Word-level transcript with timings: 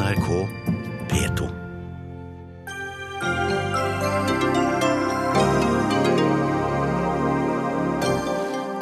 NRK 0.00 0.48
P2. 1.10 1.48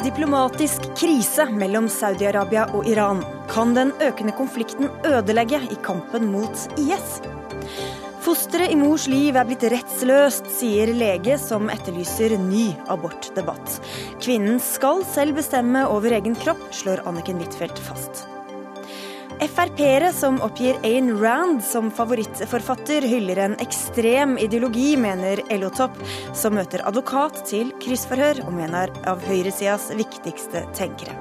Diplomatisk 0.03 0.87
krise 0.95 1.49
mellom 1.51 1.89
Saudi-Arabia 1.91 2.69
og 2.71 2.87
Iran. 2.87 3.19
Kan 3.51 3.75
den 3.75 3.91
økende 3.99 4.31
konflikten 4.37 4.87
ødelegge 5.03 5.59
i 5.67 5.81
kampen 5.83 6.31
mot 6.31 6.79
IS? 6.79 7.19
Fosteret 8.23 8.71
i 8.71 8.79
mors 8.79 9.11
liv 9.11 9.35
er 9.35 9.51
blitt 9.51 9.67
rettsløst, 9.75 10.47
sier 10.55 10.95
lege 10.95 11.35
som 11.41 11.67
etterlyser 11.67 12.39
ny 12.47 12.69
abortdebatt. 12.87 13.81
Kvinnen 14.23 14.63
skal 14.63 15.03
selv 15.11 15.35
bestemme 15.43 15.83
over 15.91 16.15
egen 16.15 16.39
kropp, 16.39 16.69
slår 16.71 17.03
Anniken 17.11 17.43
Huitfeldt 17.43 17.87
fast. 17.91 18.28
Frp-ere 19.39 20.09
som 20.11 20.41
oppgir 20.43 20.75
Ayn 20.83 21.13
Rand 21.21 21.61
som 21.63 21.87
favorittforfatter, 21.95 23.05
hyller 23.07 23.39
en 23.39 23.55
ekstrem 23.63 24.35
ideologi, 24.37 24.97
mener 24.99 25.39
LO-topp, 25.55 25.95
som 26.35 26.57
møter 26.59 26.83
advokat 26.83 27.39
til 27.47 27.71
kryssforhør 27.79 28.43
og 28.43 28.51
mener 28.57 28.91
av 29.07 29.23
høyresidas 29.29 29.93
viktigste 29.95 30.65
tenkere. 30.75 31.15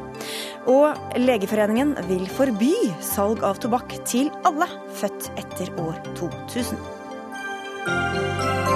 Og 0.67 0.99
Legeforeningen 1.21 1.95
vil 2.11 2.27
forby 2.35 2.75
salg 3.07 3.47
av 3.47 3.63
tobakk 3.63 3.95
til 4.03 4.33
alle 4.49 4.67
født 4.99 5.31
etter 5.39 5.71
år 5.79 6.03
2000. 6.19 8.67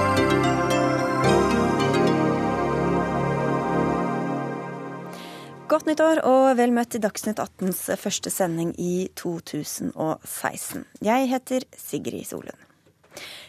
Godt 5.72 5.86
nyttår 5.88 6.18
og 6.28 6.50
vel 6.58 6.68
møtt 6.76 6.98
i 6.98 7.00
Dagsnytt 7.00 7.38
18s 7.40 7.78
første 7.96 8.28
sending 8.28 8.74
i 8.76 9.06
2016. 9.16 10.82
Jeg 11.00 11.30
heter 11.30 11.64
Sigrid 11.80 12.26
Solund. 12.28 12.66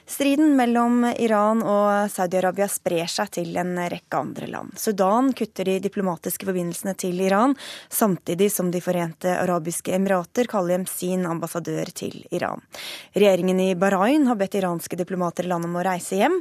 Striden 0.08 0.54
mellom 0.55 1.04
Iran 1.20 1.59
og 1.67 2.08
Saudi-Arabia 2.14 2.70
sprer 2.72 3.12
seg 3.12 3.34
til 3.39 3.59
en 3.59 3.73
rekke 3.75 4.20
andre 4.20 4.47
land. 4.52 4.72
Sudan 4.80 5.34
kutter 5.36 5.67
de 5.67 5.75
diplomatiske 5.84 6.47
forbindelsene 6.47 6.95
til 7.00 7.20
Iran, 7.28 7.58
samtidig 7.92 8.50
som 8.56 8.72
De 8.72 8.80
forente 8.84 9.36
arabiske 9.42 9.92
emirater 9.95 10.47
kaller 10.47 10.78
hjem 10.78 10.88
sin 10.88 11.28
ambassadør 11.28 11.92
til 11.92 12.22
Iran. 12.31 12.64
Regjeringen 13.19 13.59
i 13.67 13.73
Bahrain 13.75 14.31
har 14.31 14.40
bedt 14.40 14.56
iranske 14.62 14.95
diplomater 15.00 15.44
i 15.44 15.52
landet 15.52 15.72
om 15.73 15.80
å 15.80 15.88
reise 15.92 16.23
hjem. 16.23 16.40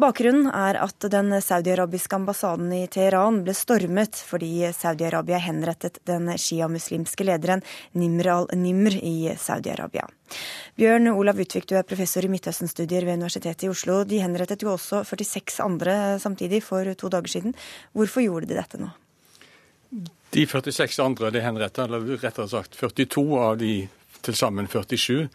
Bakgrunnen 0.00 0.48
er 0.48 0.78
at 0.80 1.04
den 1.12 1.34
saudi-arabiske 1.44 2.16
ambassaden 2.16 2.70
i 2.72 2.86
Teheran 2.90 3.42
ble 3.44 3.52
stormet 3.56 4.16
fordi 4.24 4.70
Saudi-Arabia 4.72 5.40
henrettet 5.42 6.00
den 6.08 6.30
sjiamuslimske 6.32 7.26
lederen 7.28 7.60
Nimr 7.92 8.30
al-Nimr 8.32 8.96
i 8.96 9.34
Saudi-Arabia. 9.36 10.06
Bjørn 10.80 11.12
Olav 11.12 11.40
Utvik, 11.44 11.68
du 11.68 11.76
er 11.76 11.84
professor 11.84 12.24
i 12.24 12.32
Midtøsten-studier 12.32 13.04
ved 13.04 13.20
Universitetet 13.20 13.66
i 13.66 13.72
Oslo. 13.72 14.00
De 14.08 14.22
henrettet 14.24 14.64
jo 14.64 14.72
også 14.72 15.04
46 15.04 15.60
andre 15.64 15.96
samtidig 16.22 16.62
for 16.64 16.88
to 16.96 17.12
dager 17.12 17.36
siden. 17.36 17.56
Hvorfor 17.92 18.24
gjorde 18.24 18.48
de 18.48 18.56
dette 18.56 18.80
nå? 18.80 18.88
De 20.32 20.46
46 20.48 21.02
andre 21.04 21.28
de 21.34 21.42
henrettet, 21.44 21.84
eller 21.84 22.16
rettere 22.22 22.48
sagt 22.48 22.78
42 22.80 23.26
av 23.36 23.58
de 23.60 23.74
til 24.22 24.36
sammen 24.38 24.68
47, 24.70 25.28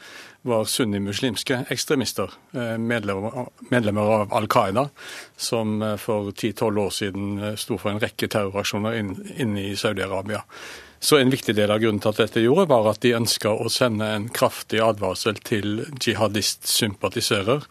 var 0.47 0.65
sunnimuslimske 0.71 1.63
ekstremister. 1.73 2.33
Medlemmer, 2.79 3.49
medlemmer 3.71 4.13
av 4.21 4.35
Al 4.37 4.47
Qaida, 4.51 4.87
som 5.35 5.81
for 5.99 6.31
10-12 6.31 6.81
år 6.83 6.93
siden 6.95 7.29
sto 7.59 7.79
for 7.81 7.91
en 7.91 8.01
rekke 8.03 8.29
terroraksjoner 8.31 8.99
inne 9.01 9.37
inn 9.37 9.57
i 9.59 9.69
Saudi-Arabia. 9.75 10.43
Så 10.99 11.17
En 11.17 11.29
viktig 11.29 11.55
del 11.55 11.71
av 11.71 11.79
grunnen 11.79 12.01
til 12.01 12.09
at 12.09 12.21
dette 12.23 12.41
gjorde, 12.41 12.69
var 12.71 12.89
at 12.89 13.01
de 13.05 13.13
ønska 13.17 13.51
å 13.53 13.69
sende 13.69 14.07
en 14.15 14.29
kraftig 14.33 14.81
advarsel 14.81 15.37
til 15.45 15.83
jihadistsympatisører 16.01 17.67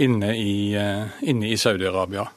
inne 0.00 0.34
i, 0.38 0.76
inne 1.26 1.50
i 1.50 1.58
Saudi-Arabia. 1.58 2.28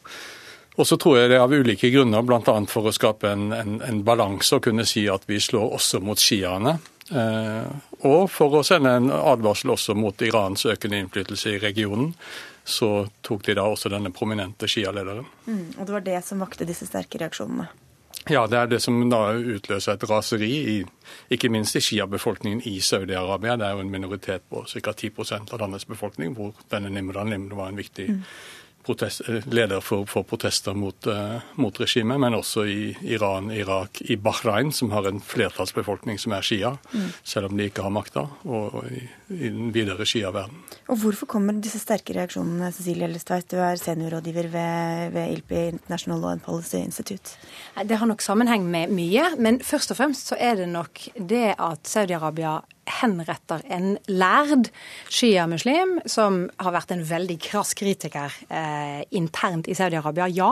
Og 0.73 0.87
så 0.89 0.97
tror 0.97 1.19
jeg 1.19 1.29
det 1.29 1.37
er 1.37 1.45
av 1.45 1.53
ulike 1.53 1.91
grunner, 1.93 2.25
bl.a. 2.25 2.55
for 2.69 2.89
å 2.89 2.95
skape 2.95 3.29
en, 3.29 3.51
en, 3.53 3.75
en 3.85 4.01
balanse 4.05 4.57
og 4.57 4.65
kunne 4.65 4.87
si 4.89 5.05
at 5.11 5.27
vi 5.29 5.37
slår 5.41 5.75
også 5.77 6.01
mot 6.01 6.19
sjiaene. 6.19 6.79
Eh, 7.11 7.67
og 8.07 8.25
for 8.31 8.59
å 8.59 8.63
sende 8.65 8.95
en 8.97 9.11
advarsel 9.11 9.73
også 9.75 9.95
mot 9.97 10.21
Irans 10.23 10.65
økende 10.69 11.01
innflytelse 11.03 11.55
i 11.55 11.61
regionen, 11.63 12.13
så 12.63 13.07
tok 13.21 13.43
de 13.47 13.57
da 13.59 13.67
også 13.67 13.91
denne 13.91 14.13
prominente 14.15 14.69
sjialederen. 14.71 15.27
Mm, 15.45 15.65
og 15.77 15.85
det 15.85 15.97
var 15.97 16.05
det 16.05 16.19
som 16.23 16.43
vakte 16.43 16.67
disse 16.67 16.87
sterke 16.87 17.19
reaksjonene? 17.19 17.67
Ja, 18.31 18.45
det 18.47 18.55
er 18.55 18.69
det 18.71 18.79
som 18.79 19.01
da 19.11 19.33
utløser 19.35 19.97
et 19.97 20.03
raseri, 20.07 20.51
i, 20.77 20.77
ikke 21.33 21.49
minst 21.51 21.75
i 21.75 21.81
Shia-befolkningen 21.83 22.61
i 22.69 22.77
Saudi-Arabia. 22.79 23.57
Det 23.59 23.67
er 23.67 23.75
jo 23.75 23.83
en 23.83 23.91
minoritet 23.91 24.45
på 24.47 24.63
ca. 24.63 24.93
10% 24.93 25.51
av 25.51 25.59
landets 25.59 25.89
befolkning, 25.89 26.31
hvor 26.37 26.53
denne 26.71 26.93
Nimran 26.93 27.33
Nimr 27.33 27.57
var 27.59 27.73
en 27.73 27.81
viktig 27.81 28.11
mm 28.13 28.21
protest, 28.85 29.21
leder 29.51 29.81
for, 29.81 30.05
for, 30.09 30.23
protester 30.27 30.75
mot, 30.77 31.07
uh, 31.07 31.39
mot, 31.55 31.79
regimet, 31.79 32.19
men 32.19 32.35
også 32.37 32.65
i 32.69 32.93
Iran, 33.15 33.51
Irak, 33.51 34.01
i 34.01 34.17
Bahrain, 34.19 34.71
som 34.71 34.91
har 34.91 35.07
en 35.09 35.21
flertallsbefolkning 35.23 36.19
som 36.21 36.35
er 36.35 36.45
shia, 36.45 36.73
mm. 36.91 37.07
selv 37.23 37.49
om 37.49 37.57
de 37.57 37.69
ikke 37.69 37.85
har 37.85 37.93
makta, 37.93 38.25
og, 38.43 38.77
og 38.79 38.89
i, 38.91 39.03
i, 39.33 39.47
den 39.47 39.71
videre 39.75 40.07
shia-verden. 40.07 40.61
Og 40.91 40.99
Hvorfor 41.03 41.29
kommer 41.29 41.57
disse 41.63 41.81
sterke 41.81 42.15
reaksjonene? 42.17 42.71
Cecilie 42.75 43.07
Ellestveit, 43.07 43.49
du 43.51 43.57
er 43.63 43.79
seniorrådgiver 43.81 44.51
ved, 44.53 45.09
ved 45.15 45.37
ILPI, 45.37 45.63
International 45.77 46.21
Law 46.23 46.35
and 46.35 46.43
Policy 46.45 46.81
Institute. 46.83 47.37
Det 47.83 47.97
har 47.99 48.09
nok 48.09 48.21
sammenheng 48.21 48.67
med 48.69 48.93
mye, 48.93 49.31
men 49.39 49.61
først 49.63 49.95
og 49.95 49.99
fremst 49.99 50.31
så 50.31 50.39
er 50.39 50.59
det 50.59 50.69
nok 50.71 51.07
det 51.17 51.47
at 51.57 51.89
Saudi-Arabia 51.89 52.59
henretter 52.89 53.63
en 53.71 53.95
lærd 54.11 54.69
sjiamuslim 55.11 55.99
som 56.09 56.43
har 56.59 56.75
vært 56.75 56.93
en 56.95 57.03
veldig 57.07 57.37
krass 57.43 57.73
kritiker 57.77 58.33
eh, 58.49 59.03
internt 59.15 59.69
i 59.71 59.75
Saudi-Arabia, 59.77 60.27
ja, 60.33 60.51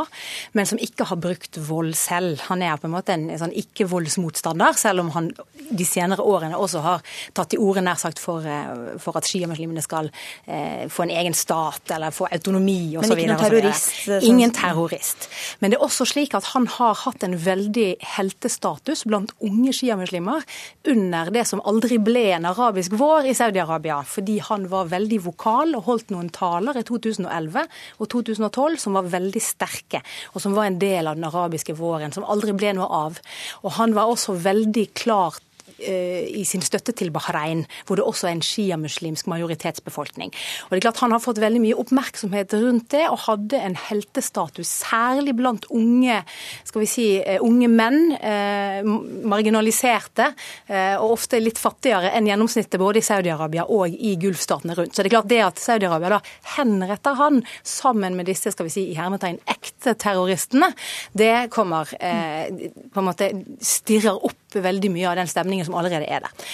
men 0.57 0.69
som 0.69 0.79
ikke 0.81 1.09
har 1.09 1.19
brukt 1.21 1.59
vold 1.67 1.93
selv. 1.99 2.39
Han 2.47 2.63
er 2.63 2.79
på 2.79 2.87
en 2.87 2.95
måte 2.95 3.15
en, 3.15 3.27
en 3.33 3.41
sånn 3.41 3.55
ikke-voldsmotstander, 3.63 4.77
selv 4.79 5.03
om 5.03 5.11
han 5.15 5.31
de 5.71 5.87
senere 5.87 6.23
årene 6.23 6.59
også 6.59 6.83
har 6.83 7.03
tatt 7.37 7.51
til 7.53 7.63
orde 7.63 7.83
nær 7.85 7.99
sagt 7.99 8.19
for, 8.21 8.45
eh, 8.47 8.95
for 9.01 9.19
at 9.19 9.27
sjiamuslimene 9.27 9.83
skal 9.83 10.09
eh, 10.47 10.87
få 10.91 11.05
en 11.07 11.15
egen 11.21 11.35
stat 11.37 11.95
eller 11.95 12.15
få 12.15 12.29
autonomi 12.31 12.95
osv. 12.95 13.11
Men 13.11 13.17
ikke 13.17 13.31
noen 13.33 13.43
terrorist? 13.43 13.91
Sånn. 14.05 14.27
Ingen 14.31 14.55
terrorist. 14.55 15.27
Men 15.59 15.73
det 15.73 15.79
er 15.79 15.85
også 15.87 16.07
slik 16.13 16.35
at 16.37 16.51
han 16.53 16.67
har 16.77 16.95
hatt 17.03 17.27
en 17.27 17.35
veldig 17.39 17.89
heltestatus 18.15 19.05
blant 19.09 19.35
unge 19.43 19.75
sjiamuslimer 19.75 20.47
under 20.91 21.31
det 21.33 21.45
som 21.49 21.63
aldri 21.67 21.99
ble 22.01 22.20
ble 22.21 22.35
en 22.35 22.45
arabisk 22.45 22.93
vår 22.99 23.31
i 23.31 23.35
Saudi-Arabia 23.37 24.01
fordi 24.05 24.37
han 24.45 24.67
var 24.71 24.89
veldig 24.91 25.19
vokal 25.25 25.73
og 25.77 25.87
holdt 25.87 26.11
noen 26.13 26.29
taler 26.33 26.77
i 26.77 26.83
2011 26.85 27.63
og 27.97 28.09
2012 28.13 28.77
som 28.83 28.97
var 28.97 29.09
veldig 29.09 29.41
sterke, 29.41 30.03
og 30.35 30.43
som 30.43 30.55
var 30.57 30.69
en 30.69 30.79
del 30.81 31.09
av 31.09 31.17
den 31.17 31.27
arabiske 31.27 31.75
våren, 31.77 32.13
som 32.13 32.27
aldri 32.29 32.53
ble 32.57 32.75
noe 32.77 32.89
av. 33.07 33.21
Og 33.65 33.77
han 33.79 33.95
var 33.97 34.11
også 34.11 34.37
veldig 34.37 34.85
klart 34.97 35.41
i 35.81 36.43
sin 36.47 36.63
støtte 36.63 36.93
til 36.97 37.11
Bahrain, 37.13 37.63
hvor 37.87 37.99
det 37.99 38.05
også 38.05 38.29
er 38.29 38.35
en 38.35 38.45
sjiamuslimsk 38.45 39.27
majoritetsbefolkning. 39.31 40.33
Og 40.65 40.73
det 40.73 40.79
er 40.79 40.85
klart 40.87 41.01
Han 41.01 41.15
har 41.15 41.23
fått 41.23 41.41
veldig 41.41 41.61
mye 41.63 41.77
oppmerksomhet 41.81 42.53
rundt 42.61 42.91
det, 42.93 43.05
og 43.09 43.23
hadde 43.25 43.59
en 43.59 43.75
heltestatus, 43.75 44.69
særlig 44.81 45.35
blant 45.37 45.65
unge 45.73 46.21
skal 46.67 46.83
vi 46.83 46.89
si, 46.89 47.07
eh, 47.19 47.41
unge 47.41 47.67
menn, 47.71 48.11
eh, 48.13 48.81
marginaliserte, 48.83 50.33
eh, 50.67 50.95
og 50.95 51.17
ofte 51.17 51.41
litt 51.41 51.59
fattigere 51.61 52.11
enn 52.15 52.27
gjennomsnittet 52.29 52.79
både 52.79 53.01
i 53.01 53.05
Saudi-Arabia 53.05 53.65
og 53.69 53.89
i 53.89 54.15
Gulfstatene 54.21 54.75
rundt. 54.77 54.95
Så 54.95 55.03
det 55.03 55.11
er 55.11 55.17
klart 55.17 55.31
det 55.31 55.41
at 55.45 55.61
Saudi-Arabia 55.61 56.09
da 56.09 56.21
henretter 56.57 57.15
han 57.15 57.43
sammen 57.63 58.15
med 58.15 58.25
disse 58.25 58.51
skal 58.51 58.67
vi 58.67 58.73
si, 58.73 58.85
i 58.91 58.97
hermetegn 58.97 59.39
ekte 59.47 59.95
terroristene, 59.95 60.71
det 61.17 61.49
kommer 61.53 61.87
eh, 61.99 62.69
på 62.91 63.01
en 63.01 63.09
måte 63.09 63.31
stirrer 63.61 64.17
opp 64.17 64.40
veldig 64.59 64.91
mye 64.91 65.07
av 65.09 65.15
den 65.15 65.27
stemningen 65.31 65.65
som 65.65 65.77
allerede 65.79 66.09
er 66.11 66.19
der. 66.25 66.49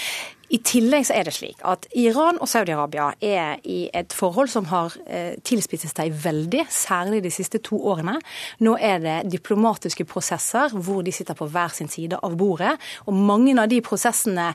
I 0.47 0.59
tillegg 0.63 1.03
så 1.09 1.15
er 1.17 1.27
det 1.27 1.33
slik 1.35 1.63
at 1.67 1.89
Iran 1.99 2.37
og 2.39 2.47
Saudi-Arabia 2.47 3.09
er 3.19 3.57
i 3.67 3.89
et 3.95 4.13
forhold 4.15 4.47
som 4.51 4.69
har 4.69 4.93
eh, 5.03 5.35
tilspisset 5.43 5.91
seg 5.91 6.13
veldig, 6.23 6.63
særlig 6.71 7.19
de 7.25 7.31
siste 7.33 7.59
to 7.65 7.79
årene. 7.91 8.15
Nå 8.63 8.77
er 8.79 9.01
det 9.03 9.15
diplomatiske 9.33 10.05
prosesser 10.07 10.71
hvor 10.71 11.03
de 11.03 11.11
sitter 11.11 11.35
på 11.35 11.49
hver 11.51 11.73
sin 11.75 11.91
side 11.91 12.19
av 12.23 12.37
bordet. 12.39 12.77
Og 13.11 13.17
mange 13.17 13.57
av 13.59 13.67
de 13.67 13.81
prosessene 13.83 14.53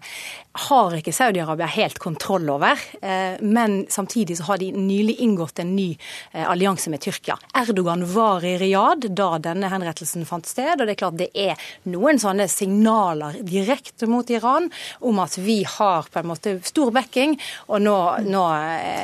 har 0.69 0.97
ikke 0.97 1.13
Saudi-Arabia 1.13 1.69
helt 1.75 2.01
kontroll 2.01 2.49
over. 2.55 2.81
Eh, 3.03 3.37
men 3.45 3.83
samtidig 3.93 4.39
så 4.41 4.49
har 4.49 4.63
de 4.65 4.71
nylig 4.73 5.19
inngått 5.27 5.61
en 5.61 5.75
ny 5.77 5.91
eh, 5.93 6.49
allianse 6.49 6.89
med 6.93 7.05
Tyrkia. 7.05 7.37
Erdogan 7.61 8.07
var 8.15 8.45
i 8.49 8.55
Riyadh 8.61 9.13
da 9.13 9.37
denne 9.45 9.69
henrettelsen 9.73 10.25
fant 10.29 10.49
sted, 10.49 10.79
og 10.79 10.87
det 10.87 10.97
er 10.97 11.03
klart 11.05 11.21
det 11.21 11.31
er 11.37 11.69
noen 11.93 12.21
sånne 12.23 12.49
signaler 12.49 13.43
direkte 13.45 14.09
mot 14.09 14.33
Iran 14.33 14.73
om 15.05 15.21
at 15.21 15.37
vi 15.37 15.61
har 15.69 15.82
har 15.83 16.09
på 16.13 16.23
en 16.23 16.31
måte 16.31 16.55
stor 16.67 16.93
backing, 16.95 17.37
og 17.69 17.83
nå, 17.83 17.97
nå 18.27 18.43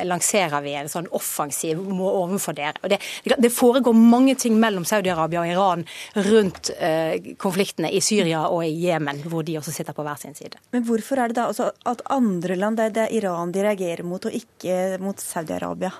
lanserer 0.09 0.63
vi 0.65 0.75
en 0.79 0.91
sånn 0.91 1.09
offensiv 1.15 1.81
overfor 1.83 2.57
dere. 2.57 2.91
Det, 2.91 2.99
det 3.37 3.51
foregår 3.53 3.95
mange 3.95 4.35
ting 4.39 4.57
mellom 4.59 4.87
Saudi-Arabia 4.87 5.43
og 5.43 5.53
Iran 5.53 5.85
rundt 6.29 6.71
eh, 6.77 7.33
konfliktene 7.41 7.91
i 7.91 8.01
Syria 8.03 8.45
og 8.49 8.63
i 8.67 8.73
Jemen, 8.85 9.23
hvor 9.29 9.45
de 9.45 9.59
også 9.59 9.73
sitter 9.75 9.97
på 9.97 10.05
hver 10.07 10.19
sin 10.21 10.37
side. 10.37 10.61
Men 10.75 10.85
hvorfor 10.87 11.19
er 11.19 11.31
det 11.31 11.39
da 11.39 11.49
altså 11.49 11.71
at 11.89 12.05
andre 12.09 12.57
land, 12.59 12.79
det 12.79 13.07
er 13.07 13.17
Iran 13.19 13.53
de 13.55 13.65
reagerer 13.65 14.05
mot, 14.07 14.25
og 14.25 14.35
ikke 14.35 14.99
mot 15.03 15.19
Saudi-Arabia? 15.19 15.93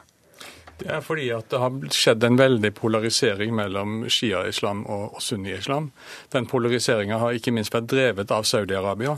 Det 0.79 0.87
er 0.95 1.01
fordi 1.03 1.27
at 1.35 1.49
det 1.51 1.59
har 1.59 1.75
skjedd 1.93 2.23
en 2.23 2.37
veldig 2.39 2.71
polarisering 2.77 3.51
mellom 3.55 4.05
shia-islam 4.07 4.85
og, 4.87 5.17
sunni-islam. 5.23 5.89
Den 6.31 6.47
polariseringa 6.49 7.19
har 7.19 7.35
ikke 7.35 7.53
minst 7.55 7.73
vært 7.75 7.89
drevet 7.91 8.31
av 8.31 8.47
Saudi-Arabia. 8.47 9.17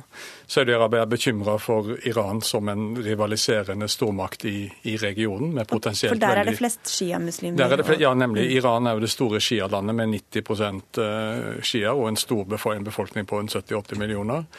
Saudi-Arabia 0.50 1.06
er 1.06 1.12
bekymra 1.12 1.58
for 1.62 1.94
Iran 2.10 2.42
som 2.46 2.70
en 2.72 2.96
rivaliserende 2.98 3.88
stormakt 3.92 4.46
i, 4.50 4.66
i 4.90 4.98
regionen. 4.98 5.54
med 5.54 5.70
potensielt 5.70 6.16
For 6.16 6.22
der 6.22 6.42
er 6.42 6.50
det 6.50 6.58
flest 6.58 6.90
shia-muslimer? 6.90 8.00
Ja, 8.02 8.14
nemlig. 8.18 8.50
Iran 8.58 8.88
er 8.88 8.98
jo 8.98 9.06
det 9.06 9.12
store 9.14 9.40
shia-landet 9.40 9.96
med 9.96 10.16
90 10.18 11.02
eh, 11.06 11.62
shia 11.62 11.94
og 11.94 12.08
en 12.10 12.18
stor 12.18 12.46
befolkning 12.46 13.28
på 13.30 13.42
70-80 13.42 14.00
millioner. 14.00 14.50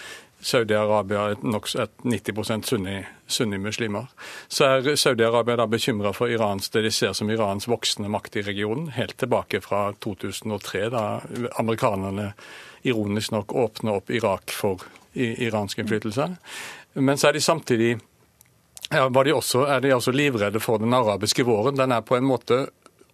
Saudi-Arabia 0.43 1.29
er 1.31 1.45
nokså 1.47 1.87
90 2.03 2.67
sunni, 2.67 2.97
sunnimuslimer. 3.27 4.09
Så 4.49 4.67
er 4.67 4.97
Saudi-Arabia 4.97 5.57
da 5.61 5.67
bekymra 5.71 6.13
for 6.17 6.31
Irans, 6.31 6.71
det 6.75 6.83
de 6.83 6.91
ser 6.91 7.15
som 7.15 7.31
Irans 7.31 7.69
voksende 7.71 8.11
makt 8.11 8.37
i 8.37 8.43
regionen, 8.43 8.91
helt 8.97 9.17
tilbake 9.23 9.63
fra 9.63 9.93
2003, 10.03 10.89
da 10.91 11.05
amerikanerne 11.63 12.33
ironisk 12.83 13.31
nok 13.31 13.55
åpna 13.55 13.99
opp 14.01 14.11
Irak 14.11 14.51
for 14.51 14.83
iransk 15.15 15.79
innflytelse. 15.79 16.29
Men 16.95 17.19
så 17.19 17.29
er 17.29 17.39
de 17.39 17.41
samtidig 17.41 17.93
ja, 18.91 19.09
de 19.09 19.35
også, 19.35 19.67
er 19.71 19.81
de 19.81 19.95
også 19.95 20.13
livredde 20.13 20.61
for 20.61 20.83
den 20.83 20.95
arabiske 20.95 21.45
våren. 21.47 21.79
Den 21.79 21.93
er 21.93 22.03
på 22.05 22.17
en 22.17 22.27
måte 22.29 22.67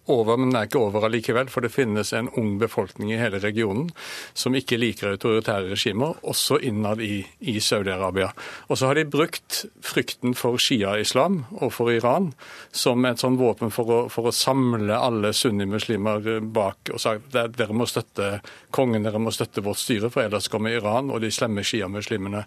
over, 0.09 0.37
men 0.37 0.51
den 0.51 0.59
er 0.59 0.67
ikke 0.69 0.81
over 0.81 1.05
allikevel. 1.07 1.49
For 1.51 1.65
det 1.65 1.73
finnes 1.73 2.13
en 2.17 2.29
ung 2.39 2.57
befolkning 2.61 3.13
i 3.13 3.19
hele 3.19 3.41
regionen 3.43 3.89
som 4.37 4.55
ikke 4.57 4.79
liker 4.79 5.13
autoritære 5.13 5.73
regimer, 5.73 6.19
også 6.23 6.59
innad 6.65 7.01
i, 7.03 7.21
i 7.39 7.59
Saudi-Arabia. 7.63 8.31
Og 8.67 8.79
så 8.79 8.89
har 8.89 8.99
de 8.99 9.07
brukt 9.09 9.63
frykten 9.85 10.35
for 10.37 10.59
shia-islam 10.61 11.43
og 11.59 11.73
for 11.75 11.93
Iran 11.93 12.31
som 12.71 13.05
et 13.05 13.21
sånn 13.21 13.39
våpen 13.39 13.73
for 13.73 13.93
å, 13.93 13.99
for 14.11 14.29
å 14.29 14.35
samle 14.35 14.95
alle 14.95 15.33
sunnimuslimer 15.35 16.39
bak 16.53 16.93
og 16.93 17.01
sagt 17.01 17.35
at 17.37 17.57
dere 17.57 17.75
må 17.75 17.87
støtte 17.89 18.39
kongen, 18.75 19.05
dere 19.05 19.21
må 19.21 19.33
støtte 19.33 19.63
vårt 19.65 19.81
styre, 19.81 20.11
for 20.13 20.25
ellers 20.25 20.49
kommer 20.51 20.75
Iran 20.75 21.11
og 21.13 21.23
de 21.23 21.31
slemme 21.33 21.65
shia-muslimene 21.65 22.45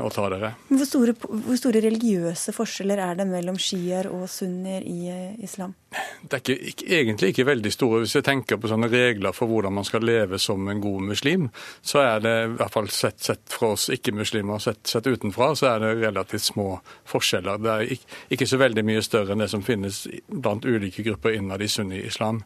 og 0.00 0.08
ta 0.14 0.24
dere. 0.32 0.54
Hvor 0.70 0.88
store, 0.88 1.14
hvor 1.20 1.58
store 1.60 1.82
religiøse 1.84 2.54
forskjeller 2.56 3.02
er 3.04 3.18
det 3.18 3.28
mellom 3.28 3.58
shiaer 3.60 4.08
og 4.08 4.24
sunnier 4.30 4.86
i 4.86 4.98
eh, 5.12 5.44
islam? 5.44 5.74
Det 6.22 6.36
er 6.36 6.42
ikke 6.42 6.70
ikke, 6.70 6.86
egentlig 6.98 7.28
ikke 7.28 7.46
veldig 7.46 7.72
store. 7.72 8.00
Hvis 8.04 8.14
jeg 8.14 8.26
tenker 8.26 8.60
på 8.60 8.70
sånne 8.70 8.90
regler 8.90 9.34
for 9.36 9.50
hvordan 9.50 9.74
man 9.74 9.86
skal 9.86 10.04
leve 10.06 10.38
som 10.38 10.68
en 10.68 10.82
god 10.82 11.06
muslim, 11.12 11.48
så 11.82 12.02
er 12.04 12.22
det 12.24 12.34
i 12.44 12.52
hvert 12.58 12.74
fall 12.74 12.90
sett, 12.94 13.18
sett 13.24 13.42
fra 13.50 13.72
oss 13.74 13.88
ikke-muslimer, 13.92 14.62
sett, 14.62 14.84
sett, 14.86 15.06
utenfra, 15.06 15.52
så 15.58 15.72
er 15.74 15.82
det 15.84 15.96
relativt 16.04 16.46
små 16.46 16.68
forskjeller. 17.10 17.58
Det 17.58 17.72
er 17.72 17.96
ikke, 17.96 18.14
ikke, 18.36 18.50
så 18.50 18.60
veldig 18.60 18.86
mye 18.86 19.02
større 19.02 19.34
enn 19.34 19.44
det 19.44 19.50
som 19.52 19.66
finnes 19.66 20.04
blant 20.28 20.64
ulike 20.64 21.04
grupper 21.06 21.36
innad 21.38 21.62
i 21.62 21.70
sunni-islam. 21.70 22.44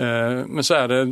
Eh, 0.00 0.40
men 0.46 0.66
så 0.66 0.82
er 0.82 0.90
det 0.90 1.02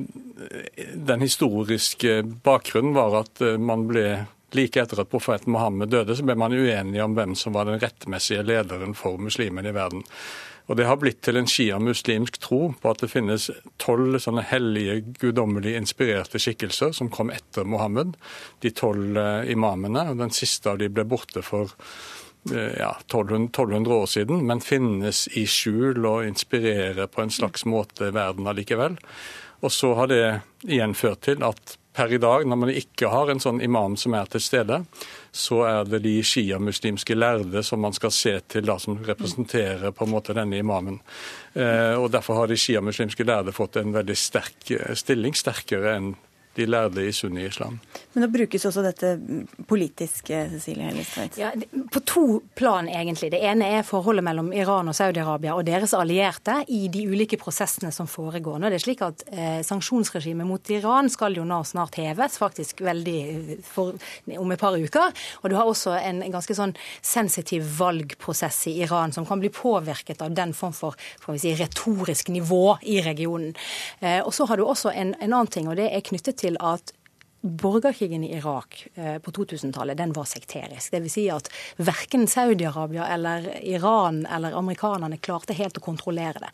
den 0.94 1.24
historiske 1.24 2.22
bakgrunnen 2.44 2.96
var 2.96 3.22
at 3.24 3.44
eh, 3.44 3.58
man 3.60 3.86
ble 3.90 4.08
Like 4.56 4.80
etter 4.80 5.02
at 5.02 5.10
profeten 5.12 5.52
Mohammed 5.52 5.90
døde, 5.92 6.16
så 6.16 6.24
ble 6.24 6.36
man 6.40 6.54
uenige 6.56 7.04
om 7.04 7.16
hvem 7.16 7.34
som 7.36 7.56
var 7.56 7.68
den 7.68 7.80
rettmessige 7.82 8.46
lederen 8.46 8.94
for 8.96 9.20
muslimene 9.20 9.72
i 9.72 9.76
verden. 9.76 10.04
Og 10.68 10.76
Det 10.76 10.84
har 10.84 10.98
blitt 11.00 11.22
til 11.24 11.38
en 11.40 11.48
sjiamuslimsk 11.48 12.36
tro 12.44 12.60
på 12.76 12.90
at 12.92 13.00
det 13.00 13.08
finnes 13.08 13.48
tolv 13.80 14.18
sånne 14.20 14.44
hellige, 14.50 15.00
guddommelig 15.16 15.72
inspirerte 15.78 16.40
skikkelser 16.40 16.92
som 16.96 17.08
kom 17.12 17.32
etter 17.32 17.64
Mohammed. 17.64 18.18
De 18.60 18.72
tolv 18.76 19.16
eh, 19.16 19.48
imamene. 19.54 20.10
og 20.10 20.20
Den 20.20 20.34
siste 20.36 20.74
av 20.74 20.82
de 20.82 20.90
ble 20.92 21.06
borte 21.08 21.40
for 21.44 21.72
eh, 22.52 22.76
ja, 22.76 22.92
1200, 23.00 23.48
1200 23.48 23.96
år 23.96 24.12
siden, 24.12 24.44
men 24.44 24.64
finnes 24.64 25.24
i 25.40 25.46
skjul 25.48 26.04
og 26.04 26.28
inspirerer 26.28 27.08
på 27.08 27.24
en 27.24 27.32
slags 27.32 27.64
måte 27.64 28.12
verden 28.12 28.48
allikevel. 28.52 29.00
Og 29.64 29.72
så 29.72 29.94
har 29.96 30.12
det 30.12 30.24
igjen 30.68 30.92
ført 30.94 31.24
til 31.24 31.40
at 31.48 31.78
per 31.98 32.12
i 32.14 32.18
dag, 32.22 32.46
når 32.46 32.58
man 32.62 32.70
ikke 32.70 33.10
har 33.10 33.30
en 33.32 33.40
sånn 33.42 33.58
imam 33.64 33.96
som 33.98 34.14
er 34.14 34.28
til 34.30 34.42
stede, 34.44 34.76
så 35.34 35.64
er 35.66 35.88
det 35.90 35.98
de 36.04 36.14
sjiamuslimske 36.22 37.16
lærde 37.18 37.64
som 37.66 37.82
man 37.82 37.96
skal 37.96 38.12
se 38.14 38.36
til, 38.46 38.68
da, 38.68 38.76
som 38.78 39.00
representerer 39.02 39.90
på 39.90 40.06
en 40.06 40.12
måte 40.14 40.36
denne 40.36 40.60
imamen. 40.62 41.00
Eh, 41.58 41.96
og 41.98 42.12
Derfor 42.14 42.38
har 42.38 42.52
de 42.52 42.58
sjiamuslimske 42.60 43.26
lærde 43.26 43.54
fått 43.56 43.80
en 43.82 43.90
veldig 43.96 44.14
sterk 44.14 44.70
eh, 44.76 44.94
stilling, 44.98 45.34
sterkere 45.34 45.96
enn 45.98 46.12
de 46.58 46.66
lærde 46.66 47.02
i 47.06 47.10
sunni-islam. 47.14 47.80
Men 48.14 48.24
nå 48.24 48.30
brukes 48.34 48.66
også 48.70 48.82
dette 48.86 49.12
politisk, 49.70 50.30
Cecilie 50.54 50.88
Hellestveit? 50.88 51.38
Ja, 51.38 51.52
på 51.92 52.00
to 52.00 52.40
plan, 52.54 52.88
egentlig. 52.88 53.30
Det 53.32 53.40
ene 53.44 53.66
er 53.78 53.86
forholdet 53.86 54.24
mellom 54.26 54.50
Iran 54.56 54.90
og 54.90 54.96
Saudi-Arabia 54.96 55.54
og 55.56 55.64
deres 55.66 55.94
allierte 55.96 56.60
i 56.74 56.86
de 56.92 57.04
ulike 57.08 57.38
prosessene 57.40 57.92
som 57.94 58.08
foregår. 58.10 58.58
Nå 58.58 58.68
er 58.68 58.76
det 58.76 58.82
slik 58.82 59.02
at 59.06 59.24
eh, 59.32 59.60
Sanksjonsregimet 59.66 60.46
mot 60.48 60.70
Iran 60.74 61.10
skal 61.12 61.38
jo 61.38 61.46
nå 61.48 61.60
snart 61.68 61.98
heves, 62.00 62.38
faktisk 62.40 62.82
veldig 62.86 63.58
for, 63.66 63.96
om 64.36 64.54
et 64.54 64.62
par 64.62 64.76
uker. 64.76 65.14
Og 65.42 65.50
du 65.50 65.56
har 65.58 65.70
også 65.70 65.96
en 65.98 66.22
ganske 66.32 66.56
sånn 66.58 66.74
sensitiv 67.00 67.66
valgprosess 67.78 68.64
i 68.72 68.78
Iran 68.84 69.14
som 69.14 69.26
kan 69.28 69.42
bli 69.42 69.52
påvirket 69.54 70.22
av 70.24 70.34
den 70.36 70.54
form 70.56 70.76
for 70.76 70.98
si, 71.38 71.54
retorisk 71.58 72.32
nivå 72.34 72.78
i 72.82 73.00
regionen. 73.06 73.54
Eh, 74.00 74.20
og 74.20 74.34
så 74.36 74.48
har 74.50 74.60
du 74.60 74.66
også 74.66 74.92
en, 74.92 75.14
en 75.18 75.32
annen 75.32 75.52
ting, 75.52 75.70
og 75.70 75.78
det 75.80 75.90
er 75.92 76.04
knyttet 76.04 76.42
til 76.44 76.58
at 76.60 76.92
Borgerkrigen 77.40 78.24
i 78.24 78.36
Irak 78.36 78.86
eh, 78.94 79.18
på 79.18 79.30
2000-tallet 79.30 79.96
den 79.96 80.12
var 80.12 80.24
sekterisk. 80.24 80.90
Dvs. 80.92 81.12
Si 81.12 81.26
at 81.30 81.50
verken 81.76 82.26
Saudi-Arabia 82.26 83.06
eller 83.06 83.46
Iran 83.62 84.26
eller 84.26 84.56
amerikanerne 84.58 85.16
klarte 85.22 85.54
helt 85.54 85.78
å 85.78 85.84
kontrollere 85.84 86.42
det. 86.42 86.50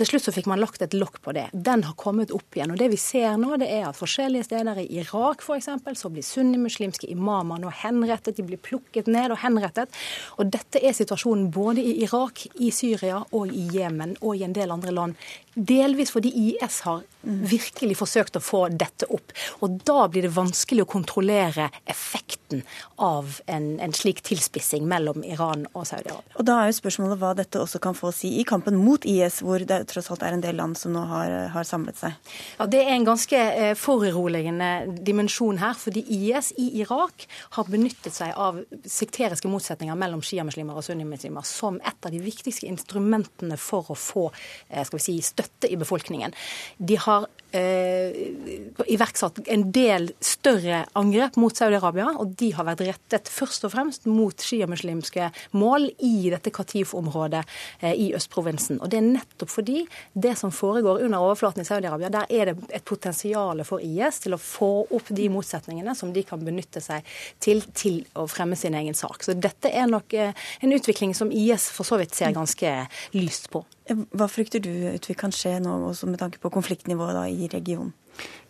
Til 0.00 0.08
slutt 0.08 0.24
så 0.24 0.32
fikk 0.32 0.48
man 0.48 0.62
lagt 0.62 0.80
et 0.82 0.96
lokk 0.96 1.20
på 1.22 1.34
det. 1.36 1.48
Den 1.52 1.84
har 1.84 1.98
kommet 2.00 2.32
opp 2.32 2.56
igjen. 2.56 2.72
og 2.72 2.80
Det 2.80 2.88
vi 2.94 3.00
ser 3.00 3.36
nå, 3.36 3.58
det 3.60 3.68
er 3.68 3.90
at 3.90 3.98
forskjellige 3.98 4.48
steder 4.48 4.80
i 4.80 4.88
Irak 5.02 5.44
f.eks. 5.44 5.68
så 6.00 6.12
blir 6.12 6.24
sunnimuslimske 6.24 7.12
imamer 7.12 7.60
nå 7.60 7.72
henrettet. 7.82 8.40
De 8.40 8.48
blir 8.48 8.60
plukket 8.60 9.12
ned 9.12 9.36
og 9.36 9.42
henrettet. 9.44 9.92
Og 10.40 10.48
dette 10.48 10.80
er 10.80 10.96
situasjonen 10.96 11.50
både 11.52 11.84
i 11.84 11.98
Irak, 12.06 12.46
i 12.56 12.72
Syria 12.72 13.20
og 13.30 13.52
i 13.52 13.68
Jemen 13.76 14.16
og 14.22 14.40
i 14.40 14.46
en 14.48 14.56
del 14.56 14.72
andre 14.72 14.96
land. 14.96 15.30
Delvis 15.54 16.12
fordi 16.14 16.32
IS 16.48 16.80
har 16.86 17.02
virkelig 17.22 17.96
forsøkt 18.00 18.36
å 18.38 18.42
få 18.42 18.62
dette 18.74 19.06
opp. 19.12 19.32
Og 19.62 19.78
da 19.86 20.06
blir 20.10 20.26
det 20.26 20.32
vanskelig 20.34 20.84
å 20.84 20.90
kontrollere 20.90 21.68
effekten 21.90 22.62
av 23.02 23.38
en, 23.50 23.76
en 23.80 23.94
slik 23.96 24.22
tilspissing 24.26 24.84
mellom 24.88 25.22
Iran 25.24 25.64
og 25.72 25.86
Saudi-Arabia. 25.88 26.36
Og 26.40 26.48
Da 26.48 26.58
er 26.60 26.70
jo 26.70 26.78
spørsmålet 26.80 27.20
hva 27.20 27.32
dette 27.38 27.60
også 27.62 27.80
kan 27.82 27.96
få 27.96 28.10
å 28.10 28.16
si 28.16 28.34
i 28.40 28.46
kampen 28.48 28.76
mot 28.80 29.06
IS, 29.08 29.40
hvor 29.44 29.62
det 29.62 29.82
tross 29.92 30.10
alt 30.12 30.24
er 30.26 30.36
en 30.36 30.44
del 30.44 30.58
land 30.58 30.78
som 30.78 30.94
nå 30.94 31.04
har, 31.10 31.34
har 31.54 31.68
samlet 31.68 32.00
seg? 32.00 32.32
Ja, 32.58 32.66
Det 32.66 32.82
er 32.82 32.96
en 32.96 33.06
ganske 33.06 33.38
eh, 33.38 33.74
foruroligende 33.78 34.72
dimensjon 35.04 35.60
her. 35.62 35.74
fordi 35.78 36.02
IS 36.02 36.52
i 36.58 36.68
Irak 36.82 37.26
har 37.56 37.70
benyttet 37.70 38.14
seg 38.14 38.34
av 38.36 38.60
sekteriske 38.82 39.48
motsetninger 39.48 39.96
mellom 39.98 40.22
sjiamuslimer 40.24 40.76
og 40.76 40.86
sunnimuslimer 40.86 41.46
som 41.46 41.78
et 41.80 42.06
av 42.06 42.12
de 42.12 42.20
viktigste 42.22 42.66
instrumentene 42.66 43.56
for 43.56 43.92
å 43.92 43.98
få 43.98 44.28
eh, 44.68 44.82
skal 44.82 44.98
vi 44.98 45.04
si, 45.06 45.18
støtte 45.22 45.41
i 45.68 45.76
befolkningen. 45.76 46.34
De 46.76 46.98
har 46.98 47.26
iverksatt 47.52 49.42
en 49.52 49.64
del 49.74 50.10
større 50.24 50.84
angrep 50.98 51.36
mot 51.40 51.56
Saudi-Arabia, 51.56 52.14
og 52.20 52.34
de 52.40 52.50
har 52.56 52.66
vært 52.66 52.84
rettet 52.86 53.30
først 53.30 53.66
og 53.68 53.74
fremst 53.74 54.06
mot 54.08 54.36
sjiamuslimske 54.40 55.28
mål 55.58 55.88
i 56.04 56.30
dette 56.32 56.52
Katif-området 56.54 57.42
eh, 57.80 57.92
i 57.92 58.08
østprovinsen. 58.16 58.80
Og 58.80 58.90
Det 58.92 59.00
er 59.00 59.08
nettopp 59.08 59.52
fordi 59.52 59.84
det 60.12 60.34
som 60.40 60.52
foregår 60.54 61.04
under 61.04 61.24
overflaten 61.24 61.64
i 61.64 61.68
Saudi-Arabia, 61.68 62.12
der 62.12 62.30
er 62.30 62.52
det 62.52 62.56
et 62.72 62.84
potensial 62.88 63.64
for 63.68 63.82
IS 63.84 64.22
til 64.24 64.36
å 64.36 64.40
få 64.40 64.72
opp 64.90 65.12
de 65.12 65.28
motsetningene 65.32 65.94
som 65.98 66.12
de 66.14 66.24
kan 66.26 66.42
benytte 66.42 66.82
seg 66.84 67.06
til 67.42 67.62
til 67.76 68.02
å 68.18 68.26
fremme 68.30 68.56
sin 68.58 68.74
egen 68.78 68.96
sak. 68.96 69.22
Så 69.24 69.36
dette 69.36 69.70
er 69.70 69.90
nok 69.90 70.14
eh, 70.16 70.32
en 70.60 70.74
utvikling 70.74 71.14
som 71.16 71.32
IS 71.32 71.68
for 71.74 71.88
så 71.88 72.00
vidt 72.00 72.16
ser 72.16 72.34
ganske 72.36 72.74
lyst 73.16 73.50
på. 73.52 73.64
Hva 73.90 74.28
frykter 74.30 74.62
du 74.62 74.70
Utvik, 74.92 75.18
kan 75.18 75.32
skje 75.34 75.56
nå, 75.62 75.72
også 75.88 76.06
med 76.06 76.20
tanke 76.22 76.38
på 76.42 76.52
konfliktnivået 76.54 77.16
da, 77.16 77.24
i 77.26 77.41
regionen? 77.50 77.92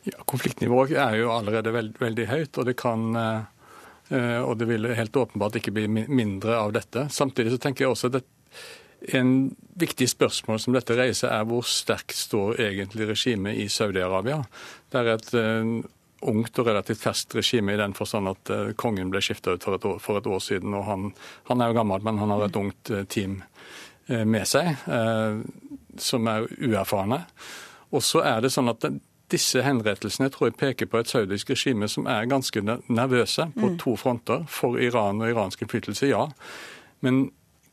Ja, 0.02 0.18
konfliktnivået 0.26 0.96
er 0.99 1.14
jo 1.20 1.30
allerede 1.30 1.72
veld, 1.75 1.99
veldig 2.02 2.26
høyt, 2.26 2.58
og 2.58 2.66
det 2.66 2.75
kan 2.80 3.16
eh, 3.16 4.40
og 4.42 4.56
det 4.58 4.66
vil 4.68 4.90
helt 4.99 5.16
åpenbart 5.16 5.61
ikke 5.61 5.72
bli 5.72 5.87
mindre 5.88 6.58
av 6.58 6.75
dette. 6.75 7.06
Samtidig 7.08 7.54
så 7.54 7.61
tenker 7.62 7.87
jeg 7.87 7.94
også 7.94 8.11
at 8.18 8.26
en 9.16 9.30
viktig 9.78 10.08
spørsmål 10.11 10.61
som 10.62 10.75
dette 10.75 10.96
reiser, 10.99 11.30
er 11.30 11.46
hvor 11.49 11.64
sterkt 11.66 12.18
står 12.18 12.61
egentlig 12.66 13.08
regimet 13.08 13.62
i 13.62 13.68
Saudi-Arabia. 13.72 14.42
Det 14.90 15.00
er 15.00 15.11
et 15.14 15.32
eh, 15.38 15.72
ungt 16.28 16.61
og 16.61 16.68
relativt 16.68 17.02
ferskt 17.02 17.38
regime 17.38 17.75
i 17.75 17.80
den 17.80 17.94
forstand 17.99 18.30
at 18.30 18.52
kongen 18.78 19.11
ble 19.11 19.22
skifta 19.25 19.56
ut 19.56 19.64
for 19.64 19.78
et, 19.78 19.87
år, 19.87 19.96
for 20.02 20.18
et, 20.18 20.26
år, 20.26 20.38
siden. 20.42 20.75
og 20.75 20.84
han, 20.87 21.08
han, 21.49 21.62
er 21.62 21.70
jo 21.70 21.78
gammel, 21.80 22.04
men 22.06 22.20
han 22.22 22.30
har 22.30 22.44
et 22.46 22.58
ungt 22.61 22.92
team 23.11 23.40
med 24.06 24.46
seg 24.46 24.70
som 25.99 26.30
er 26.30 26.46
uerfarne. 26.62 27.25
Og 27.92 28.04
så 28.04 28.22
er 28.26 28.42
det 28.44 28.52
sånn 28.54 28.70
at 28.72 28.87
disse 29.32 29.62
henrettelsene 29.64 30.28
tror 30.32 30.50
jeg 30.50 30.58
peker 30.61 30.88
på 30.90 31.00
et 31.00 31.11
saudisk 31.11 31.52
regime 31.52 31.88
som 31.88 32.08
er 32.11 32.28
ganske 32.30 32.62
nervøse 32.62 33.49
på 33.54 33.75
mm. 33.75 33.78
to 33.80 33.94
fronter. 34.00 34.44
For 34.50 34.80
Iran 34.80 35.22
og 35.22 35.32
iransk 35.32 35.64
innflytelse, 35.64 36.11
ja. 36.11 36.26
Men 37.04 37.30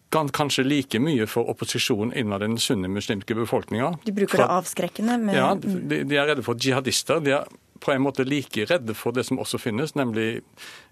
kanskje 0.09 0.65
like 0.65 0.99
mye 1.03 1.27
for 1.29 1.49
opposisjon 1.51 2.13
innad 2.17 2.41
den 2.41 2.57
sunnimuslimske 2.57 3.35
befolkninga. 3.37 3.93
De 4.05 4.13
bruker 4.15 4.41
det 4.41 4.47
avskrekkende? 4.49 5.17
Med... 5.21 5.37
Ja, 5.37 5.51
de, 5.55 6.03
de, 6.03 6.17
er 6.17 6.31
redde 6.31 6.45
for 6.45 6.57
jihadister. 6.57 7.21
De 7.21 7.35
er 7.37 7.51
på 7.79 7.93
en 7.93 8.03
måte 8.03 8.25
like 8.27 8.65
redde 8.69 8.93
for 8.97 9.15
det 9.15 9.25
som 9.27 9.39
også 9.41 9.59
finnes, 9.61 9.95
nemlig 9.95 10.41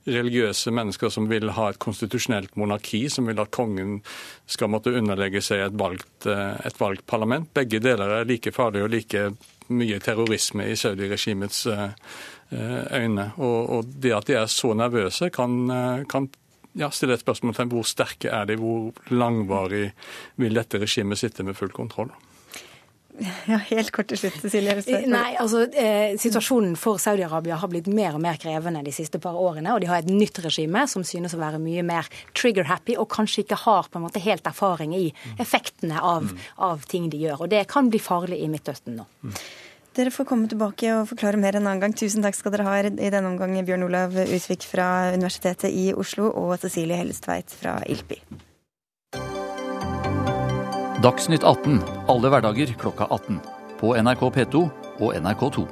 religiøse 0.08 0.72
mennesker 0.72 1.12
som 1.13 1.27
vil 1.29 1.51
ha 1.58 1.70
et 1.72 1.79
konstitusjonelt 1.84 2.56
monarki, 2.60 3.06
som 3.12 3.27
vil 3.27 3.39
at 3.44 3.51
kongen 3.56 4.00
skal 4.48 4.72
måtte 4.72 4.94
underlegge 4.96 5.41
seg 5.44 5.65
et 5.65 5.77
valgt, 5.79 6.25
eh, 6.25 6.56
et 6.67 6.79
valgt 6.79 7.06
parlament. 7.10 7.50
Begge 7.53 7.82
deler 7.84 8.20
er 8.20 8.29
like 8.29 8.53
farlige 8.56 8.88
og 8.88 8.94
like 8.94 9.27
mye 9.67 10.00
terrorisme 10.00 10.67
i 10.72 10.75
Saudi-regimets 10.79 11.65
eh, 11.72 11.89
øyne. 12.96 13.32
Og, 13.38 13.58
og, 13.70 13.96
det 14.00 14.13
at 14.15 14.29
de 14.29 14.38
er 14.39 14.51
så 14.51 14.74
nervøse, 14.77 15.29
kan, 15.36 15.58
eh, 15.72 16.06
kan 16.10 16.29
ja, 16.77 16.89
stille 16.94 17.17
et 17.17 17.25
spørsmål 17.25 17.58
til 17.58 17.74
hvor 17.74 17.88
sterke 17.88 18.32
er 18.32 18.48
de, 18.48 18.58
hvor 18.62 18.94
langvarig 19.12 19.91
vil 20.38 20.56
dette 20.56 20.79
regimet 20.79 21.20
sitte 21.20 21.44
med 21.44 21.58
full 21.58 21.74
kontroll? 21.75 22.13
Ja, 23.51 23.57
Helt 23.69 23.91
kort 23.95 24.09
til 24.12 24.19
slutt, 24.19 24.38
Cecilie. 24.41 24.75
Nei, 25.09 25.36
altså 25.39 25.63
eh, 25.71 26.15
Situasjonen 26.19 26.75
for 26.79 27.01
Saudi-Arabia 27.01 27.57
har 27.59 27.71
blitt 27.71 27.89
mer 27.91 28.17
og 28.17 28.24
mer 28.24 28.39
krevende 28.41 28.83
de 28.86 28.93
siste 28.95 29.21
par 29.24 29.38
årene. 29.39 29.74
Og 29.74 29.83
de 29.83 29.89
har 29.89 30.03
et 30.03 30.12
nytt 30.12 30.41
regime 30.45 30.86
som 30.89 31.05
synes 31.07 31.36
å 31.36 31.41
være 31.41 31.62
mye 31.63 31.86
mer 31.88 32.09
trigger-happy, 32.38 32.97
og 33.01 33.09
kanskje 33.13 33.45
ikke 33.45 33.62
har 33.65 33.89
på 33.91 34.00
en 34.00 34.07
måte 34.07 34.24
helt 34.24 34.47
erfaring 34.50 34.95
i 34.97 35.05
effektene 35.41 36.01
av, 36.01 36.29
av 36.57 36.86
ting 36.89 37.09
de 37.13 37.21
gjør. 37.25 37.45
Og 37.45 37.53
det 37.53 37.65
kan 37.71 37.91
bli 37.91 38.01
farlig 38.03 38.41
i 38.43 38.51
Midtøsten 38.51 39.00
nå. 39.00 39.07
Dere 39.97 40.12
får 40.13 40.27
komme 40.29 40.45
tilbake 40.50 40.91
og 40.93 41.07
forklare 41.09 41.39
mer 41.41 41.57
en 41.57 41.65
annen 41.65 41.81
gang. 41.81 41.95
Tusen 41.97 42.21
takk 42.25 42.38
skal 42.38 42.53
dere 42.53 42.67
ha 42.67 42.75
i 42.86 42.91
denne 43.09 43.31
omgang, 43.31 43.55
Bjørn 43.65 43.88
Olav 43.88 44.13
Utvik 44.27 44.67
fra 44.69 45.09
Universitetet 45.15 45.74
i 45.74 45.89
Oslo 45.97 46.29
og 46.29 46.53
Cecilie 46.62 47.00
Hellestveit 47.00 47.55
fra 47.57 47.79
ILPI. 47.89 48.21
Dagsnytt 50.98 51.44
18 51.44 51.84
alle 52.08 52.30
hverdager 52.34 52.72
klokka 52.74 53.06
18. 53.06 53.38
På 53.77 53.92
NRK 54.01 54.22
P2 54.34 54.62
og 54.98 55.12
NRK2. 55.13 55.66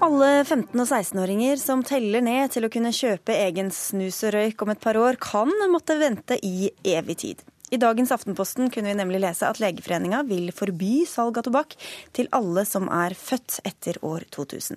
Alle 0.00 0.30
15- 0.40 0.72
og 0.72 0.88
16-åringer 0.88 1.60
som 1.60 1.84
teller 1.84 2.24
ned 2.24 2.56
til 2.56 2.64
å 2.64 2.72
kunne 2.72 2.94
kjøpe 2.96 3.36
egen 3.44 3.68
snus 3.76 4.22
og 4.24 4.32
røyk 4.38 4.64
om 4.64 4.72
et 4.72 4.80
par 4.80 4.96
år, 4.96 5.20
kan 5.20 5.52
måtte 5.68 6.00
vente 6.00 6.40
i 6.40 6.72
evig 6.96 7.20
tid. 7.26 7.44
I 7.72 7.78
dagens 7.80 8.10
Aftenposten 8.12 8.68
kunne 8.70 8.90
vi 8.90 8.98
nemlig 8.98 9.22
lese 9.22 9.48
at 9.48 9.56
Legeforeninga 9.62 10.18
vil 10.28 10.50
forby 10.52 11.06
salg 11.08 11.38
av 11.40 11.46
tobakk 11.46 11.72
til 12.12 12.26
alle 12.36 12.66
som 12.68 12.90
er 12.92 13.14
født 13.16 13.62
etter 13.64 13.96
år 14.04 14.26
2000. 14.36 14.76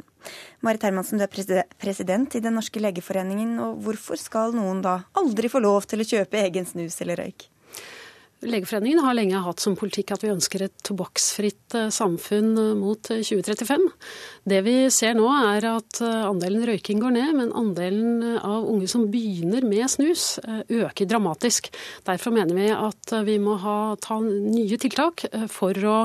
Marit 0.64 0.86
Hermansen, 0.88 1.20
du 1.20 1.26
er 1.26 1.66
president 1.82 2.38
i 2.40 2.44
Den 2.46 2.56
norske 2.56 2.80
legeforeningen, 2.80 3.58
og 3.60 3.84
hvorfor 3.84 4.16
skal 4.22 4.56
noen 4.56 4.80
da 4.86 5.02
aldri 5.20 5.52
få 5.52 5.60
lov 5.66 5.90
til 5.92 6.06
å 6.06 6.08
kjøpe 6.08 6.40
egen 6.46 6.70
snus 6.70 7.02
eller 7.04 7.20
røyk? 7.20 7.50
Legeforeningen 8.44 9.00
har 9.00 9.16
lenge 9.16 9.40
hatt 9.40 9.62
som 9.64 9.78
politikk 9.80 10.12
at 10.12 10.24
vi 10.26 10.32
ønsker 10.34 10.66
et 10.66 10.76
tobakksfritt 10.86 11.76
eh, 11.78 11.88
samfunn 11.94 12.52
eh, 12.60 12.74
mot 12.78 13.00
2035. 13.08 13.86
Eh, 13.86 14.10
det 14.52 14.60
vi 14.66 14.76
ser 14.94 15.16
nå 15.16 15.30
er 15.32 15.66
at 15.70 16.02
andelen 16.04 16.66
røyking 16.68 17.00
går 17.02 17.16
ned, 17.16 17.32
men 17.40 17.54
andelen 17.56 18.36
av 18.36 18.68
unge 18.70 18.90
som 18.92 19.08
begynner 19.12 19.66
med 19.66 19.88
snus 19.90 20.36
øker 20.44 21.08
dramatisk. 21.10 21.72
Derfor 22.06 22.36
mener 22.36 22.58
vi 22.58 22.70
at 22.76 23.16
vi 23.26 23.40
må 23.42 23.56
ha, 23.64 23.78
ta 24.04 24.20
nye 24.22 24.78
tiltak 24.82 25.26
for 25.50 25.88
å 25.90 26.00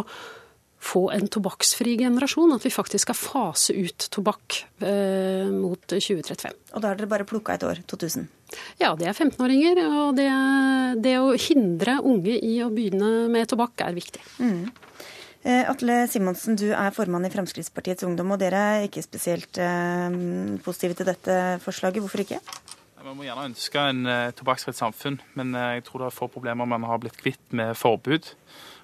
få 0.81 1.05
en 1.13 1.29
tobakksfri 1.29 1.97
generasjon. 2.01 2.55
At 2.57 2.65
vi 2.67 2.73
faktisk 2.73 3.07
skal 3.09 3.19
fase 3.19 3.77
ut 3.77 4.09
tobakk 4.13 4.63
eh, 4.81 5.49
mot 5.53 5.81
2035. 5.87 6.57
Og 6.75 6.83
da 6.83 6.93
har 6.93 7.01
dere 7.01 7.11
bare 7.11 7.29
plukka 7.29 7.57
et 7.57 7.67
år, 7.69 7.83
2000? 7.91 8.29
Ja, 8.81 8.95
det 8.99 9.11
er 9.11 9.15
15-åringer. 9.17 9.83
Og 10.05 10.15
det, 10.19 10.29
det, 11.05 11.17
å 11.21 11.35
hindre 11.37 12.01
unge 12.01 12.39
i 12.39 12.57
å 12.65 12.71
begynne 12.73 13.29
med 13.33 13.51
tobakk 13.51 13.85
er 13.87 13.97
viktig. 13.97 14.25
Mm. 14.41 14.65
Eh, 15.41 15.63
Atle 15.69 16.03
Simonsen, 16.13 16.59
du 16.61 16.69
er 16.73 16.97
formann 16.97 17.25
i 17.25 17.33
Fremskrittspartiets 17.33 18.05
Ungdom, 18.09 18.35
og 18.35 18.43
dere 18.43 18.65
er 18.75 18.89
ikke 18.89 19.05
spesielt 19.05 19.61
eh, 19.61 20.19
positive 20.65 20.99
til 20.99 21.09
dette 21.13 21.39
forslaget. 21.65 22.05
Hvorfor 22.05 22.25
ikke? 22.27 22.43
Man 23.01 23.17
må 23.17 23.25
gjerne 23.25 23.47
ønske 23.49 23.81
en 23.91 24.05
eh, 24.05 24.33
tobakksfritt 24.37 24.77
samfunn, 24.77 25.17
men 25.39 25.55
eh, 25.57 25.79
jeg 25.79 25.87
tror 25.87 26.03
det 26.03 26.11
er 26.11 26.19
få 26.19 26.29
problemer 26.29 26.69
man 26.69 26.85
har 26.85 27.01
blitt 27.01 27.17
kvitt 27.17 27.41
med 27.57 27.73
forbud. 27.81 28.29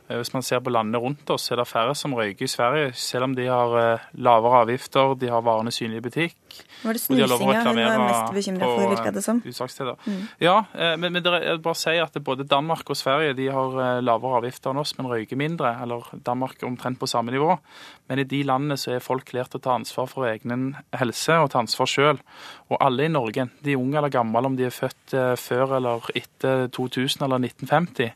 Eh, 0.07 0.17
hvis 0.21 0.33
man 0.35 0.45
ser 0.47 0.63
på 0.63 0.71
landene 0.71 1.01
rundt 1.03 1.31
oss, 1.35 1.51
er 1.51 1.61
det 1.61 1.67
færre 1.69 1.95
som 1.99 2.15
røyker 2.15 2.47
i 2.47 2.51
Sverige, 2.51 2.93
selv 2.95 3.27
om 3.27 3.35
de 3.35 3.49
har 3.51 3.77
eh, 3.81 4.05
lavere 4.23 4.63
avgifter, 4.63 5.17
de 5.19 5.31
har 5.33 5.43
varene 5.47 5.75
synlige 5.75 6.03
i 6.03 6.05
butikk. 6.05 6.37
Var 6.85 6.97
det 6.97 7.03
snusinga 7.03 7.27
hun 7.67 7.77
var 7.77 7.99
mest 8.01 8.37
bekymra 8.37 8.69
for, 8.71 8.93
virka 8.95 9.13
det 9.13 9.25
som? 9.25 9.43
Mm. 9.43 10.23
Ja, 10.41 10.61
eh, 10.73 10.95
men, 10.97 11.17
men 11.17 11.27
jeg 11.27 11.61
bare 11.65 11.79
si 11.79 11.97
at 12.01 12.17
både 12.25 12.47
Danmark 12.49 12.89
og 12.93 12.97
Sverige 12.97 13.35
de 13.37 13.51
har 13.53 14.01
lavere 14.05 14.41
avgifter 14.41 14.73
enn 14.73 14.81
oss, 14.85 14.95
men 14.97 15.11
røyker 15.11 15.41
mindre. 15.41 15.75
Eller 15.83 16.07
Danmark 16.27 16.63
omtrent 16.65 17.01
på 17.01 17.11
samme 17.11 17.35
nivå. 17.35 17.59
Men 18.07 18.23
i 18.23 18.29
de 18.29 18.45
landene 18.47 18.79
så 18.79 18.95
er 18.95 19.05
folk 19.05 19.33
lært 19.35 19.59
å 19.59 19.63
ta 19.63 19.75
ansvar 19.75 20.07
for 20.09 20.29
egen 20.31 20.77
helse 20.97 21.41
og 21.43 21.51
ta 21.53 21.61
ansvar 21.65 21.91
sjøl. 21.91 22.23
Og 22.71 22.79
alle 22.81 23.09
i 23.09 23.13
Norge, 23.13 23.49
de 23.67 23.77
unge 23.77 23.99
eller 23.99 24.15
gamle, 24.15 24.47
om 24.47 24.57
de 24.57 24.69
er 24.69 24.75
født 24.75 25.17
før 25.43 25.77
eller 25.81 26.07
etter 26.15 26.69
2000 26.75 27.27
eller 27.27 27.43
1950, 27.43 28.15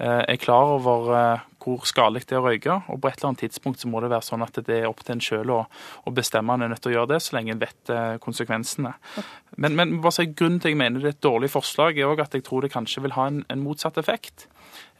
er 0.00 0.40
klar 0.40 0.78
over 0.78 1.10
hvor 1.60 1.84
skadelig 1.88 2.24
det 2.28 2.36
er 2.36 2.40
å 2.40 2.46
røyke. 2.48 2.76
Og 2.92 3.00
på 3.00 3.10
et 3.10 3.18
eller 3.18 3.30
annet 3.30 3.42
tidspunkt 3.44 3.82
så 3.82 3.90
må 3.90 4.00
det 4.02 4.10
være 4.12 4.26
sånn 4.26 4.44
at 4.44 4.60
det 4.66 4.78
er 4.78 4.88
opp 4.88 5.02
til 5.04 5.16
en 5.16 5.24
sjøl 5.24 5.52
å, 5.54 5.60
å, 6.04 6.14
bestemme 6.14 6.56
en 6.56 6.66
er 6.66 6.72
nødt 6.72 6.82
til 6.84 6.92
å 6.92 6.96
gjøre 6.98 7.12
det, 7.14 7.20
så 7.24 7.36
lenge 7.36 7.54
en 7.54 7.62
vet 7.62 7.92
eh, 7.92 8.14
konsekvensene. 8.22 8.94
Men, 9.60 9.76
men 9.76 9.98
bare 10.00 10.16
si, 10.16 10.30
grunnen 10.32 10.60
til 10.62 10.74
jeg 10.74 10.80
mener 10.80 11.02
det 11.02 11.12
er 11.12 11.18
et 11.18 11.26
dårlig 11.26 11.52
forslag, 11.52 11.98
er 11.98 12.10
òg 12.10 12.24
at 12.24 12.36
jeg 12.36 12.46
tror 12.46 12.64
det 12.64 12.72
kanskje 12.72 13.04
vil 13.04 13.16
ha 13.18 13.28
en, 13.30 13.44
en 13.52 13.64
motsatt 13.64 14.00
effekt. 14.00 14.48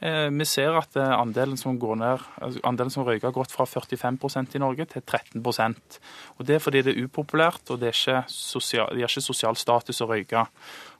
Eh, 0.01 0.27
vi 0.33 0.45
ser 0.49 0.75
at 0.79 0.97
eh, 0.99 1.13
andelen 1.13 1.59
som, 1.59 1.77
går 1.79 1.97
ned, 2.01 2.23
altså 2.41 2.61
andelen 2.67 2.93
som 2.93 3.05
røyker 3.07 3.29
har 3.29 3.35
gått 3.35 3.53
fra 3.53 3.67
45% 3.69 4.57
i 4.57 4.61
Norge 4.61 4.87
til 4.89 5.03
13% 5.05 5.99
Og 6.37 6.45
Det 6.47 6.57
er 6.57 6.63
fordi 6.63 6.81
det 6.85 6.95
er 6.95 7.05
upopulært 7.05 7.69
og 7.69 7.81
det 7.81 7.91
er 7.91 7.97
ikke 7.97 8.23
sosial, 8.33 8.89
det 8.91 9.05
er 9.05 9.11
ikke 9.11 9.23
sosial 9.23 9.59
status 9.59 10.01
å 10.01 10.09
røyke. 10.09 10.45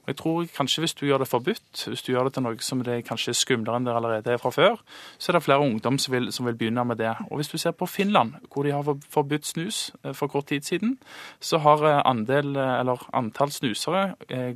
Og 0.02 0.10
jeg 0.10 0.18
tror 0.18 0.46
kanskje 0.56 0.82
Hvis 0.82 0.94
du 0.98 1.06
gjør 1.06 1.22
det 1.22 1.30
forbudt, 1.30 1.84
hvis 1.88 2.02
du 2.02 2.12
gjør 2.12 2.26
det 2.26 2.34
til 2.34 2.42
noe 2.42 2.58
som 2.64 2.82
det 2.82 3.04
kanskje 3.06 3.30
er 3.30 3.38
skumlere 3.38 3.78
enn 3.78 3.86
det 3.86 3.94
allerede 3.94 4.34
er 4.34 4.40
fra 4.42 4.50
før, 4.50 4.80
så 5.18 5.30
er 5.30 5.38
det 5.38 5.44
flere 5.46 5.62
ungdom 5.62 5.98
som 6.02 6.14
vil, 6.14 6.30
som 6.34 6.46
vil, 6.46 6.58
begynne 6.58 6.84
med 6.84 6.98
det. 6.98 7.14
Og 7.30 7.38
Hvis 7.38 7.52
du 7.52 7.58
ser 7.58 7.70
på 7.70 7.86
Finland, 7.86 8.34
hvor 8.50 8.66
de 8.66 8.74
har 8.74 8.82
forbudt 9.10 9.46
snus 9.46 9.92
eh, 10.04 10.12
for 10.12 10.26
kort 10.26 10.50
tid 10.50 10.66
siden, 10.66 10.98
så 11.40 11.62
har 11.62 11.84
eh, 11.86 12.02
andel, 12.04 12.56
eh, 12.56 12.80
eller 12.80 13.06
antall 13.14 13.50
snusere 13.54 14.14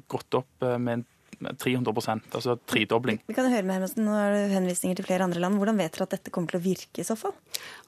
gått 0.08 0.34
opp 0.34 0.66
med 0.78 0.92
en 0.92 1.04
300% 1.36 2.32
altså 2.32 2.54
tredobling. 2.64 3.18
Vi 3.28 3.34
kan 3.36 3.50
høre 3.52 3.62
med 3.66 3.76
Hermansen, 3.76 4.06
nå 4.06 4.14
er 4.16 4.30
det 4.32 4.54
henvisninger 4.54 4.96
til 4.96 5.04
flere 5.04 5.26
andre 5.26 5.42
land. 5.42 5.58
Hvordan 5.60 5.76
vet 5.76 5.92
dere 5.92 6.06
at 6.06 6.14
dette 6.14 6.32
kommer 6.32 6.48
til 6.48 6.60
å 6.60 6.64
virke 6.64 7.02
i 7.02 7.04
så 7.04 7.16
fall? 7.18 7.34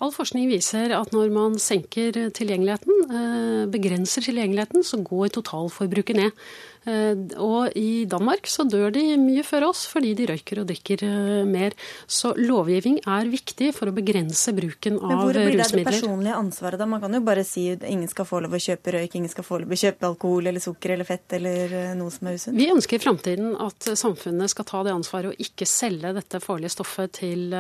All 0.05 0.13
forskning 0.13 0.51
viser 0.51 0.93
at 0.93 1.15
når 1.17 1.33
man 1.33 1.57
senker 1.63 2.13
tilgjengeligheten, 2.37 3.71
begrenser 3.73 4.27
tilgjengeligheten, 4.27 4.85
så 4.85 5.01
går 5.01 5.33
totalforbruket 5.39 6.21
ned. 6.21 6.45
Eh, 6.87 7.17
og 7.43 7.75
i 7.77 8.05
Danmark 8.09 8.49
så 8.49 8.65
dør 8.69 8.93
de 8.95 9.03
mye 9.21 9.43
før 9.47 9.69
oss 9.71 9.85
fordi 9.91 10.15
de 10.19 10.29
røyker 10.31 10.63
og 10.63 10.69
drikker 10.71 11.05
eh, 11.07 11.49
mer. 11.49 11.75
Så 12.07 12.33
lovgivning 12.39 13.01
er 13.09 13.31
viktig 13.31 13.73
for 13.77 13.91
å 13.91 13.95
begrense 13.97 14.55
bruken 14.57 14.99
av 15.01 15.03
rusmidler. 15.03 15.09
Men 15.11 15.25
hvor 15.25 15.39
blir 15.39 15.59
det 15.59 15.69
det 15.75 15.85
personlige 15.89 16.39
ansvaret 16.39 16.81
da? 16.81 16.89
Man 16.89 17.03
kan 17.03 17.17
jo 17.19 17.23
bare 17.27 17.45
si 17.47 17.67
at 17.75 17.85
ingen 17.89 18.09
skal 18.11 18.29
få 18.29 18.43
lov 18.45 18.57
å 18.57 18.63
kjøpe 18.63 18.95
røyk, 18.95 19.19
ingen 19.19 19.33
skal 19.33 19.47
få 19.47 19.61
lov 19.63 19.75
å 19.75 19.81
kjøpe 19.83 20.09
alkohol 20.13 20.51
eller 20.53 20.65
sukker 20.65 20.95
eller 20.95 21.09
fett 21.09 21.37
eller 21.39 21.77
eh, 21.83 21.95
noe 21.99 22.15
som 22.15 22.31
er 22.31 22.39
usunt. 22.39 22.59
Vi 22.59 22.71
ønsker 22.73 22.99
i 22.99 23.03
framtiden 23.03 23.53
at 23.65 23.91
samfunnet 23.99 24.55
skal 24.55 24.69
ta 24.69 24.85
det 24.87 24.95
ansvaret 24.95 25.33
og 25.33 25.45
ikke 25.49 25.69
selge 25.69 26.15
dette 26.17 26.41
farlige 26.43 26.73
stoffet 26.73 27.17
til, 27.19 27.53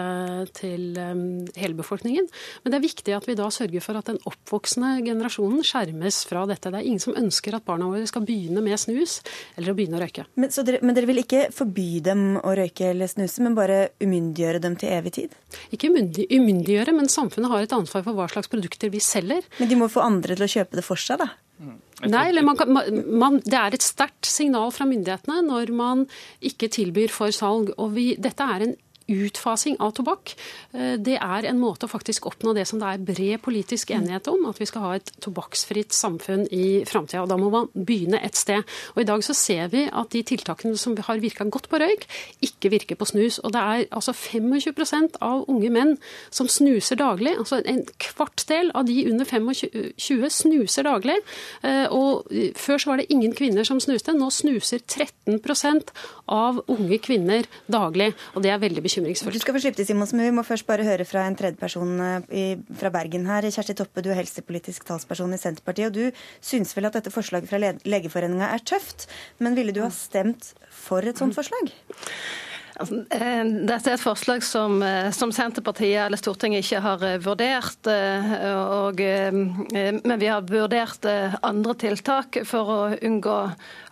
til 0.56 0.96
hele 0.98 1.76
befolkningen. 1.78 2.28
Men 2.62 2.72
det 2.72 2.78
er 2.78 2.87
viktig 2.87 3.14
at 3.16 3.26
vi 3.28 3.37
da 3.38 3.48
sørger 3.52 3.84
for 3.84 3.98
at 3.98 4.08
den 4.10 4.20
oppvoksende 4.28 4.94
generasjonen 5.06 5.64
skjermes 5.66 6.22
fra 6.28 6.44
dette. 6.48 6.70
Det 6.72 6.80
er 6.80 6.88
ingen 6.88 7.02
som 7.02 7.16
ønsker 7.18 7.56
at 7.56 7.66
barna 7.66 7.88
våre 7.90 8.06
skal 8.08 8.25
begynne 8.28 8.62
med 8.64 8.78
snus 8.80 9.07
eller 9.56 9.72
å 9.72 9.76
begynne 9.78 9.98
å 9.98 10.02
røyke. 10.02 10.26
Men, 10.38 10.52
dere, 10.68 10.82
men, 10.82 10.96
dere, 10.96 11.10
vil 11.10 11.22
ikke 11.22 11.42
forby 11.54 11.88
dem 12.04 12.24
å 12.40 12.54
røyke 12.58 12.92
eller 12.92 13.10
snuse, 13.10 13.42
men 13.44 13.56
bare 13.58 13.80
umyndiggjøre 14.04 14.62
dem 14.64 14.78
til 14.80 14.94
evig 14.94 15.14
tid? 15.18 15.36
Ikke 15.74 15.90
umyndiggjøre, 15.90 16.94
men 16.96 17.12
samfunnet 17.12 17.52
har 17.52 17.66
et 17.66 17.76
ansvar 17.76 18.06
for 18.06 18.18
hva 18.18 18.28
slags 18.32 18.50
produkter 18.52 18.92
vi 18.92 19.02
selger. 19.02 19.44
Men 19.58 19.70
de 19.70 19.78
må 19.80 19.90
få 19.92 20.04
andre 20.04 20.38
til 20.38 20.48
å 20.48 20.54
kjøpe 20.58 20.80
det 20.80 20.86
for 20.86 21.00
seg, 21.00 21.22
da? 21.24 21.32
Mm. 21.58 21.78
Nei, 22.06 22.28
eller 22.30 22.44
man 22.46 22.54
kan, 22.54 22.70
man, 22.70 23.40
Det 23.42 23.56
er 23.58 23.74
et 23.74 23.82
sterkt 23.82 24.28
signal 24.30 24.70
fra 24.70 24.86
myndighetene 24.86 25.40
når 25.42 25.72
man 25.74 26.04
ikke 26.38 26.68
tilbyr 26.70 27.10
for 27.10 27.34
salg. 27.34 27.72
og 27.76 27.96
vi, 27.96 28.12
Dette 28.14 28.46
er 28.46 28.66
en 28.66 28.76
utfasing 29.08 29.78
av 29.80 29.94
tobakk, 29.96 30.34
eh, 30.74 30.96
det 31.00 31.16
er 31.16 31.48
en 31.48 31.60
måte 31.60 31.86
å 31.86 31.90
faktisk 31.90 32.28
oppnå 32.28 32.54
det 32.54 32.66
som 32.68 32.80
det 32.80 32.88
er 32.88 33.04
bred 33.08 33.42
politisk 33.42 33.90
enighet 33.90 34.28
om, 34.28 34.46
at 34.48 34.60
vi 34.60 34.68
skal 34.68 34.84
ha 34.84 34.94
et 34.98 35.12
tobakksfritt 35.24 35.96
samfunn 35.96 36.46
i 36.52 36.84
framtida. 36.88 37.26
Da 37.28 37.38
må 37.40 37.50
man 37.50 37.68
begynne 37.72 38.20
et 38.22 38.36
sted. 38.36 38.62
Og 38.94 39.02
I 39.02 39.08
dag 39.08 39.24
så 39.24 39.34
ser 39.34 39.68
vi 39.72 39.86
at 39.88 40.10
de 40.10 40.22
tiltakene 40.22 40.76
som 40.78 40.96
har 40.96 41.18
virka 41.18 41.44
godt 41.48 41.68
på 41.70 41.80
røyk, 41.80 42.06
ikke 42.44 42.70
virker 42.70 42.96
på 42.96 43.08
snus. 43.08 43.38
Og 43.44 43.52
det 43.52 43.60
er 43.62 43.86
altså 43.90 44.12
25% 44.12 45.16
av 45.24 45.44
unge 45.48 45.70
menn 45.70 45.96
som 46.30 46.48
snuser 46.48 46.96
daglig. 46.96 47.36
altså 47.38 47.62
En 47.64 47.84
kvartdel 47.98 48.70
av 48.74 48.86
de 48.86 49.10
under 49.10 49.24
25 49.24 50.30
snuser 50.30 50.84
daglig. 50.84 51.18
Eh, 51.62 51.86
og 51.90 52.28
Før 52.58 52.78
så 52.78 52.90
var 52.90 52.96
det 52.98 53.10
ingen 53.10 53.32
kvinner 53.32 53.64
som 53.64 53.80
snuste. 53.80 54.12
Nå 54.12 54.30
snuser 54.30 54.78
13% 54.78 55.92
av 56.28 56.62
unge 56.68 56.98
kvinner 56.98 57.46
daglig. 57.66 58.12
og 58.34 58.42
Det 58.42 58.50
er 58.50 58.58
veldig 58.58 58.82
bekymringsfullt. 58.82 58.98
Du 58.99 59.38
skal 59.38 59.55
få 59.55 59.62
slippe 59.62 59.78
til, 59.78 59.87
Simonsen, 59.87 60.19
men 60.19 60.31
vi 60.31 60.37
må 60.38 60.45
først 60.47 60.67
bare 60.69 60.87
høre 60.87 61.07
fra 61.09 61.25
en 61.28 61.37
tredjeperson 61.38 61.95
eh, 62.35 62.59
fra 62.81 62.90
Bergen 62.95 63.28
her. 63.31 63.47
Kjersti 63.47 63.76
Toppe, 63.78 64.02
du 64.02 64.11
er 64.11 64.19
helsepolitisk 64.21 64.88
talsperson 64.88 65.35
i 65.37 65.40
Senterpartiet. 65.40 65.90
og 65.90 65.95
Du 65.95 66.21
syns 66.45 66.75
vel 66.76 66.88
at 66.90 66.99
dette 66.99 67.14
forslaget 67.14 67.50
fra 67.50 67.62
Legeforeninga 67.62 68.50
er 68.55 68.64
tøft, 68.67 69.07
men 69.38 69.59
ville 69.59 69.75
du 69.76 69.85
ha 69.85 69.90
stemt 69.95 70.52
for 70.75 71.07
et 71.07 71.21
sånt 71.21 71.37
forslag? 71.38 71.71
Eh, 71.71 72.48
dette 72.78 73.90
er 73.90 73.97
et 73.97 74.02
forslag 74.02 74.42
som, 74.47 74.76
eh, 74.82 75.11
som, 75.11 75.32
Senterpartiet 75.35 76.04
eller 76.04 76.20
Stortinget 76.20 76.62
ikke 76.62 76.82
har 76.85 77.02
eh, 77.02 77.16
vurdert. 77.18 77.88
Og, 77.88 79.00
men 79.00 80.20
vi 80.20 80.28
har 80.28 80.44
vurdert 80.47 81.06
andre 81.42 81.75
tiltak 81.78 82.40
for 82.47 82.70
å 82.70 82.78
unngå 83.02 83.37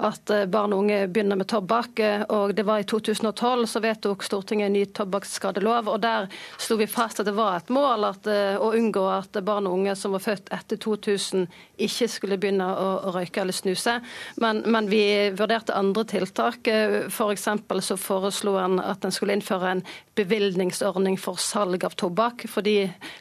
at 0.07 0.33
barn 0.53 0.75
og 0.75 0.85
unge 0.85 0.99
begynner 1.11 1.39
med 1.39 1.49
tobakk. 1.51 2.01
Og 2.35 2.55
det 2.57 2.67
var 2.67 2.83
I 2.83 2.87
2012 2.89 3.67
så 3.71 3.83
vedtok 3.83 4.25
Stortinget 4.27 4.69
en 4.69 4.77
ny 4.77 4.85
tobakksskadelov. 4.97 5.91
og 5.93 6.01
Der 6.03 6.29
slo 6.59 6.79
vi 6.81 6.89
fast 6.91 7.21
at 7.21 7.29
det 7.29 7.37
var 7.37 7.59
et 7.59 7.73
mål 7.73 8.09
at, 8.11 8.29
å 8.61 8.73
unngå 8.77 9.07
at 9.11 9.39
barn 9.47 9.67
og 9.67 9.81
unge 9.81 9.97
som 9.99 10.15
var 10.17 10.25
født 10.25 10.53
etter 10.55 10.81
2000, 10.83 11.47
ikke 11.89 12.11
skulle 12.11 12.39
begynne 12.41 12.67
å 12.67 13.15
røyke 13.17 13.43
eller 13.43 13.57
snuse. 13.57 13.99
Men, 14.43 14.63
men 14.67 14.91
vi 14.93 15.05
vurderte 15.37 15.77
andre 15.77 16.07
tiltak. 16.09 16.69
F.eks. 17.11 17.49
For 17.67 17.85
så 17.85 17.97
foreslo 18.01 18.57
en 18.61 18.76
at 18.83 19.05
en 19.05 19.15
skulle 19.15 19.37
innføre 19.37 19.77
en 19.77 19.85
bevilgningsordning 20.17 21.19
for 21.21 21.41
salg 21.41 21.85
av 21.85 21.97
tobakk. 21.99 22.47
fordi 22.49 22.77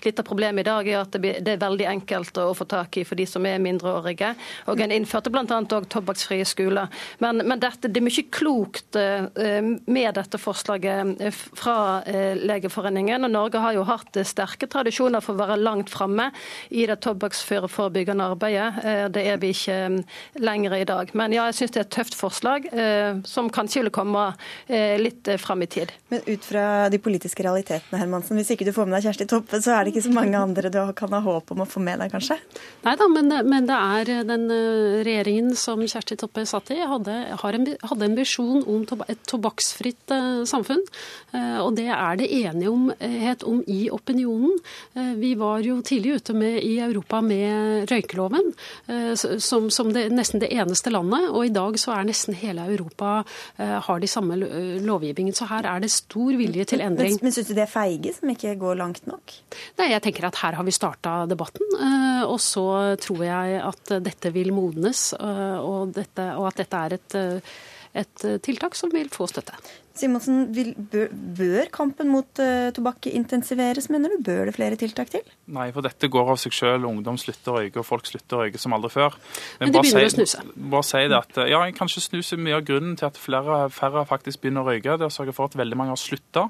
Litt 0.05 0.19
av 0.19 0.27
problemet 0.27 0.65
i 0.65 0.69
dag 0.69 0.88
er 0.88 1.01
at 1.01 1.15
det 1.17 1.47
er 1.47 1.62
veldig 1.62 1.88
enkelt 1.89 2.38
å 2.38 2.53
få 2.55 2.67
tak 2.69 2.97
i 2.97 3.05
for 3.07 3.19
de 3.19 3.25
som 3.29 3.45
er 3.45 3.62
mindreårige. 3.63 4.33
Og 4.71 4.81
En 4.85 4.91
innførte 4.91 5.31
bl.a. 5.33 5.43
òg 5.45 5.88
tobakksfrie 5.89 6.45
skoler. 6.45 6.91
Men, 7.19 7.41
men 7.47 7.59
dette, 7.59 7.89
det 7.89 8.01
er 8.01 8.05
mye 8.05 8.25
klokt 8.31 8.97
eh, 9.00 9.62
med 9.85 10.15
dette 10.17 10.39
forslaget 10.41 11.21
eh, 11.21 11.39
fra 11.57 12.03
eh, 12.07 12.35
Legeforeningen. 12.38 13.27
og 13.27 13.33
Norge 13.33 13.62
har 13.63 13.75
jo 13.75 13.85
hatt 13.88 14.19
sterke 14.27 14.69
tradisjoner 14.71 15.24
for 15.24 15.35
å 15.35 15.43
være 15.43 15.59
langt 15.62 15.91
framme 15.93 16.29
i 16.69 16.85
det 16.89 17.00
tobakksforebyggende 17.05 18.29
arbeidet. 18.35 19.12
Det 19.13 19.24
er 19.27 19.39
vi 19.41 19.51
ikke 19.53 19.77
lenger 20.41 20.75
i 20.77 20.85
dag. 20.88 21.12
Men 21.17 21.33
ja, 21.35 21.47
jeg 21.50 21.59
syns 21.59 21.75
det 21.75 21.81
er 21.81 21.88
et 21.88 21.95
tøft 21.95 22.17
forslag, 22.17 22.67
som 23.27 23.50
kanskje 23.53 23.85
vil 23.85 23.93
komme 23.93 24.27
litt 25.01 25.27
fram 25.45 25.61
i 25.63 25.67
tid. 25.67 25.91
Men 26.09 26.21
ut 26.25 26.45
fra 26.45 26.89
de 26.89 26.99
politiske 27.01 27.43
realitetene, 27.45 27.99
Hermansen. 28.01 28.37
Hvis 28.39 28.51
ikke 28.55 28.67
du 28.67 28.73
får 28.75 28.89
med 28.89 28.97
deg 28.97 29.09
Kjersti 29.09 29.27
Toppe, 29.29 29.59
så 29.61 29.75
er 29.75 29.85
det 29.85 29.93
ikke 29.93 30.05
så 30.07 30.13
mange 30.13 30.39
andre 30.39 30.71
du 30.73 30.79
kan 30.97 31.13
ha 31.13 31.21
håp 31.23 31.53
om 31.53 31.63
å 31.63 31.69
få 31.69 31.81
med 31.83 32.01
deg, 32.01 32.11
kanskje? 32.13 32.37
Nei 32.85 32.95
da, 32.99 33.07
men, 33.11 33.31
men, 33.47 33.67
det 33.69 33.77
er 33.77 34.25
den 34.27 34.45
eh, 34.53 35.01
regjeringen 35.05 35.55
som 35.59 35.81
Kjersti 35.81 36.17
Toppe 36.19 36.45
satt 36.49 36.71
i, 36.73 36.79
hadde, 36.81 37.15
en, 37.35 37.67
hadde 37.91 38.09
en 38.09 38.17
visjon 38.17 38.63
om 38.71 38.83
et 39.07 39.21
tobakksfritt 39.29 40.13
uh, 40.13 40.43
samfunn. 40.47 40.83
Og 41.35 41.73
det 41.75 41.87
er 41.91 42.17
det 42.19 42.27
enighet 42.31 43.43
om 43.47 43.59
i 43.67 43.85
opinionen. 43.91 44.53
Vi 45.19 45.33
var 45.39 45.63
jo 45.65 45.81
tidlig 45.85 46.19
ute 46.21 46.35
med, 46.37 46.59
i 46.63 46.77
Europa 46.83 47.19
med 47.25 47.89
røykeloven, 47.91 48.53
som, 49.19 49.67
som 49.73 49.91
det, 49.93 50.05
nesten 50.15 50.39
det 50.43 50.51
eneste 50.55 50.93
landet. 50.93 51.27
Og 51.31 51.49
i 51.49 51.53
dag 51.53 51.75
så 51.81 51.95
er 51.97 52.07
nesten 52.07 52.37
hele 52.39 52.67
Europa 52.71 53.17
har 53.57 54.01
de 54.01 54.09
samme 54.09 54.37
lovgivningen. 54.85 55.35
Så 55.36 55.48
her 55.50 55.68
er 55.68 55.84
det 55.84 55.92
stor 55.94 56.38
vilje 56.39 56.65
til 56.72 56.84
endring. 56.86 57.18
Men, 57.18 57.27
men 57.27 57.36
syns 57.36 57.50
du 57.50 57.56
det 57.58 57.65
er 57.65 57.72
feige 57.72 58.13
som 58.15 58.32
ikke 58.32 58.56
går 58.62 58.80
langt 58.80 59.08
nok? 59.10 59.36
Nei, 59.80 59.89
jeg 59.92 60.04
tenker 60.06 60.30
at 60.30 60.39
her 60.42 60.60
har 60.60 60.68
vi 60.68 60.75
starta 60.75 61.18
debatten. 61.30 61.65
Eh, 61.75 62.24
og 62.24 62.39
så 62.44 62.68
tror 63.01 63.24
jeg 63.27 63.62
at 63.62 63.96
dette 64.06 64.32
vil 64.36 64.54
modnes, 64.56 65.08
eh, 65.20 65.58
og, 65.60 65.96
dette, 65.96 66.30
og 66.39 66.50
at 66.51 66.62
dette 66.63 66.84
er 66.86 67.00
et, 67.00 67.18
eh, 67.20 67.58
et 68.04 68.30
tiltak 68.46 68.77
som 68.80 68.94
vil 68.94 69.12
få 69.12 69.28
støtte. 69.32 69.58
Simonsen, 69.95 70.49
bør, 70.91 71.08
bør, 71.38 71.69
kampen 71.71 72.10
mot 72.12 72.41
uh, 72.43 72.67
tobakk 72.75 73.08
intensiveres, 73.08 73.88
mener 73.93 74.12
du? 74.12 74.17
Bør 74.27 74.49
det 74.49 74.55
flere 74.58 74.75
tiltak 74.79 75.12
til? 75.13 75.23
Nei, 75.55 75.69
for 75.71 75.86
dette 75.86 76.10
går 76.12 76.34
av 76.34 76.39
seg 76.41 76.51
selv. 76.58 76.88
Ungdom 76.89 77.15
slutter 77.21 77.53
å 77.53 77.62
røyke, 77.62 77.79
og 77.79 77.88
folk 77.88 78.10
slutter 78.10 78.36
å 78.36 78.41
røyke 78.43 78.60
som 78.60 78.75
aldri 78.75 78.91
før. 78.91 79.15
Men, 79.62 79.69
Men 79.69 79.75
de 79.77 79.84
begynner 79.86 80.10
si, 80.10 80.10
å 80.10 80.15
snuse? 80.17 80.43
Bare 80.73 80.88
si 80.89 81.03
det 81.12 81.19
at, 81.21 81.39
ja, 81.47 81.62
Kanskje 81.75 82.03
snus 82.03 82.34
er 82.36 82.41
mye 82.43 82.58
av 82.60 82.65
grunnen 82.67 82.97
til 82.99 83.08
at 83.08 83.19
flere, 83.19 83.62
færre 83.71 84.03
faktisk 84.10 84.43
begynner 84.43 84.65
å 84.65 84.73
røyke. 84.73 84.97
Det 84.99 85.08
har 85.08 85.15
sørget 85.15 85.38
for 85.38 85.47
at 85.47 85.55
veldig 85.60 85.79
mange 85.79 85.95
har 85.95 86.01
slutta. 86.01 86.45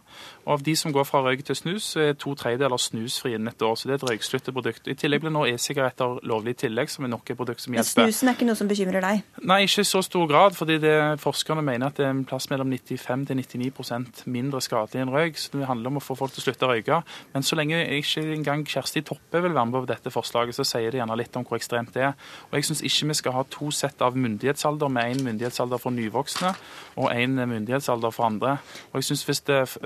Og 0.47 0.55
av 0.57 0.65
de 0.65 0.75
som 0.81 0.93
går 0.95 1.05
fra 1.05 1.21
røyk 1.25 1.45
til 1.45 1.59
snus, 1.59 1.91
er 2.01 2.17
to 2.17 2.33
tredjedeler 2.37 2.81
snusfri 2.81 3.35
innen 3.37 3.53
et 3.53 3.61
år. 3.65 3.77
Så 3.77 3.89
det 3.89 3.99
er 3.99 4.01
et 4.01 4.07
røykslutteprodukt. 4.09 4.89
I 4.89 4.97
tillegg 4.97 5.21
blir 5.21 5.33
nå 5.33 5.45
e-sigaretter 5.51 6.17
lovlig 6.25 6.57
i 6.57 6.59
tillegg, 6.65 6.89
som 6.89 7.05
er 7.05 7.13
nok 7.13 7.29
et 7.29 7.37
produkt 7.37 7.61
som 7.61 7.77
hjelper. 7.77 8.01
Men 8.01 8.13
snusen 8.13 8.33
er 8.33 8.39
ikke 8.39 8.49
noe 8.49 8.57
som 8.57 8.73
bekymrer 8.73 9.05
deg? 9.05 9.23
Nei, 9.45 9.61
ikke 9.69 9.85
i 9.85 9.91
så 9.93 10.01
stor 10.05 10.25
grad. 10.33 10.57
fordi 10.57 10.77
det, 10.81 10.97
forskerne 11.21 11.61
mener 11.65 11.93
at 11.93 12.01
det 12.01 12.05
er 12.07 12.13
en 12.13 12.25
plass 12.25 12.49
mellom 12.49 12.73
95 12.73 13.25
til 13.29 13.34
99% 13.37 14.23
mindre 14.31 14.61
skadelig 14.63 15.03
enn 15.03 15.13
røyk. 15.13 15.37
så 15.39 15.51
Det 15.51 15.67
handler 15.69 15.93
om 15.93 15.99
å 15.99 16.03
få 16.03 16.17
folk 16.17 16.33
til 16.35 16.43
å 16.43 16.45
slutte 16.47 16.67
å 16.67 16.71
røyke. 16.71 17.01
Men 17.33 17.43
så 17.43 17.57
lenge 17.59 17.81
ikke 17.99 18.23
engang 18.35 18.65
Kjersti 18.65 19.03
Toppe 19.05 19.41
vil 19.43 19.53
være 19.53 19.65
med 19.69 19.79
på 19.81 19.91
dette 19.91 20.13
forslaget, 20.13 20.55
så 20.57 20.65
sier 20.67 20.91
det 20.91 21.01
gjerne 21.01 21.17
litt 21.19 21.35
om 21.35 21.45
hvor 21.45 21.59
ekstremt 21.59 21.93
det 21.93 22.07
er. 22.09 22.15
Og 22.49 22.57
Jeg 22.59 22.69
syns 22.69 22.83
ikke 22.85 23.09
vi 23.11 23.19
skal 23.21 23.37
ha 23.37 23.43
to 23.49 23.71
sett 23.71 24.01
av 24.01 24.17
myndighetsalder, 24.17 24.89
med 24.89 25.15
én 25.15 25.23
myndighetsalder 25.25 25.81
for 25.81 25.91
nyvoksne 25.91 26.53
og 26.95 27.11
én 27.11 27.35
myndighetsalder 27.35 28.13
for 28.15 28.29
andre. 28.29 28.57
Og 28.93 28.99
jeg 29.01 29.09
synes 29.09 29.25
Hvis, 29.25 29.41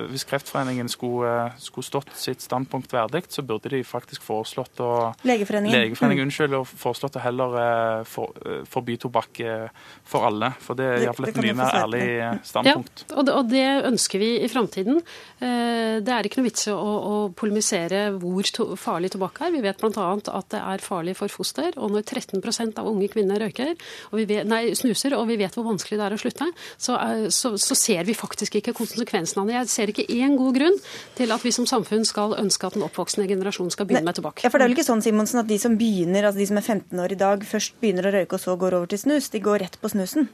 hvis 0.09 0.25
Kreftforeningen 0.27 0.89
skulle, 0.89 1.51
skulle, 1.57 1.85
stått 1.85 2.09
sitt 2.15 2.41
standpunkt 2.43 2.91
verdig, 2.93 3.23
så 3.29 3.41
burde 3.41 3.69
de 3.69 3.83
faktisk 3.83 4.21
foreslått 4.25 4.81
å 4.83 5.13
Legeforeningen. 5.23 5.73
Legeforeningen, 5.73 6.27
mm. 6.27 6.29
unnskyld, 6.29 6.55
og 6.59 6.67
foreslått 6.67 7.17
å 7.17 7.23
heller 7.23 7.55
uh, 7.55 8.03
for, 8.07 8.35
uh, 8.45 8.61
forby 8.69 8.97
tobakk 9.01 9.41
uh, 9.45 9.87
for 10.07 10.27
alle. 10.27 10.51
For 10.63 10.79
det 10.79 10.89
er 10.89 11.05
iallfall 11.07 11.29
et 11.31 11.41
mye 11.45 11.55
mer 11.57 11.79
ærlig 11.81 12.03
standpunkt. 12.47 13.05
Ja, 13.07 13.17
og 13.19 13.27
det, 13.27 13.35
og 13.39 13.49
det 13.51 13.65
ønsker 13.87 14.21
vi 14.21 14.29
i 14.43 14.49
framtiden. 14.51 14.99
Eh, 15.39 15.99
det 16.03 16.13
er 16.13 16.27
ikke 16.27 16.41
noe 16.41 16.49
vits 16.49 16.67
å, 16.71 16.75
å 16.75 17.15
polemisere 17.37 18.09
hvor 18.19 18.49
to, 18.55 18.67
farlig 18.79 19.13
tobakk 19.13 19.41
er. 19.45 19.53
Vi 19.55 19.63
vet 19.63 19.79
bl.a. 19.79 20.07
at 20.19 20.49
det 20.53 20.61
er 20.61 20.83
farlig 20.83 21.15
for 21.19 21.31
foster. 21.31 21.71
Og 21.79 21.93
når 21.93 22.05
13% 22.05 22.79
av 22.81 22.89
unge 22.89 23.09
kvinner 23.11 23.41
røyker, 23.41 23.75
vet, 24.15 24.47
nei, 24.49 24.61
snuser, 24.77 25.15
og 25.17 25.27
vi 25.31 25.39
vet 25.39 25.55
hvor 25.55 25.67
vanskelig 25.69 25.99
det 25.99 26.07
er 26.07 26.15
å 26.15 26.21
slutte, 26.21 26.49
så, 26.77 26.97
så, 27.33 27.53
så, 27.59 27.77
ser 27.79 28.03
vi 28.07 28.17
faktisk 28.17 28.59
ikke 28.59 28.75
konsekvensen 28.77 29.41
av 29.41 29.49
det. 29.49 29.55
Jeg 29.61 29.71
ser 29.71 29.93
ikke 29.93 30.07
én 30.11 30.35
god 30.39 30.59
grunn 30.59 30.79
til 31.17 31.35
at 31.35 31.45
vi 31.45 31.53
som 31.55 31.67
samfunn 31.69 32.05
skal 32.07 32.35
ønske 32.39 32.67
at 32.67 32.75
den 32.77 32.85
oppvoksende 32.85 33.29
generasjon 33.29 33.71
skal 33.73 33.87
begynne 33.89 34.09
med 34.09 34.19
tobakk. 34.19 34.43
Ja, 34.43 34.51
for 34.51 34.59
det 34.59 34.67
er 34.67 34.73
vel 34.73 34.77
ikke 34.77 34.89
sånn 34.89 35.05
Simonsen, 35.05 35.41
at 35.41 35.49
de 35.49 35.59
som 35.61 35.77
begynner, 35.79 36.27
altså 36.27 36.41
de 36.41 36.49
som 36.49 36.59
er 36.59 36.67
15 36.67 37.05
år 37.05 37.15
i 37.15 37.19
dag, 37.19 37.47
først 37.47 37.79
begynner 37.79 38.09
å 38.09 38.13
røyke 38.17 38.35
og 38.35 38.43
så 38.43 38.59
går 38.59 38.77
over 38.81 38.91
til 38.91 39.01
snus? 39.05 39.31
De 39.33 39.41
går 39.43 39.63
rett 39.63 39.79
på 39.79 39.91
snusen? 39.91 40.29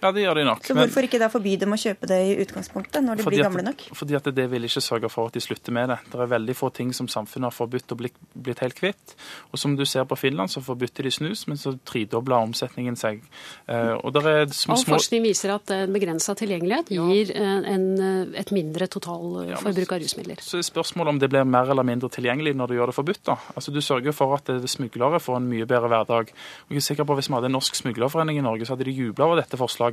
Ja, 0.00 0.12
det 0.16 0.24
gjør 0.24 0.40
de 0.40 0.46
nok. 0.48 0.64
Så 0.64 0.76
hvorfor 0.76 1.06
ikke 1.06 1.20
da 1.22 1.30
forby 1.32 1.56
dem 1.60 1.76
å 1.76 1.80
kjøpe 1.80 2.08
det 2.10 2.20
i 2.30 2.36
utgangspunktet, 2.44 3.02
når 3.04 3.20
de 3.20 3.28
blir 3.28 3.44
gamle 3.44 3.64
nok? 3.66 3.86
fordi 4.00 4.16
at 4.16 4.28
det 4.34 4.46
vil 4.50 4.64
ikke 4.64 4.82
sørge 4.84 5.10
for 5.12 5.28
at 5.28 5.36
de 5.36 5.42
slutter 5.44 5.74
med 5.76 5.90
det. 5.92 5.98
Det 6.10 6.20
er 6.20 6.30
veldig 6.30 6.56
få 6.56 6.70
ting 6.74 6.92
som 6.96 7.08
samfunnet 7.10 7.50
har 7.50 7.56
forbudt 7.56 7.92
og 7.92 8.00
blitt, 8.00 8.16
blitt 8.32 8.62
helt 8.64 8.76
kvitt. 8.78 9.14
Og 9.52 9.60
som 9.60 9.74
du 9.76 9.84
ser 9.88 10.06
på 10.08 10.16
Finland, 10.16 10.52
så 10.52 10.62
forbudt 10.64 11.02
de 11.04 11.12
snus, 11.12 11.46
men 11.50 11.60
så 11.60 11.74
tredobla 11.86 12.40
omsetningen 12.46 12.96
seg. 12.98 13.20
Uh, 13.68 13.98
og 14.00 14.14
der 14.16 14.28
er 14.30 14.46
små, 14.54 14.78
All 14.78 14.86
forskning 14.94 15.24
viser 15.26 15.54
at 15.54 15.70
begrensa 15.92 16.34
tilgjengelighet 16.38 16.92
gir 16.94 17.32
ja. 17.34 17.40
Eh, 17.40 17.68
en, 17.74 17.84
eh, 18.00 18.40
et 18.40 18.50
mindre 18.54 18.86
totalforbruk 18.90 19.92
ja, 19.92 19.96
av 19.96 20.02
rusmidler. 20.02 20.40
Så 20.44 20.60
er 20.60 20.66
spørsmålet 20.66 21.14
om 21.14 21.20
det 21.22 21.30
blir 21.32 21.46
mer 21.48 21.70
eller 21.72 21.86
mindre 21.86 22.10
tilgjengelig 22.12 22.54
når 22.58 22.72
du 22.72 22.76
gjør 22.78 22.92
det 22.92 22.96
forbudt. 22.96 23.22
da. 23.26 23.36
Altså 23.54 23.74
Du 23.74 23.80
sørger 23.84 24.14
for 24.16 24.36
at 24.36 24.50
smuglere 24.70 25.20
får 25.22 25.40
en 25.40 25.48
mye 25.50 25.68
bedre 25.68 25.90
hverdag. 25.90 26.32
Og 26.68 26.76
jeg 26.76 26.82
er 26.82 26.86
sikker 26.88 27.08
på 27.08 27.14
at 27.14 27.20
Hvis 27.20 27.28
vi 27.28 27.36
hadde 27.36 27.50
en 27.50 27.56
norsk 27.58 27.74
smuglerforening 27.74 28.38
i 28.38 28.44
Norge, 28.44 28.66
så 28.66 28.74
hadde 28.74 28.88
de 28.88 28.96
jubla 28.96 29.26
over 29.26 29.40
dette 29.42 29.58
forslaget. 29.60 29.89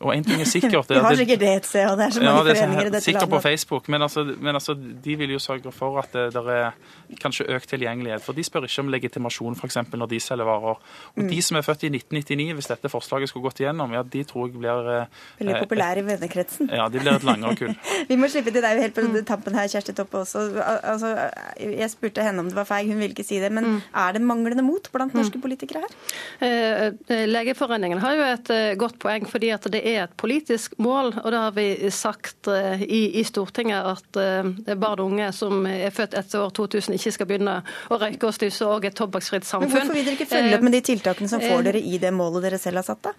Og 0.00 0.16
en 0.16 0.24
ting 0.24 0.40
er 0.40 0.48
sikkert 0.48 0.88
Vi 0.90 1.00
har 1.00 1.16
sikkert 1.16 1.40
det 1.40 1.52
et 1.56 1.66
sted, 1.66 1.86
og 1.90 1.98
det 1.98 2.06
er 2.06 2.16
så 2.16 2.22
mange 2.22 2.36
ja, 2.36 2.44
det 2.44 2.56
er 2.56 2.60
foreninger 2.60 2.86
i 2.86 2.94
dette 2.94 3.04
sikkert 3.04 3.22
landet. 3.22 3.36
på 3.36 3.48
Facebook, 3.48 3.88
men, 3.88 4.02
altså, 4.02 4.24
men 4.24 4.54
altså, 4.54 4.74
de 5.04 5.16
vil 5.16 5.30
jo 5.30 5.38
sørge 5.38 5.72
for 5.72 5.98
at 6.02 6.12
det, 6.12 6.26
det 6.34 6.56
er 6.56 6.70
kanskje 7.20 7.46
økt 7.54 7.68
tilgjengelighet. 7.70 8.22
For 8.24 8.36
de 8.36 8.44
spør 8.44 8.66
ikke 8.68 8.84
om 8.84 8.90
legitimasjon 8.92 9.56
f.eks. 9.58 9.78
når 9.92 10.10
de 10.10 10.20
selger 10.22 10.48
varer. 10.48 10.80
Og 11.16 11.22
mm. 11.22 11.28
de 11.30 11.42
som 11.42 11.58
er 11.58 11.66
født 11.66 11.86
i 11.88 11.90
1999, 11.92 12.54
hvis 12.58 12.70
dette 12.70 12.92
forslaget 12.92 13.30
skulle 13.30 13.48
gått 13.48 13.62
igjennom, 13.62 13.94
ja, 13.96 14.02
de 14.02 14.22
tror 14.28 14.48
jeg 14.48 14.56
blir 14.58 14.90
eh, 14.94 15.20
Veldig 15.40 15.54
eh, 15.56 15.62
populære 15.64 16.02
i 16.02 16.06
vennekretsen. 16.06 16.70
Ja, 16.80 16.88
de 16.92 17.02
blir 17.02 17.12
et 17.16 17.26
langere 17.26 17.56
kull. 17.58 17.74
Vi 18.10 18.18
må 18.20 18.30
slippe 18.32 18.54
til 18.54 18.64
deg 18.64 18.82
helt 18.84 18.96
på 18.96 19.06
mm. 19.06 19.18
tampen 19.28 19.58
her, 19.58 19.68
Kjersti 19.70 19.94
Toppe 19.96 20.22
også. 20.22 20.46
Altså, 20.64 21.14
jeg 21.60 21.90
spurte 21.92 22.24
henne 22.26 22.44
om 22.44 22.50
det 22.50 22.58
var 22.58 22.68
feil, 22.68 22.90
hun 22.90 23.00
ville 23.02 23.16
ikke 23.16 23.26
si 23.26 23.40
det. 23.42 23.52
Men 23.54 23.68
mm. 23.74 23.80
er 24.04 24.16
det 24.16 24.24
manglende 24.24 24.66
mot 24.66 24.90
blant 24.92 25.16
norske 25.16 25.42
politikere 25.42 25.84
her? 25.86 25.98
Eh, 26.46 26.86
eh 27.10 27.26
Legeforeningen 27.30 28.00
har 28.02 28.16
jo 28.16 28.26
et 28.34 28.50
godt 28.80 28.98
poeng, 29.02 29.26
fordi 29.32 29.50
at 29.54 29.66
det 29.72 29.80
er 29.86 30.04
et 30.04 30.16
politisk 30.20 30.76
mål. 30.78 31.12
Og 31.22 31.30
det 31.32 31.40
har 31.40 31.54
vi 31.56 31.66
sagt 31.94 32.48
i, 32.50 33.02
i 33.20 33.24
Stortinget 33.26 33.86
at 33.94 34.20
barn 34.76 35.00
og 35.00 35.06
unge 35.10 35.30
som 35.36 35.66
er 35.66 35.90
født 35.94 36.16
etter 36.18 36.44
år 36.44 36.54
2000 36.56 36.96
ikke 36.96 37.14
skal 37.14 37.28
begynne 37.30 37.56
å 37.90 37.98
røyke 38.00 38.28
og 38.28 38.36
snuse 38.36 38.66
og 38.66 38.86
et 38.88 38.96
tobakksfritt 38.98 39.46
samfunn. 39.48 39.70
Men 39.70 39.76
hvorfor 39.78 39.96
vil 39.96 40.06
dere 40.08 40.18
ikke 40.18 40.28
følge 40.30 40.58
opp 40.58 40.66
med 40.66 40.76
de 40.76 40.82
tiltakene 40.90 41.30
som 41.32 41.44
får 41.44 41.66
dere 41.68 41.82
i 41.82 41.98
det 42.02 42.12
målet 42.14 42.46
dere 42.46 42.60
selv 42.60 42.82
har 42.82 42.88
satt, 42.90 43.10
da? 43.10 43.14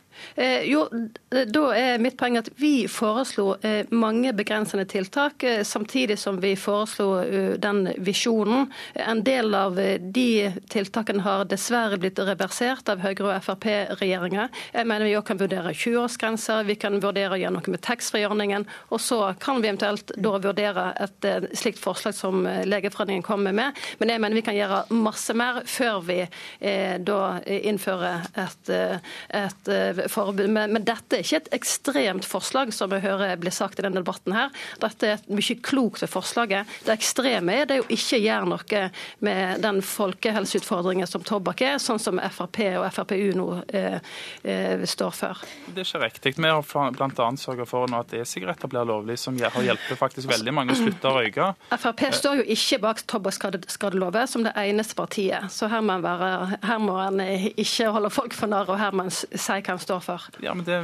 Jo, 0.67 0.85
da 1.31 1.63
er 1.77 2.01
mitt 2.03 2.17
poeng 2.19 2.37
at 2.39 2.51
vi 2.59 2.87
foreslo 2.91 3.55
mange 3.95 4.33
begrensende 4.37 4.85
tiltak, 4.89 5.43
samtidig 5.67 6.19
som 6.19 6.39
vi 6.43 6.53
foreslo 6.59 7.21
den 7.61 7.83
visjonen. 8.03 8.67
En 8.95 9.23
del 9.25 9.55
av 9.55 9.75
de 9.75 10.29
tiltakene 10.71 11.23
har 11.25 11.45
dessverre 11.49 11.99
blitt 12.01 12.19
reversert 12.19 12.89
av 12.91 13.01
Høyre- 13.03 13.31
og 13.31 13.45
Frp-regjeringa. 13.45 14.49
Jeg 14.73 14.87
mener 14.89 15.07
vi 15.07 15.15
òg 15.17 15.25
kan 15.27 15.39
vurdere 15.39 15.73
20-årsgrenser, 16.01 16.63
vi 16.63 16.75
kan 16.75 16.99
vurdere 17.01 17.35
å 17.35 17.39
gjøre 17.39 17.53
noe 17.55 17.73
med 17.73 17.81
taxfree-ordningen. 17.85 18.65
Og 18.89 19.01
så 19.01 19.19
kan 19.39 19.61
vi 19.61 19.69
eventuelt 19.69 20.11
da 20.17 20.33
vurdere 20.41 20.85
et 21.01 21.27
eh, 21.27 21.47
slikt 21.57 21.81
forslag 21.81 22.15
som 22.15 22.45
eh, 22.47 22.63
Legeforeningen 22.65 23.23
kommer 23.23 23.53
med. 23.55 23.77
Men 23.99 24.13
jeg 24.13 24.21
mener 24.21 24.39
vi 24.39 24.45
kan 24.45 24.57
gjøre 24.57 24.83
masse 24.93 25.35
mer 25.37 25.61
før 25.69 26.01
vi 26.07 26.19
eh, 26.23 26.97
da 27.01 27.21
innfører 27.45 28.27
et, 28.41 28.71
eh, 28.73 29.13
et 29.41 29.71
forbud. 30.11 30.47
Men, 30.49 30.73
men, 30.73 30.85
dette 30.85 31.19
er 31.19 31.25
ikke 31.25 31.41
et 31.43 31.51
ekstremt 31.61 32.27
forslag, 32.27 32.73
som 32.73 32.91
jeg 32.95 33.05
hører 33.05 33.37
blir 33.41 33.53
sagt 33.53 33.79
i 33.79 33.85
denne 33.85 34.01
debatten 34.01 34.35
her. 34.35 34.51
Dette 34.81 35.07
er 35.07 35.19
et 35.19 35.31
mye 35.31 35.59
klokt 35.61 36.03
forslaget. 36.09 36.69
Det 36.85 36.95
ekstreme 36.95 37.61
er 37.61 37.69
det 37.69 37.81
å 37.83 37.89
ikke 37.91 38.19
gjøre 38.21 38.49
noe 38.49 38.83
med 39.21 39.61
den 39.61 39.81
folkehelseutfordringen 39.85 41.09
som 41.09 41.23
tobakk 41.25 41.63
er, 41.65 41.77
sånn 41.81 42.01
som 42.01 42.19
Frp 42.31 42.61
og 42.79 42.87
FrPU 42.89 43.31
nå 43.37 43.47
eh, 43.75 43.99
eh, 44.43 44.83
står 44.87 45.11
for. 45.15 45.41
Det 45.75 45.85
ikke 45.91 46.03
riktig. 46.05 46.33
Vi 46.39 46.49
har 46.49 46.63
bl.a. 46.95 47.27
sørga 47.37 47.65
for 47.67 47.91
at 47.97 48.13
e-sigaretter 48.15 48.71
blir 48.71 48.87
lovlig, 48.87 49.17
som 49.19 49.37
har 49.37 49.65
hjulpet 49.65 49.99
faktisk 49.99 50.31
veldig 50.31 50.53
mange 50.55 50.75
å 50.75 50.79
slutte 50.79 51.09
å 51.09 51.17
røyke. 51.19 51.51
Frp 51.75 52.03
står 52.15 52.41
jo 52.41 52.45
ikke 52.55 52.79
bak 52.83 53.03
tobakksskadeloven 53.11 54.29
som 54.29 54.45
det 54.47 54.55
eneste 54.59 54.95
partiet, 54.97 55.51
så 55.51 55.69
her 55.71 55.83
må, 55.85 55.97
være, 56.03 56.59
her 56.63 56.81
må 56.81 56.97
en 57.03 57.21
ikke 57.21 57.91
holde 57.91 58.11
folk 58.13 58.35
for 58.37 58.51
narr, 58.51 58.69
og 58.71 58.79
her 58.79 58.95
må 58.95 59.07
en 59.07 59.13
si 59.13 59.35
hva 59.35 59.75
en 59.75 59.81
står 59.81 60.03
for. 60.05 60.27
Ja, 60.43 60.55
men 60.55 60.65
det, 60.67 60.79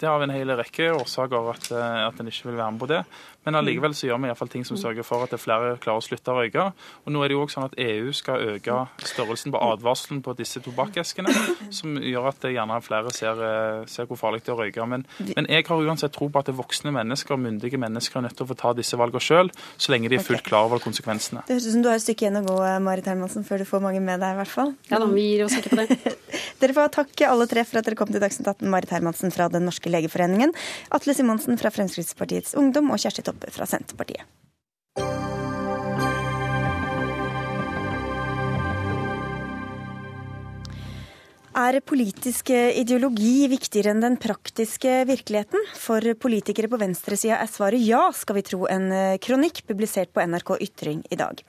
det 0.00 0.08
har 0.08 0.20
vi 0.22 0.28
en 0.28 0.36
hel 0.36 0.56
rekke 0.56 0.92
årsaker 0.96 1.52
at, 1.52 1.70
eh, 1.74 2.02
at 2.06 2.20
en 2.22 2.30
ikke 2.30 2.50
vil 2.50 2.60
være 2.60 2.72
med 2.74 2.82
på 2.82 2.90
det. 2.90 3.02
Men 3.46 3.60
allikevel 3.60 3.94
så 3.94 4.08
gjør 4.08 4.18
vi 4.18 4.26
i 4.26 4.30
hvert 4.32 4.40
fall 4.40 4.50
ting 4.50 4.64
som 4.66 4.78
sørger 4.80 5.06
for 5.06 5.22
at 5.22 5.30
det 5.30 5.38
flere 5.38 5.76
klarer 5.82 6.02
å 6.02 6.04
slutte 6.04 6.32
å 6.32 6.40
røyke. 6.40 6.64
Og 7.06 7.14
nå 7.14 7.22
er 7.22 7.30
det 7.30 7.36
jo 7.36 7.42
også 7.44 7.60
sånn 7.60 7.68
at 7.68 7.76
EU 7.78 8.10
skal 8.16 8.42
øke 8.56 8.78
størrelsen 9.06 9.54
på 9.54 9.60
advarselen 9.62 10.22
på 10.26 10.34
disse 10.38 10.58
tobakkeskene, 10.64 11.30
som 11.78 11.94
gjør 11.94 12.26
at 12.32 12.48
gjerne 12.50 12.80
flere 12.82 13.12
ser, 13.14 13.38
eh, 13.46 13.84
ser 13.90 14.08
hvor 14.10 14.18
farlig 14.18 14.42
det 14.42 14.50
er 14.50 14.56
å 14.56 14.58
røyke. 14.64 14.88
Men, 14.90 15.06
men, 15.30 15.46
jeg 15.46 15.68
har 15.68 15.84
uansett 15.86 16.14
tro 16.16 16.26
på 16.26 16.42
at 16.42 16.50
det 16.50 16.56
voksne 16.58 16.90
mennesker, 16.96 17.38
myndige 17.38 17.78
mennesker, 17.78 18.18
er 18.18 18.26
nødt 18.26 18.36
til 18.40 18.48
å 18.48 18.50
få 18.50 18.58
ta 18.58 18.72
disse 18.74 18.98
valgene 18.98 19.22
sjøl, 19.22 19.52
så 19.78 19.94
lenge 19.94 20.10
de 20.10 20.18
er 20.18 20.26
fullt 20.26 20.42
klar 20.46 20.66
over 20.66 20.82
konsekvensene. 20.82 21.44
Det 21.46 21.54
høres 21.54 21.70
ut 21.70 21.76
som 21.76 21.86
du 21.86 21.90
har 21.92 22.00
et 22.00 22.04
stykke 22.04 22.26
igjen 22.26 22.40
å 22.42 22.44
gå, 22.48 22.58
Marit 22.82 23.06
Hermansen, 23.06 23.46
før 23.46 23.62
du 23.62 23.68
får 23.70 23.84
mange 23.86 24.02
med 24.02 24.24
deg, 24.24 24.34
i 24.34 24.40
hvert 24.40 24.54
fall. 24.56 24.74
Ja 24.90 24.98
da, 24.98 25.06
vi 25.06 25.28
gir 25.28 25.46
oss 25.46 25.54
ikke 25.60 25.76
på 25.76 25.86
det. 25.86 26.16
dere 26.64 26.76
får 26.76 26.92
takke 26.98 27.30
alle 27.30 27.46
tre 27.50 27.62
for 27.68 27.78
at 27.78 27.86
dere 27.86 28.00
kom 28.02 28.10
til 28.10 28.22
Dagsnytt 28.22 28.50
18. 28.56 28.66
Marit 28.74 28.90
Hermansen 28.90 29.34
fra 29.34 29.46
Den 29.52 29.68
norske 29.70 29.92
legeforeningen, 29.92 30.54
Atle 30.98 31.14
Simonsen 31.14 31.62
fra 31.62 31.70
Fremskrittspartiets 31.70 32.58
Ungdom 32.58 32.90
og 32.90 32.98
Kjersti 33.02 33.22
Toppe 33.22 33.35
Toppe 33.36 33.52
fra 33.52 33.66
Senterpartiet. 33.68 34.24
Er 41.56 41.78
politisk 41.80 42.50
ideologi 42.52 43.46
viktigere 43.48 43.94
enn 43.94 44.02
den 44.04 44.18
praktiske 44.20 45.06
virkeligheten? 45.08 45.62
For 45.80 46.04
politikere 46.20 46.68
på 46.68 46.80
venstresida 46.80 47.38
er 47.40 47.48
svaret 47.48 47.80
ja, 47.80 48.02
skal 48.12 48.36
vi 48.36 48.44
tro 48.44 48.66
en 48.68 48.90
kronikk 49.24 49.62
publisert 49.68 50.12
på 50.12 50.24
NRK 50.28 50.58
Ytring 50.68 51.00
i 51.08 51.16
dag. 51.16 51.40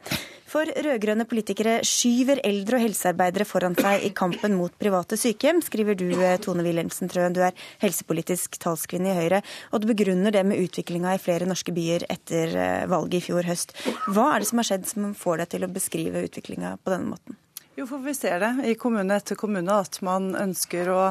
For 0.48 0.64
rød-grønne 0.64 1.26
politikere 1.28 1.82
skyver 1.84 2.40
eldre 2.48 2.78
og 2.78 2.86
helsearbeidere 2.86 3.48
foran 3.48 3.76
seg 3.76 4.06
i 4.08 4.14
kampen 4.16 4.54
mot 4.56 4.72
private 4.80 5.18
sykehjem, 5.20 5.60
skriver 5.66 5.98
du 6.00 6.06
eh, 6.16 6.38
Tone 6.40 6.64
Wilhelmsen 6.64 7.12
Trøen. 7.12 7.36
Du 7.36 7.42
er 7.44 7.58
helsepolitisk 7.84 8.56
talskvinne 8.64 9.12
i 9.12 9.18
Høyre, 9.18 9.42
og 9.76 9.84
du 9.84 9.90
begrunner 9.92 10.32
det 10.32 10.46
med 10.48 10.62
utviklinga 10.64 11.18
i 11.18 11.22
flere 11.22 11.50
norske 11.50 11.76
byer 11.76 12.08
etter 12.14 12.56
eh, 12.56 12.86
valget 12.88 13.20
i 13.20 13.26
fjor 13.28 13.50
høst. 13.50 13.76
Hva 14.08 14.30
er 14.32 14.40
det 14.40 14.48
som 14.52 14.64
har 14.64 14.70
skjedd 14.72 14.88
som 14.88 15.12
får 15.20 15.44
deg 15.44 15.52
til 15.52 15.68
å 15.68 15.72
beskrive 15.76 16.24
utviklinga 16.30 16.78
på 16.80 16.96
denne 16.96 17.12
måten? 17.12 17.38
Jo, 17.78 17.86
for 17.86 18.00
Vi 18.02 18.16
ser 18.16 18.40
det 18.42 18.72
i 18.72 18.80
kommune 18.80 19.20
etter 19.20 19.36
kommune 19.38 19.82
at 19.84 20.00
man 20.02 20.32
ønsker 20.40 20.88
å 20.90 21.02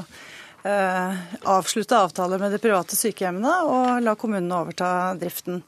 eh, 0.66 1.20
avslutte 1.44 1.98
avtaler 1.98 2.40
med 2.40 2.56
de 2.56 2.58
private 2.62 2.96
sykehjemmene 2.98 3.52
og 3.68 4.00
la 4.02 4.16
kommunene 4.18 4.64
overta 4.64 4.88
driften. 5.20 5.60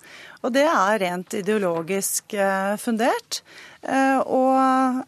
Og 0.46 0.54
det 0.54 0.66
er 0.70 1.00
rent 1.02 1.34
ideologisk 1.34 2.34
eh, 2.38 2.76
fundert. 2.78 3.42
Eh, 3.82 4.18
og 4.26 4.54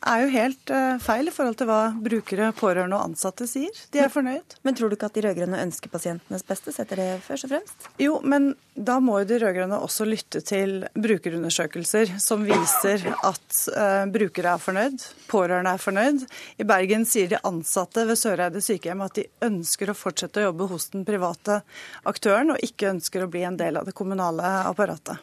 er 0.07 0.23
jo 0.23 0.31
helt 0.31 0.71
eh, 0.75 0.99
feil 1.03 1.31
i 1.31 1.35
forhold 1.35 1.59
til 1.59 1.69
hva 1.71 1.81
brukere, 2.03 2.51
pårørende 2.57 2.99
og 2.99 3.11
ansatte 3.11 3.47
sier. 3.51 3.75
De 3.95 4.03
er 4.03 4.11
fornøyd. 4.11 4.57
Men 4.67 4.79
tror 4.79 4.91
du 4.91 4.97
ikke 4.97 5.11
at 5.11 5.19
de 5.19 5.25
rød-grønne 5.27 5.63
ønsker 5.63 5.93
pasientenes 5.93 6.47
beste? 6.47 6.75
Setter 6.75 7.03
det 7.03 7.09
først 7.27 7.47
og 7.47 7.55
fremst? 7.55 7.89
Jo, 8.03 8.19
men 8.23 8.53
da 8.75 8.99
må 9.03 9.21
jo 9.21 9.29
de 9.31 9.39
rød-grønne 9.43 9.79
også 9.87 10.07
lytte 10.09 10.43
til 10.47 10.85
brukerundersøkelser 10.95 12.17
som 12.23 12.47
viser 12.47 13.07
at 13.27 13.63
brukere 14.11 14.55
er 14.55 14.63
fornøyd, 14.63 15.03
pårørende 15.31 15.75
er 15.75 15.83
fornøyd. 15.83 16.27
I 16.63 16.67
Bergen 16.67 17.07
sier 17.09 17.31
de 17.31 17.43
ansatte 17.47 18.07
ved 18.09 18.19
Søreide 18.19 18.63
sykehjem 18.65 19.03
at 19.05 19.19
de 19.19 19.27
ønsker 19.47 19.91
å 19.91 19.99
fortsette 19.99 20.43
å 20.43 20.49
jobbe 20.49 20.71
hos 20.71 20.91
den 20.95 21.07
private 21.07 21.61
aktøren, 22.09 22.55
og 22.55 22.65
ikke 22.65 22.95
ønsker 22.95 23.27
å 23.27 23.31
bli 23.31 23.45
en 23.47 23.59
del 23.61 23.79
av 23.81 23.91
det 23.91 23.97
kommunale 23.99 24.55
apparatet. 24.71 25.20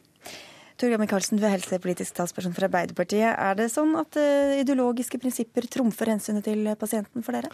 Torgeir 0.78 1.00
Micaelsen, 1.02 1.40
du 1.40 1.46
er 1.48 1.56
helsepolitisk 1.56 2.13
talsperson 2.20 2.54
for 2.54 2.68
Arbeiderpartiet. 2.68 3.32
Er 3.34 3.56
det 3.58 3.72
sånn 3.74 3.96
at 3.98 4.13
uh, 4.20 4.54
ideologiske 4.62 5.18
prinsipper 5.22 5.66
trumfer 5.74 6.12
hensynet 6.13 6.46
til 6.46 6.70
pasienten 6.78 7.26
for 7.26 7.34
dere? 7.34 7.50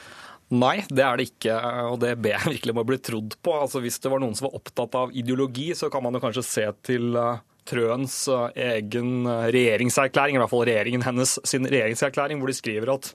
Nei, 0.52 0.82
det 0.92 1.06
er 1.08 1.20
det 1.20 1.30
ikke, 1.32 1.56
og 1.88 2.02
det 2.04 2.18
ber 2.20 2.36
jeg 2.36 2.58
virkelig 2.58 2.76
om 2.76 2.84
å 2.84 2.86
bli 2.92 3.00
trodd 3.00 3.38
på. 3.40 3.56
Altså, 3.56 3.80
hvis 3.84 4.02
det 4.04 4.12
var 4.12 4.20
noen 4.24 4.36
som 4.36 4.50
var 4.50 4.60
opptatt 4.60 5.00
av 5.00 5.16
ideologi, 5.16 5.70
så 5.80 5.88
kan 5.94 6.04
man 6.04 6.20
jo 6.20 6.24
kanskje 6.26 6.46
se 6.50 6.68
til 6.84 7.16
uh, 7.16 7.40
Trøens 7.64 8.18
uh, 8.28 8.50
egen 8.60 9.24
regjeringserklæring, 9.56 10.36
i 10.36 10.44
hvert 10.44 10.52
fall 10.52 10.68
regjeringen 10.68 11.08
hennes 11.08 11.38
sin 11.48 11.64
regjeringserklæring, 11.64 12.44
hvor 12.44 12.52
de 12.52 12.60
skriver 12.60 12.92
at 12.98 13.14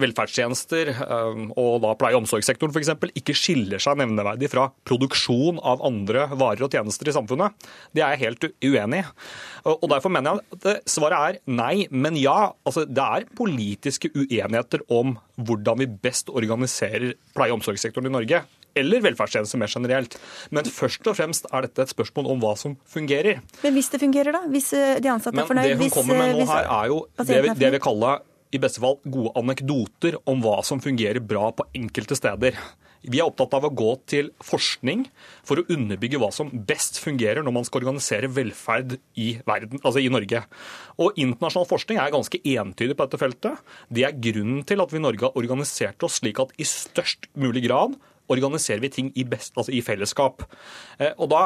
velferdstjenester, 0.00 0.90
um, 1.06 1.48
og 1.60 1.82
da 1.84 1.92
pleie- 1.98 2.16
og 2.16 2.24
omsorgssektoren 2.24 2.74
f.eks., 2.74 2.92
ikke 3.14 3.36
skiller 3.38 3.82
seg 3.82 4.00
nevneverdig 4.00 4.50
fra 4.52 4.68
produksjon 4.88 5.60
av 5.62 5.84
andre 5.86 6.26
varer 6.34 6.66
og 6.66 6.74
tjenester 6.74 7.10
i 7.10 7.14
samfunnet. 7.14 7.68
Det 7.94 8.02
er 8.02 8.16
jeg 8.16 8.24
helt 8.24 8.48
uenig 8.64 9.04
i. 9.04 9.06
Og 9.70 9.86
Derfor 9.94 10.10
mener 10.12 10.40
jeg 10.40 10.58
at 10.58 10.90
svaret 10.90 11.14
er 11.18 11.38
nei, 11.46 11.86
men 11.90 12.18
ja. 12.18 12.52
Altså, 12.66 12.84
det 12.88 13.04
er 13.04 13.28
politiske 13.38 14.10
uenigheter 14.14 14.82
om 14.92 15.14
hvordan 15.38 15.80
vi 15.82 15.88
best 15.88 16.30
organiserer 16.32 17.14
pleie- 17.36 17.52
og 17.52 17.60
omsorgssektoren 17.60 18.10
i 18.10 18.14
Norge 18.14 18.42
eller 18.74 19.02
velferdstjenester 19.04 19.60
mer 19.60 19.70
generelt. 19.70 20.18
Men 20.54 20.66
først 20.66 21.06
og 21.06 21.16
fremst 21.18 21.48
er 21.50 21.68
dette 21.68 21.86
et 21.86 21.94
spørsmål 21.94 22.32
om 22.34 22.42
hva 22.42 22.54
som 22.58 22.76
fungerer. 22.90 23.42
Men 23.62 23.76
hvis 23.76 23.90
det 23.92 24.02
fungerer, 24.02 24.34
da? 24.34 24.44
Hvis 24.50 24.72
eh, 24.74 24.98
de 25.02 25.12
ansatte 25.12 25.38
er 25.38 25.50
fornøyd? 25.50 25.68
Men 25.70 25.78
det 25.78 25.90
hun 25.90 25.94
kommer 25.94 26.18
med 26.20 26.38
nå 26.40 26.46
her, 26.50 26.70
er 26.80 26.90
jo 26.90 27.02
det 27.22 27.42
vi, 27.46 27.54
det 27.62 27.74
vi 27.76 27.82
kaller 27.84 28.24
i 28.54 28.62
beste 28.62 28.82
fall 28.82 29.00
gode 29.02 29.34
anekdoter 29.40 30.16
om 30.30 30.42
hva 30.44 30.60
som 30.66 30.82
fungerer 30.82 31.22
bra 31.24 31.50
på 31.56 31.66
enkelte 31.74 32.16
steder. 32.18 32.58
Vi 33.04 33.20
er 33.20 33.26
opptatt 33.26 33.52
av 33.58 33.66
å 33.66 33.72
gå 33.74 33.90
til 34.08 34.30
forskning 34.44 35.04
for 35.44 35.60
å 35.60 35.66
underbygge 35.74 36.20
hva 36.20 36.30
som 36.32 36.48
best 36.68 36.96
fungerer 37.02 37.44
når 37.44 37.56
man 37.58 37.66
skal 37.68 37.82
organisere 37.82 38.30
velferd 38.32 38.96
i, 39.20 39.34
verden, 39.44 39.82
altså 39.82 40.00
i 40.00 40.08
Norge. 40.12 40.40
Og 40.96 41.20
Internasjonal 41.20 41.68
forskning 41.68 42.00
er 42.00 42.14
ganske 42.14 42.40
entydig 42.40 42.96
på 42.96 43.04
dette 43.04 43.20
feltet. 43.20 43.60
Det 43.92 44.06
er 44.08 44.16
grunnen 44.16 44.64
til 44.64 44.80
at 44.80 44.94
vi 44.94 45.02
i 45.02 45.04
Norge 45.04 45.28
har 45.28 45.36
organisert 45.36 46.06
oss 46.06 46.22
slik 46.22 46.40
at 46.40 46.56
i 46.56 46.68
størst 46.68 47.28
mulig 47.36 47.66
grad 47.68 47.98
organiserer 48.32 48.80
vi 48.80 48.90
ting 48.92 49.10
i, 49.20 49.24
best, 49.28 49.52
altså 49.58 49.72
i 49.74 49.82
fellesskap. 49.84 50.44
Eh, 50.98 51.12
og 51.18 51.28
Da 51.28 51.42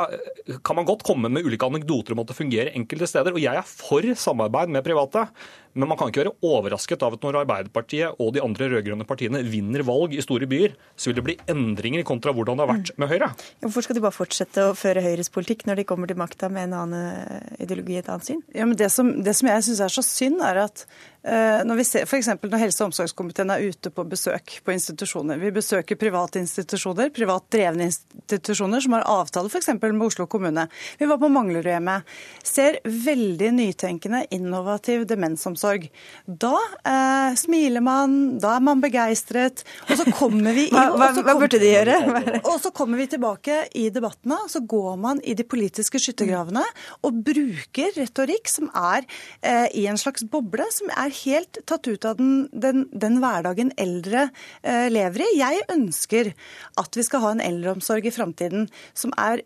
kan 0.65 0.79
man 0.79 0.87
godt 0.87 1.03
komme 1.07 1.31
med 1.33 1.47
ulike 1.47 1.67
anekdoter 1.67 2.15
om 2.15 2.23
at 2.23 2.31
det 2.31 2.39
fungerer 2.39 2.75
enkelte 2.75 3.09
steder. 3.11 3.35
og 3.35 3.43
Jeg 3.43 3.57
er 3.57 3.67
for 3.67 4.03
samarbeid 4.15 4.71
med 4.71 4.85
private. 4.85 5.29
Men 5.75 5.91
man 5.91 5.99
kan 5.99 6.11
ikke 6.11 6.25
være 6.25 6.35
overrasket 6.45 7.03
av 7.05 7.17
at 7.17 7.25
når 7.25 7.41
Arbeiderpartiet 7.43 8.23
og 8.23 8.33
de 8.37 8.43
andre 8.45 8.71
rød-grønne 8.73 9.07
partiene 9.09 9.43
vinner 9.47 9.85
valg 9.87 10.15
i 10.17 10.25
store 10.25 10.49
byer, 10.51 10.75
så 10.97 11.11
vil 11.11 11.19
det 11.19 11.27
bli 11.27 11.37
endringer 11.51 12.07
kontra 12.09 12.35
hvordan 12.37 12.59
det 12.59 12.67
har 12.67 12.73
vært 12.73 12.93
med 12.99 13.13
Høyre. 13.13 13.31
Hvorfor 13.65 13.87
skal 13.87 13.99
de 13.99 14.05
bare 14.05 14.17
fortsette 14.17 14.65
å 14.65 14.75
føre 14.79 15.05
Høyres 15.05 15.33
politikk 15.35 15.67
når 15.69 15.83
de 15.83 15.87
kommer 15.89 16.11
til 16.11 16.19
makta 16.21 16.51
med 16.53 16.69
en 16.69 16.79
annen 16.83 17.55
ideologi, 17.63 17.99
et 18.01 18.11
annet 18.11 18.27
syn? 18.27 18.43
Ja, 18.57 18.67
men 18.67 18.77
Det 18.79 18.91
som, 18.95 19.13
det 19.25 19.37
som 19.39 19.51
jeg 19.51 19.69
syns 19.69 19.85
er 19.85 19.95
så 19.95 20.05
synd, 20.07 20.43
er 20.45 20.63
at 20.65 20.85
uh, 21.27 21.63
når 21.69 21.81
vi 21.81 21.87
ser 21.89 22.09
for 22.11 22.49
når 22.49 22.65
helse- 22.65 22.83
og 22.83 22.91
omsorgskomiteen 22.91 23.53
er 23.55 23.69
ute 23.69 23.93
på 23.95 24.05
besøk 24.09 24.59
på 24.65 24.75
institusjoner. 24.75 25.39
Vi 25.43 25.55
besøker 25.55 26.01
private 26.01 26.43
institusjoner, 26.43 27.13
privat 27.15 27.47
drevne 27.53 27.89
institusjoner 27.89 28.83
som 28.85 28.97
har 28.97 29.07
avtale 29.09 29.51
f.eks. 29.53 29.73
med 29.83 30.07
Oslo 30.09 30.27
kommune. 30.31 30.69
Vi 30.99 31.09
var 31.09 31.21
på 31.21 31.31
Manglerudhjemmet. 31.33 32.09
Ser 32.47 32.81
veldig 32.85 33.53
nytenkende, 33.59 34.25
innovativ 34.35 35.07
demensomsorg 35.09 35.68
eldreomsorg. 35.69 35.89
Da 36.27 36.57
eh, 36.85 37.37
smiler 37.37 37.83
man, 37.85 38.39
da 38.41 38.57
er 38.57 38.65
man 38.65 38.81
begeistret, 38.83 39.65
og 39.89 39.99
så 39.99 40.07
kommer 40.13 40.55
vi 40.57 40.69
inn, 40.71 40.77
hva, 40.77 40.97
hva, 40.97 41.23
hva, 41.25 41.37
burde 41.39 41.61
de 41.61 41.73
gjøre? 41.73 41.99
Og 42.49 42.59
så 42.63 42.71
kommer 42.75 42.99
vi 42.99 43.09
tilbake 43.11 43.69
i 43.77 43.89
debattene, 43.93 44.39
og 44.45 44.51
så 44.51 44.61
går 44.65 44.97
man 45.01 45.21
i 45.27 45.35
de 45.37 45.45
politiske 45.47 45.99
skyttergravene 46.01 46.63
og 47.07 47.19
bruker 47.27 47.93
retorikk 47.97 48.49
som 48.51 48.71
er 48.77 49.05
eh, 49.43 49.67
i 49.77 49.87
en 49.91 49.99
slags 50.01 50.25
boble, 50.31 50.65
som 50.75 50.91
er 50.95 51.13
helt 51.25 51.61
tatt 51.69 51.89
ut 51.89 52.07
av 52.09 52.19
den, 52.19 52.49
den, 52.53 52.87
den 52.93 53.19
hverdagen 53.23 53.73
eldre 53.81 54.29
eh, 54.63 54.89
lever 54.93 55.27
i. 55.27 55.31
Jeg 55.41 55.67
ønsker 55.75 56.33
at 56.81 56.99
vi 56.99 57.07
skal 57.07 57.25
ha 57.25 57.35
en 57.37 57.45
eldreomsorg 57.45 58.09
i 58.09 58.15
framtiden 58.15 58.69
som 58.97 59.15
er 59.21 59.45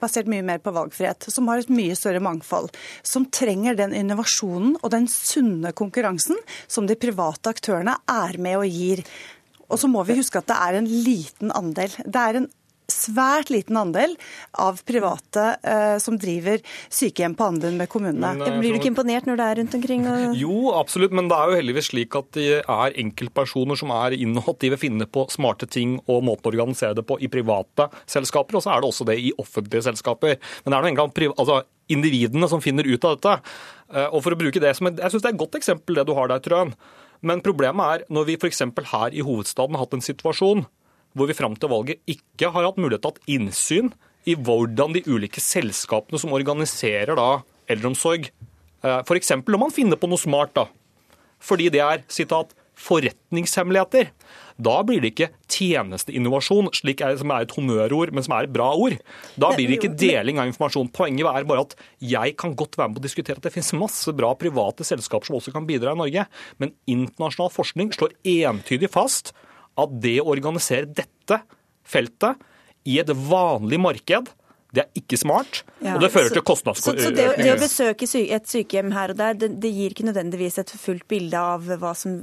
basert 0.00 0.30
mye 0.30 0.44
mer 0.46 0.62
på 0.62 0.72
valgfrihet, 0.74 1.28
som 1.32 1.48
har 1.50 1.62
et 1.62 1.72
mye 1.72 1.96
større 1.98 2.22
mangfold. 2.24 2.70
Som 3.06 3.28
trenger 3.32 3.78
den 3.78 3.94
innovasjonen 3.96 4.76
og 4.80 4.90
den 4.94 5.08
sunne 5.10 5.74
konkurransen 5.76 6.38
som 6.70 6.88
de 6.88 6.98
private 7.00 7.52
aktørene 7.52 7.96
er 8.10 8.40
med 8.42 8.60
og 8.60 8.70
gir. 8.70 9.04
Og 9.70 9.78
så 9.78 9.90
må 9.90 10.02
vi 10.06 10.18
huske 10.18 10.40
at 10.40 10.48
det 10.50 10.58
er 10.58 10.78
en 10.80 10.88
liten 10.90 11.52
andel. 11.54 11.94
Det 12.02 12.22
er 12.22 12.40
en 12.40 12.50
svært 12.92 13.50
liten 13.52 13.78
andel 13.80 14.16
av 14.60 14.80
private 14.88 15.46
eh, 15.62 15.96
som 16.02 16.18
driver 16.20 16.60
sykehjem 16.92 17.36
på 17.38 17.48
anbud 17.52 17.78
med 17.78 17.90
kommunene. 17.92 18.34
Men, 18.40 18.60
Blir 18.60 18.74
du 18.74 18.80
ikke 18.80 18.92
imponert 18.92 19.28
når 19.28 19.40
det 19.40 19.48
er 19.48 19.60
rundt 19.60 19.76
omkring? 19.80 20.06
Og... 20.10 20.36
Jo, 20.40 20.56
absolutt, 20.76 21.14
men 21.16 21.30
det 21.30 21.38
er 21.38 21.50
jo 21.50 21.58
heldigvis 21.60 21.90
slik 21.92 22.16
at 22.18 22.30
det 22.36 22.48
er 22.60 22.96
enkeltpersoner 23.04 23.78
som 23.78 23.92
er 23.94 24.16
innovative, 24.18 24.78
finner 24.80 25.10
på 25.10 25.26
smarte 25.32 25.68
ting 25.70 25.98
og 26.06 26.24
måten 26.26 26.50
å 26.50 26.54
organisere 26.54 26.96
det 26.98 27.06
på 27.08 27.18
i 27.20 27.30
private 27.32 27.90
selskaper, 28.10 28.58
og 28.58 28.64
så 28.64 28.74
er 28.74 28.82
det 28.82 28.90
også 28.90 29.08
det 29.08 29.18
i 29.20 29.34
offentlige 29.40 29.86
selskaper. 29.90 30.40
Men 30.64 30.72
det 30.72 30.78
er 30.78 30.86
noe 30.86 30.94
engang 30.94 31.36
altså, 31.36 31.62
individene 31.90 32.48
som 32.50 32.62
finner 32.64 32.86
ut 32.88 33.04
av 33.06 33.18
dette. 33.18 33.36
Eh, 33.92 34.08
og 34.08 34.22
for 34.24 34.34
å 34.34 34.40
bruke 34.40 34.62
det 34.62 34.74
som 34.78 34.90
et, 34.90 34.98
Jeg 35.00 35.14
syns 35.14 35.24
det 35.24 35.32
er 35.32 35.36
et 35.36 35.44
godt 35.44 35.58
eksempel 35.58 35.98
det 35.98 36.06
du 36.08 36.14
har 36.18 36.30
der, 36.30 36.42
Trøen. 36.44 36.74
Men 37.20 37.42
problemet 37.44 37.84
er 37.94 38.04
når 38.12 38.30
vi 38.30 38.36
f.eks. 38.40 38.62
her 38.92 39.12
i 39.12 39.24
hovedstaden 39.24 39.76
har 39.76 39.84
hatt 39.84 39.96
en 39.96 40.04
situasjon 40.04 40.64
hvor 41.16 41.30
vi 41.30 41.36
fram 41.36 41.56
til 41.58 41.72
valget 41.72 42.02
ikke 42.10 42.52
har 42.54 42.68
hatt 42.68 42.80
mulighet 42.80 43.04
til 43.04 43.10
å 43.10 43.16
ha 43.16 43.34
innsyn 43.36 43.90
i 44.28 44.36
hvordan 44.36 44.94
de 44.96 45.04
ulike 45.08 45.42
selskapene 45.42 46.20
som 46.20 46.34
organiserer 46.36 47.16
da 47.18 47.40
eldreomsorg, 47.70 48.28
eh, 48.84 49.00
f.eks. 49.00 49.34
når 49.46 49.62
man 49.62 49.74
finner 49.74 50.00
på 50.00 50.10
noe 50.10 50.20
smart, 50.20 50.52
da, 50.56 50.66
fordi 51.40 51.70
det 51.72 51.82
er 51.84 52.04
sitat, 52.12 52.52
forretningshemmeligheter. 52.80 54.08
Da 54.60 54.78
blir 54.84 55.02
det 55.02 55.12
ikke 55.12 55.30
tjenesteinnovasjon, 55.52 56.70
slik 56.76 57.02
er, 57.04 57.16
som 57.20 57.32
er 57.32 57.44
et 57.44 57.52
honnørord, 57.56 58.12
men 58.16 58.24
som 58.24 58.34
er 58.36 58.46
et 58.46 58.54
bra 58.54 58.70
ord. 58.76 58.96
Da 59.40 59.50
blir 59.56 59.68
det 59.68 59.78
ikke 59.78 59.92
deling 60.00 60.40
av 60.40 60.50
informasjon. 60.50 60.88
Poenget 60.96 61.28
er 61.28 61.48
bare 61.48 61.64
at 61.66 61.76
jeg 62.04 62.36
kan 62.40 62.54
godt 62.56 62.76
være 62.80 62.90
med 62.90 62.98
på 62.98 63.02
å 63.04 63.06
diskutere 63.08 63.40
at 63.40 63.46
det 63.46 63.54
finnes 63.54 63.72
masse 63.80 64.12
bra 64.16 64.32
private 64.40 64.86
selskaper 64.86 65.28
som 65.28 65.38
også 65.40 65.54
kan 65.54 65.68
bidra 65.68 65.94
i 65.96 66.00
Norge, 66.00 66.26
men 66.60 66.74
internasjonal 66.88 67.52
forskning 67.52 67.92
slår 67.96 68.16
entydig 68.36 68.92
fast 68.92 69.34
at 69.78 69.96
det 70.02 70.18
å 70.22 70.28
organisere 70.32 70.88
dette 70.88 71.40
feltet 71.86 72.40
i 72.88 72.98
et 73.02 73.10
vanlig 73.10 73.80
marked 73.82 74.30
det 74.70 74.84
er 74.84 75.00
ikke 75.00 75.18
smart, 75.18 75.64
ja, 75.82 75.96
og 75.96 76.04
det 76.04 76.12
fører 76.14 76.28
så, 76.30 76.36
til 76.36 76.44
kostnadsøkninger. 76.46 77.02
Så, 77.02 77.10
så 77.10 77.16
det, 77.16 77.42
det, 77.42 77.54
å 77.56 77.58
besøke 77.58 78.06
et 78.36 78.52
sykehjem 78.52 78.92
her 78.94 79.10
og 79.10 79.18
der, 79.18 79.38
det, 79.40 79.48
det 79.64 79.72
gir 79.74 79.96
ikke 79.96 80.06
nødvendigvis 80.06 80.60
et 80.62 80.70
fullt 80.78 81.08
bilde 81.10 81.40
av 81.42 81.66
hva 81.82 81.90
som 81.98 82.20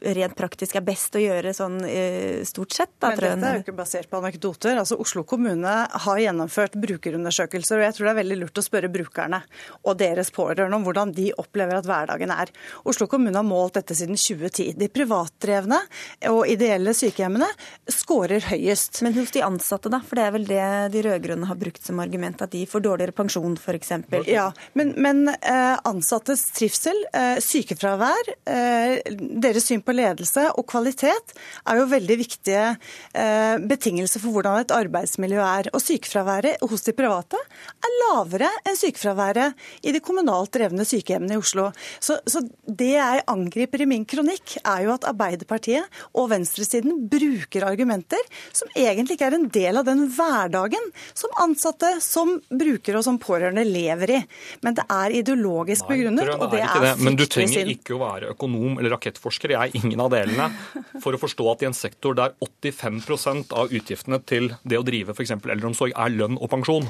rent 0.00 0.36
praktisk 0.38 0.76
er 0.78 0.84
best 0.86 1.16
å 1.16 1.22
gjøre 1.22 1.52
sånn 1.56 1.80
eh, 1.86 2.42
stort 2.48 2.74
sett? 2.74 2.92
Da, 2.98 3.12
Men 3.12 3.20
dette 3.20 3.48
er 3.48 3.58
jo 3.58 3.64
ikke 3.64 3.76
basert 3.76 4.10
på 4.10 4.18
anekdoter. 4.20 4.78
Altså, 4.80 4.98
Oslo 5.02 5.24
kommune 5.28 5.74
har 6.04 6.22
gjennomført 6.22 6.76
brukerundersøkelser, 6.80 7.80
og 7.80 7.86
jeg 7.86 7.96
tror 7.96 8.08
det 8.08 8.12
er 8.12 8.20
veldig 8.22 8.38
lurt 8.42 8.60
å 8.60 8.64
spørre 8.64 8.90
brukerne 8.92 9.42
og 9.82 9.98
deres 10.00 10.32
pårørende 10.34 10.78
om 10.78 10.86
hvordan 10.86 11.14
de 11.16 11.28
opplever 11.40 11.78
at 11.78 11.88
hverdagen 11.88 12.32
er. 12.34 12.52
Oslo 12.88 13.08
kommune 13.10 13.38
har 13.38 13.46
målt 13.46 13.78
dette 13.78 13.96
siden 13.98 14.18
2010. 14.18 14.76
De 14.80 14.88
privatdrevne 14.92 15.80
og 16.30 16.42
ideelle 16.50 16.94
sykehjemmene 16.96 17.48
skårer 17.90 18.48
høyest. 18.52 19.02
Men 19.04 19.16
hos 19.18 19.34
de 19.34 19.44
ansatte, 19.44 19.92
da? 19.92 20.02
For 20.06 20.18
det 20.18 20.26
er 20.26 20.36
vel 20.36 20.48
det 20.48 20.64
de 20.94 21.04
rød-grønne 21.08 21.50
har 21.50 21.60
brukt 21.60 21.82
som 21.84 22.00
argument, 22.02 22.42
at 22.42 22.54
de 22.54 22.64
får 22.68 22.86
dårligere 22.86 23.16
pensjon 23.16 23.56
f.eks. 23.58 23.94
Ja, 24.30 24.48
men, 24.78 24.94
men 25.02 25.26
eh, 25.34 25.76
ansattes 25.88 26.44
trivsel, 26.56 26.98
eh, 27.12 27.36
sykefravær, 27.42 28.32
deres 29.42 29.66
syn 29.68 29.81
på 29.84 29.94
ledelse 29.96 30.48
og 30.56 30.66
kvalitet 30.70 31.34
er 31.68 31.78
jo 31.80 31.88
veldig 31.90 32.18
viktige 32.20 32.64
eh, 32.72 33.56
betingelser 33.58 34.22
for 34.22 34.34
hvordan 34.34 34.62
et 34.62 34.74
arbeidsmiljø 34.74 35.40
er. 35.42 35.70
Og 35.72 35.82
sykefraværet 35.82 36.62
hos 36.62 36.86
de 36.86 36.94
private 36.96 37.38
er 37.82 37.96
lavere 38.04 38.50
enn 38.68 38.78
sykefraværet 38.78 39.58
i 39.86 39.94
de 39.94 40.02
kommunalt 40.04 40.52
drevne 40.54 40.86
sykehjemmene 40.88 41.36
i 41.36 41.42
Oslo. 41.42 41.70
Så, 42.02 42.18
så 42.26 42.44
det 42.66 42.92
jeg 42.94 43.24
angriper 43.30 43.84
i 43.84 43.88
min 43.88 44.06
kronikk, 44.08 44.56
er 44.62 44.86
jo 44.86 44.94
at 44.94 45.06
Arbeiderpartiet 45.08 46.02
og 46.18 46.30
venstresiden 46.32 47.06
bruker 47.10 47.66
argumenter 47.68 48.20
som 48.54 48.70
egentlig 48.78 49.16
ikke 49.16 49.30
er 49.30 49.38
en 49.38 49.48
del 49.52 49.80
av 49.80 49.86
den 49.88 50.06
hverdagen 50.12 50.90
som 51.14 51.32
ansatte, 51.42 51.94
som 52.04 52.36
brukere 52.50 53.00
og 53.00 53.06
som 53.06 53.18
pårørende 53.22 53.64
lever 53.66 54.16
i. 54.18 54.20
Men 54.64 54.76
det 54.78 54.86
er 54.92 55.16
ideologisk 55.22 55.88
begrunnet, 55.90 56.30
og 56.36 56.48
det 56.52 56.62
er, 56.64 56.86
det. 56.86 56.94
Men 57.02 57.18
du 57.18 57.24
trenger 57.30 57.70
ikke 57.72 57.96
å 57.96 58.02
være 58.02 58.32
økonom 58.34 58.78
eller 58.78 58.94
rakettforsker. 58.96 59.56
Jeg 59.56 59.71
ingen 59.78 60.00
av 60.04 60.12
delene 60.14 60.48
for 61.02 61.14
å 61.14 61.20
forstå 61.20 61.48
at 61.52 61.64
i 61.64 61.68
en 61.68 61.76
sektor 61.76 62.16
der 62.18 62.36
85% 62.44 63.54
av 63.56 63.72
utgiftene 63.74 64.20
til 64.28 64.52
det 64.62 64.80
å 64.80 64.86
drive 64.86 65.16
f.eks. 65.16 65.34
eldreomsorg 65.36 65.96
er 65.96 66.14
lønn 66.14 66.38
og 66.38 66.50
pensjon, 66.52 66.88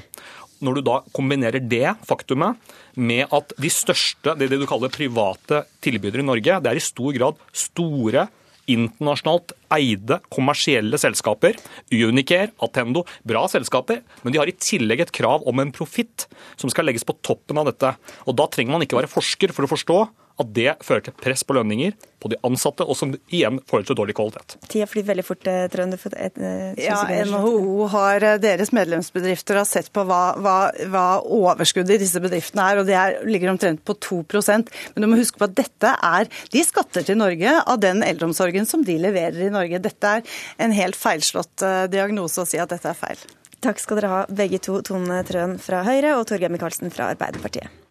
når 0.63 0.79
du 0.79 0.85
da 0.87 1.01
kombinerer 1.15 1.63
det 1.63 1.97
faktumet 2.07 2.61
med 2.95 3.27
at 3.35 3.55
de 3.59 3.71
største, 3.73 4.37
det 4.39 4.51
du 4.53 4.69
kaller 4.71 4.93
private 4.95 5.65
tilbydere 5.83 6.23
i 6.23 6.29
Norge, 6.29 6.61
det 6.63 6.71
er 6.71 6.79
i 6.79 6.85
stor 6.85 7.11
grad 7.17 7.41
store 7.51 8.29
internasjonalt 8.71 9.55
eide 9.75 10.21
kommersielle 10.33 10.99
selskaper. 11.01 11.57
Unicare, 11.91 12.53
Attendo, 12.63 13.03
bra 13.27 13.45
selskaper, 13.51 14.03
men 14.23 14.35
de 14.35 14.39
har 14.39 14.51
i 14.51 14.55
tillegg 14.55 15.03
et 15.03 15.15
krav 15.15 15.47
om 15.51 15.63
en 15.63 15.73
profitt 15.75 16.29
som 16.61 16.71
skal 16.71 16.87
legges 16.87 17.07
på 17.09 17.17
toppen 17.27 17.59
av 17.59 17.69
dette. 17.73 17.95
Og 18.27 18.39
Da 18.39 18.47
trenger 18.47 18.77
man 18.77 18.87
ikke 18.87 19.01
være 19.01 19.11
forsker 19.11 19.55
for 19.55 19.67
å 19.67 19.73
forstå 19.73 19.99
at 20.41 20.51
det 20.57 20.75
fører 20.85 21.05
til 21.07 21.15
press 21.19 21.45
på 21.45 21.57
lønninger 21.57 21.95
på 22.23 22.31
de 22.31 22.39
ansatte, 22.47 22.85
og 22.87 22.97
som 22.97 23.13
igjen 23.35 23.59
fører 23.69 23.87
til 23.89 23.99
dårlig 23.99 24.15
kvalitet. 24.15 24.55
Tida 24.71 24.87
flyr 24.87 25.07
veldig 25.09 25.25
fort, 25.27 25.43
Trønder. 25.43 25.99
Trønd. 25.99 26.39
Eh, 26.43 26.85
ja, 26.85 27.01
NHO 27.27 27.89
har 27.93 28.27
eh, 28.27 28.39
deres 28.43 28.71
medlemsbedrifter 28.75 29.59
har 29.59 29.67
sett 29.69 29.91
på 29.95 30.05
hva, 30.07 30.21
hva, 30.39 30.57
hva 30.93 31.07
overskuddet 31.23 31.97
i 31.97 32.03
disse 32.05 32.23
bedriftene 32.23 32.69
er, 32.71 32.81
og 32.81 32.89
det 32.89 32.97
er, 32.99 33.19
ligger 33.27 33.53
omtrent 33.53 33.83
på 33.87 33.97
2% 33.99 34.71
Men 34.95 35.05
du 35.05 35.09
må 35.11 35.19
huske 35.19 35.41
på 35.41 35.49
at 35.49 35.57
dette 35.59 35.93
er 35.93 36.31
De 36.53 36.63
skatter 36.65 37.05
til 37.07 37.19
Norge 37.19 37.57
av 37.61 37.83
den 37.83 38.05
eldreomsorgen 38.07 38.69
som 38.69 38.87
de 38.87 38.97
leverer 39.03 39.49
i 39.49 39.53
Norge. 39.53 39.83
Dette 39.83 40.17
er 40.19 40.41
en 40.63 40.75
helt 40.77 40.99
feilslått 40.99 41.65
diagnose 41.93 42.43
å 42.43 42.49
si 42.49 42.61
at 42.63 42.71
dette 42.73 42.91
er 42.91 42.99
feil. 42.99 43.23
Takk 43.63 43.79
skal 43.79 44.01
dere 44.01 44.11
ha, 44.11 44.23
begge 44.31 44.59
to. 44.63 44.81
Tone 44.87 45.21
Trøen 45.27 45.55
fra 45.63 45.85
Høyre 45.87 46.17
og 46.19 46.27
Torgeir 46.31 46.51
Micaelsen 46.51 46.91
fra 46.95 47.13
Arbeiderpartiet. 47.13 47.82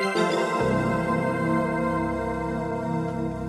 Thank 0.00 0.16
you. 0.16 0.53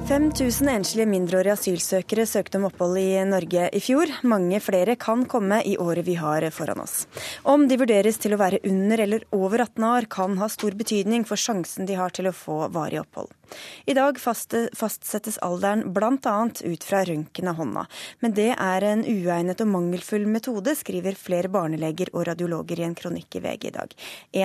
5000 0.05 0.67
enslige 0.69 1.07
mindreårige 1.09 1.55
asylsøkere 1.55 2.27
søkte 2.29 2.59
om 2.59 2.67
opphold 2.67 2.99
i 3.01 3.23
Norge 3.25 3.63
i 3.73 3.79
fjor. 3.81 4.11
Mange 4.29 4.59
flere 4.61 4.93
kan 5.01 5.23
komme 5.25 5.63
i 5.65 5.73
året 5.81 6.05
vi 6.05 6.13
har 6.19 6.45
foran 6.53 6.83
oss. 6.83 7.07
Om 7.41 7.65
de 7.65 7.79
vurderes 7.81 8.21
til 8.21 8.35
å 8.35 8.37
være 8.37 8.59
under 8.69 9.01
eller 9.01 9.25
over 9.33 9.63
18 9.65 9.87
år, 9.89 10.05
kan 10.05 10.37
ha 10.37 10.49
stor 10.53 10.77
betydning 10.77 11.25
for 11.25 11.41
sjansen 11.41 11.89
de 11.89 11.97
har 11.97 12.13
til 12.13 12.29
å 12.29 12.35
få 12.37 12.67
varig 12.75 13.01
opphold. 13.01 13.33
I 13.85 13.93
dag 13.97 14.17
fastsettes 14.19 15.37
alderen 15.45 15.83
bl.a. 15.93 16.35
ut 16.45 16.85
fra 16.85 17.01
røntgen 17.05 17.49
av 17.49 17.59
hånda. 17.59 17.85
Men 18.21 18.33
det 18.37 18.51
er 18.53 18.85
en 18.85 19.03
uegnet 19.05 19.61
og 19.61 19.71
mangelfull 19.73 20.25
metode, 20.29 20.73
skriver 20.77 21.17
flere 21.17 21.51
barneleger 21.53 22.11
og 22.13 22.27
radiologer 22.29 22.81
i 22.81 22.87
en 22.87 22.97
kronikk 22.97 23.37
i 23.37 23.43
VG 23.45 23.69
i 23.69 23.73
dag. 23.75 23.93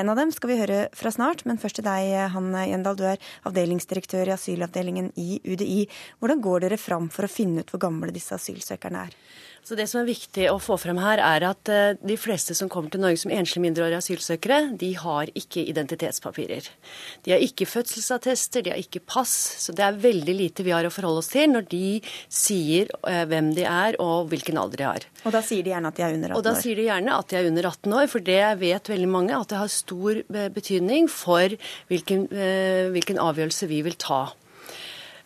En 0.01 0.13
av 0.13 0.21
dem 0.21 0.33
skal 0.35 0.53
vi 0.53 0.61
høre 0.61 0.81
fra 0.97 1.13
snart, 1.15 1.45
men 1.49 1.61
først 1.61 1.81
til 1.81 1.89
deg, 1.89 2.13
Hanne 2.35 2.67
Gjendal. 2.69 2.99
Du 3.01 3.07
er 3.09 3.23
avdelingsdirektør 3.49 4.29
i 4.29 4.37
asylavdelingen 4.37 5.13
i 5.21 5.41
UDI. 5.51 5.85
Hvordan 6.21 6.43
går 6.45 6.67
dere 6.67 6.81
fram 6.81 7.11
for 7.13 7.27
å 7.27 7.33
finne 7.33 7.65
ut 7.65 7.73
hvor 7.73 7.83
gamle 7.87 8.15
disse 8.15 8.37
asylsøkerne 8.37 9.07
er? 9.09 9.17
Så 9.65 9.77
Det 9.77 9.87
som 9.91 10.01
er 10.01 10.09
viktig 10.09 10.47
å 10.51 10.57
få 10.59 10.77
frem 10.81 10.99
her, 11.03 11.21
er 11.21 11.45
at 11.51 11.71
eh, 11.71 11.93
de 12.01 12.17
fleste 12.19 12.57
som 12.57 12.69
kommer 12.73 12.91
til 12.93 13.03
Norge 13.03 13.21
som 13.21 13.33
enslige 13.35 13.63
mindreårige 13.67 14.01
asylsøkere, 14.01 14.59
de 14.81 14.89
har 14.99 15.31
ikke 15.37 15.63
identitetspapirer. 15.69 16.71
De 17.27 17.35
har 17.35 17.45
ikke 17.45 17.69
fødselsattester, 17.69 18.65
de 18.65 18.73
har 18.73 18.81
ikke 18.81 19.03
pass. 19.05 19.35
Så 19.61 19.75
det 19.77 19.85
er 19.85 20.01
veldig 20.01 20.37
lite 20.37 20.67
vi 20.67 20.75
har 20.75 20.89
å 20.89 20.93
forholde 20.95 21.23
oss 21.23 21.31
til 21.33 21.53
når 21.53 21.69
de 21.71 22.01
sier 22.27 22.91
eh, 23.05 23.23
hvem 23.31 23.53
de 23.57 23.69
er 23.69 24.01
og 24.03 24.33
hvilken 24.33 24.59
alder 24.61 24.83
de 24.83 24.89
har. 24.89 25.09
Og 25.23 25.37
da 25.37 25.45
sier 25.45 25.67
de 25.67 25.75
gjerne 25.75 25.93
at 25.93 26.01
de 26.01 26.07
er 26.09 26.19
under 26.19 26.35
18 26.35 26.35
år? 26.35 26.41
Og 26.41 26.49
da 26.49 26.57
sier 26.65 26.81
de 26.81 26.89
gjerne 26.89 27.21
at 27.21 27.31
de 27.31 27.41
er 27.41 27.53
under 27.53 27.71
18 27.75 27.99
år, 28.01 28.11
for 28.17 28.29
det 28.33 28.43
vet 28.65 28.93
veldig 28.97 29.13
mange 29.13 29.39
at 29.39 29.53
det 29.53 29.61
har 29.61 29.75
stor 29.77 30.23
eh, 30.25 30.53
betydning 30.57 31.11
for 31.13 31.61
hvilken, 31.93 32.27
hvilken 32.95 33.21
avgjørelse 33.21 33.69
vi 33.71 33.85
vil 33.87 33.99
ta. 34.01 34.25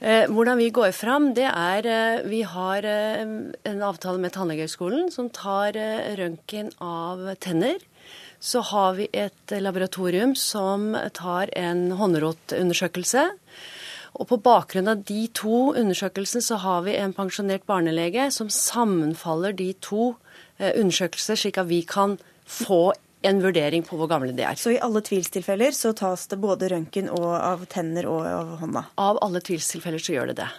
Eh, 0.04 0.26
hvordan 0.28 0.58
vi 0.60 0.68
går 0.68 0.90
fram, 0.92 1.30
det 1.32 1.46
er 1.48 1.86
eh, 1.88 2.24
Vi 2.28 2.42
har 2.44 2.84
eh, 2.84 3.22
en 3.24 3.84
avtale 3.88 4.20
med 4.20 4.34
Tannlegehøgskolen 4.34 5.08
som 5.10 5.30
tar 5.32 5.72
røntgen 6.18 6.70
av 6.78 7.34
tenner. 7.40 7.80
så 8.44 8.60
har 8.60 8.92
vi 8.94 9.06
et 9.12 9.50
laboratorium 9.50 10.34
som 10.36 10.92
tar 11.14 11.48
en 11.56 11.92
håndrotundersøkelse. 11.96 13.22
Og 14.20 14.28
på 14.28 14.36
bakgrunn 14.36 14.88
av 14.88 15.00
de 15.08 15.28
to 15.32 15.72
undersøkelsene 15.72 16.42
så 16.44 16.58
har 16.60 16.82
vi 16.84 16.98
en 16.98 17.14
pensjonert 17.16 17.64
barnelege 17.64 18.30
som 18.30 18.50
sammenfaller 18.50 19.56
de 19.56 19.72
to 19.80 20.16
undersøkelser, 20.60 21.40
slik 21.40 21.56
at 21.56 21.70
vi 21.72 21.80
kan 21.88 22.18
få 22.44 22.92
en 23.24 23.40
vurdering 23.42 23.84
på 23.86 23.96
hvor 23.98 24.10
gamle 24.10 24.34
de 24.36 24.44
er. 24.44 24.58
Så 24.60 24.74
i 24.74 24.80
alle 24.82 25.02
tvilstilfeller 25.04 25.74
så 25.76 25.94
tas 25.96 26.26
det 26.30 26.40
både 26.42 26.70
røntgen 26.72 27.08
av 27.14 27.64
tenner 27.72 28.08
og 28.10 28.26
av 28.28 28.54
hånda? 28.60 28.86
Av 29.00 29.20
alle 29.24 29.42
tvilstilfeller 29.44 30.02
så 30.02 30.16
gjør 30.16 30.32
det 30.32 30.42
det. 30.42 30.50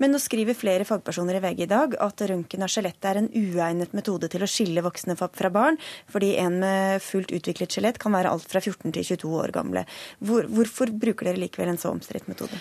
Men 0.00 0.14
nå 0.14 0.20
skriver 0.22 0.56
flere 0.56 0.86
fagpersoner 0.88 1.38
i 1.38 1.42
VG 1.44 1.62
i 1.66 1.70
dag 1.70 1.94
at 2.00 2.22
røntgen 2.30 2.64
av 2.64 2.72
skjelettet 2.72 3.08
er 3.10 3.20
en 3.20 3.28
uegnet 3.34 3.92
metode 3.96 4.30
til 4.32 4.44
å 4.44 4.48
skille 4.48 4.84
voksne 4.84 5.16
fra 5.18 5.52
barn, 5.52 5.78
fordi 6.08 6.34
en 6.40 6.58
med 6.62 7.04
fullt 7.04 7.34
utviklet 7.36 7.76
skjelett 7.76 8.00
kan 8.00 8.16
være 8.16 8.32
alt 8.32 8.48
fra 8.48 8.62
14 8.62 8.94
til 8.96 9.04
22 9.12 9.34
år 9.42 9.54
gamle. 9.54 9.84
Hvor, 10.24 10.48
hvorfor 10.48 10.92
bruker 11.04 11.28
dere 11.28 11.42
likevel 11.44 11.74
en 11.74 11.80
så 11.80 11.92
omstridt 11.92 12.30
metode? 12.30 12.58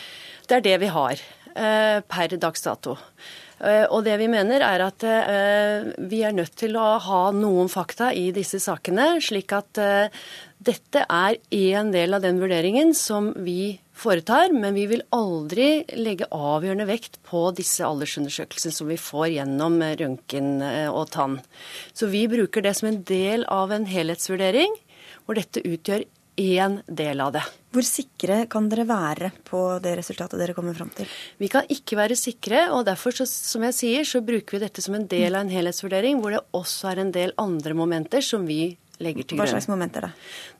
Det 0.48 0.60
er 0.60 0.68
det 0.68 0.78
vi 0.84 0.92
har 0.92 1.16
eh, 1.56 2.00
per 2.08 2.36
dags 2.36 2.68
dato. 2.68 2.98
Eh, 3.58 3.86
og 3.90 4.04
det 4.06 4.18
vi 4.22 4.28
mener 4.30 4.62
er 4.62 4.84
at 4.86 5.04
eh, 5.08 5.88
vi 6.10 6.22
er 6.26 6.36
nødt 6.36 6.54
til 6.60 6.78
å 6.78 6.98
ha 7.02 7.22
noen 7.34 7.72
fakta 7.72 8.12
i 8.14 8.30
disse 8.36 8.60
sakene, 8.62 9.16
slik 9.24 9.54
at 9.58 9.82
eh, 9.82 10.14
dette 10.62 11.04
er 11.04 11.40
en 11.58 11.90
del 11.94 12.18
av 12.18 12.22
den 12.26 12.42
vurderingen 12.42 12.94
som 12.98 13.32
vi 13.42 13.78
foretar, 13.98 14.54
men 14.54 14.78
vi 14.78 14.86
vil 14.92 15.02
aldri 15.16 15.88
legge 15.98 16.30
avgjørende 16.34 16.86
vekt 16.90 17.18
på 17.26 17.48
disse 17.58 17.86
aldersundersøkelsene 17.86 18.76
som 18.76 18.92
vi 18.92 19.00
får 19.02 19.32
gjennom 19.40 19.80
røntgen 20.02 20.62
og 20.92 21.08
tann. 21.14 21.40
Så 21.98 22.10
vi 22.12 22.28
bruker 22.30 22.66
det 22.66 22.76
som 22.78 22.92
en 22.92 23.02
del 23.10 23.46
av 23.54 23.74
en 23.74 23.88
helhetsvurdering, 23.90 24.76
hvor 25.26 25.38
dette 25.40 25.66
utgjør 25.66 26.06
én 26.38 26.80
del 26.86 27.22
av 27.22 27.34
det. 27.36 27.44
Hvor 27.74 27.86
sikre 27.86 28.44
kan 28.50 28.70
dere 28.72 28.86
være 28.88 29.32
på 29.46 29.62
det 29.84 29.96
resultatet 30.00 30.40
dere 30.40 30.56
kommer 30.58 30.78
fram 30.78 30.90
til? 30.96 31.10
Vi 31.42 31.50
kan 31.52 31.68
ikke 31.74 31.98
være 32.00 32.18
sikre, 32.18 32.68
og 32.74 32.86
derfor 32.88 33.16
så, 33.18 33.28
som 33.28 33.66
jeg 33.68 33.76
sier, 33.76 34.08
så 34.08 34.22
bruker 34.26 34.58
vi 34.58 34.64
dette 34.64 34.84
som 34.86 34.96
en 34.98 35.08
del 35.10 35.36
av 35.36 35.46
en 35.46 35.54
helhetsvurdering, 35.54 36.22
hvor 36.22 36.38
det 36.38 36.44
også 36.58 36.92
er 36.94 37.04
en 37.04 37.14
del 37.16 37.34
andre 37.42 37.76
momenter 37.78 38.24
som 38.26 38.46
vi 38.48 38.78
legger 39.04 39.26
til 39.26 39.36
grunn. 39.38 39.44
Hva 39.44 39.52
slags 39.56 39.70
momenter 39.70 40.08
da? 40.08 40.14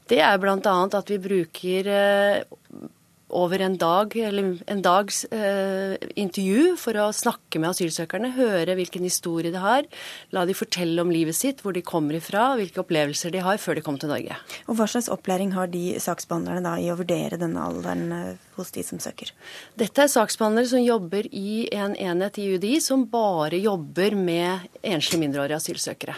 Det 0.08 0.20
er 0.24 0.38
bl.a. 0.42 0.76
at 1.00 1.12
vi 1.12 1.18
bruker 1.22 1.90
eh, 1.94 2.88
over 3.30 3.60
en 3.60 3.76
dag, 3.78 4.16
eller 4.16 4.58
en 4.72 4.82
dags 4.82 5.24
eh, 5.36 5.96
intervju 6.16 6.78
for 6.80 6.98
å 7.02 7.10
snakke 7.16 7.60
med 7.60 7.74
asylsøkerne, 7.74 8.32
høre 8.38 8.78
hvilken 8.80 9.04
historie 9.04 9.52
de 9.52 9.60
har, 9.62 9.88
la 10.36 10.46
de 10.48 10.56
fortelle 10.56 11.02
om 11.04 11.12
livet 11.12 11.36
sitt, 11.36 11.64
hvor 11.64 11.76
de 11.76 11.84
kommer 11.86 12.20
ifra, 12.20 12.54
hvilke 12.60 12.82
opplevelser 12.84 13.34
de 13.36 13.44
har 13.44 13.60
før 13.62 13.80
de 13.80 13.84
kom 13.86 14.00
til 14.00 14.12
Norge. 14.14 14.38
Og 14.68 14.80
Hva 14.80 14.88
slags 14.88 15.12
opplæring 15.12 15.52
har 15.58 15.72
de 15.74 15.98
saksbehandlerne 16.04 16.64
da 16.64 16.78
i 16.80 16.88
å 16.94 16.98
vurdere 17.00 17.42
denne 17.42 17.68
alderen 17.68 18.08
eh, 18.16 18.48
hos 18.56 18.72
de 18.76 18.86
som 18.88 19.02
søker? 19.04 19.34
Dette 19.80 20.06
er 20.06 20.14
saksbehandlere 20.14 20.72
som 20.72 20.86
jobber 20.86 21.28
i 21.28 21.68
en 21.76 21.98
enhet 22.00 22.40
i 22.40 22.50
UDI 22.56 22.78
som 22.84 23.06
bare 23.12 23.60
jobber 23.60 24.16
med 24.16 24.72
enslige 24.82 25.26
mindreårige 25.26 25.60
asylsøkere. 25.60 26.16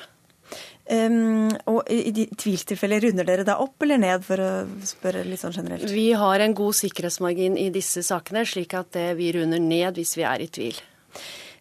Um, 0.90 1.52
og 1.70 1.84
I 1.94 2.10
de 2.16 2.24
tvilstilfeller 2.34 3.04
runder 3.06 3.28
dere 3.28 3.44
da 3.46 3.60
opp 3.62 3.86
eller 3.86 4.00
ned, 4.02 4.24
for 4.26 4.42
å 4.42 4.52
spørre 4.90 5.22
litt 5.28 5.42
sånn 5.44 5.54
generelt? 5.54 5.92
Vi 5.94 6.08
har 6.18 6.42
en 6.42 6.56
god 6.58 6.78
sikkerhetsmargin 6.80 7.60
i 7.62 7.68
disse 7.74 8.02
sakene, 8.06 8.42
slik 8.50 8.74
at 8.78 8.98
eh, 8.98 9.12
vi 9.18 9.30
runder 9.36 9.62
ned 9.62 10.00
hvis 10.00 10.16
vi 10.18 10.26
er 10.26 10.42
i 10.42 10.50
tvil. 10.50 10.80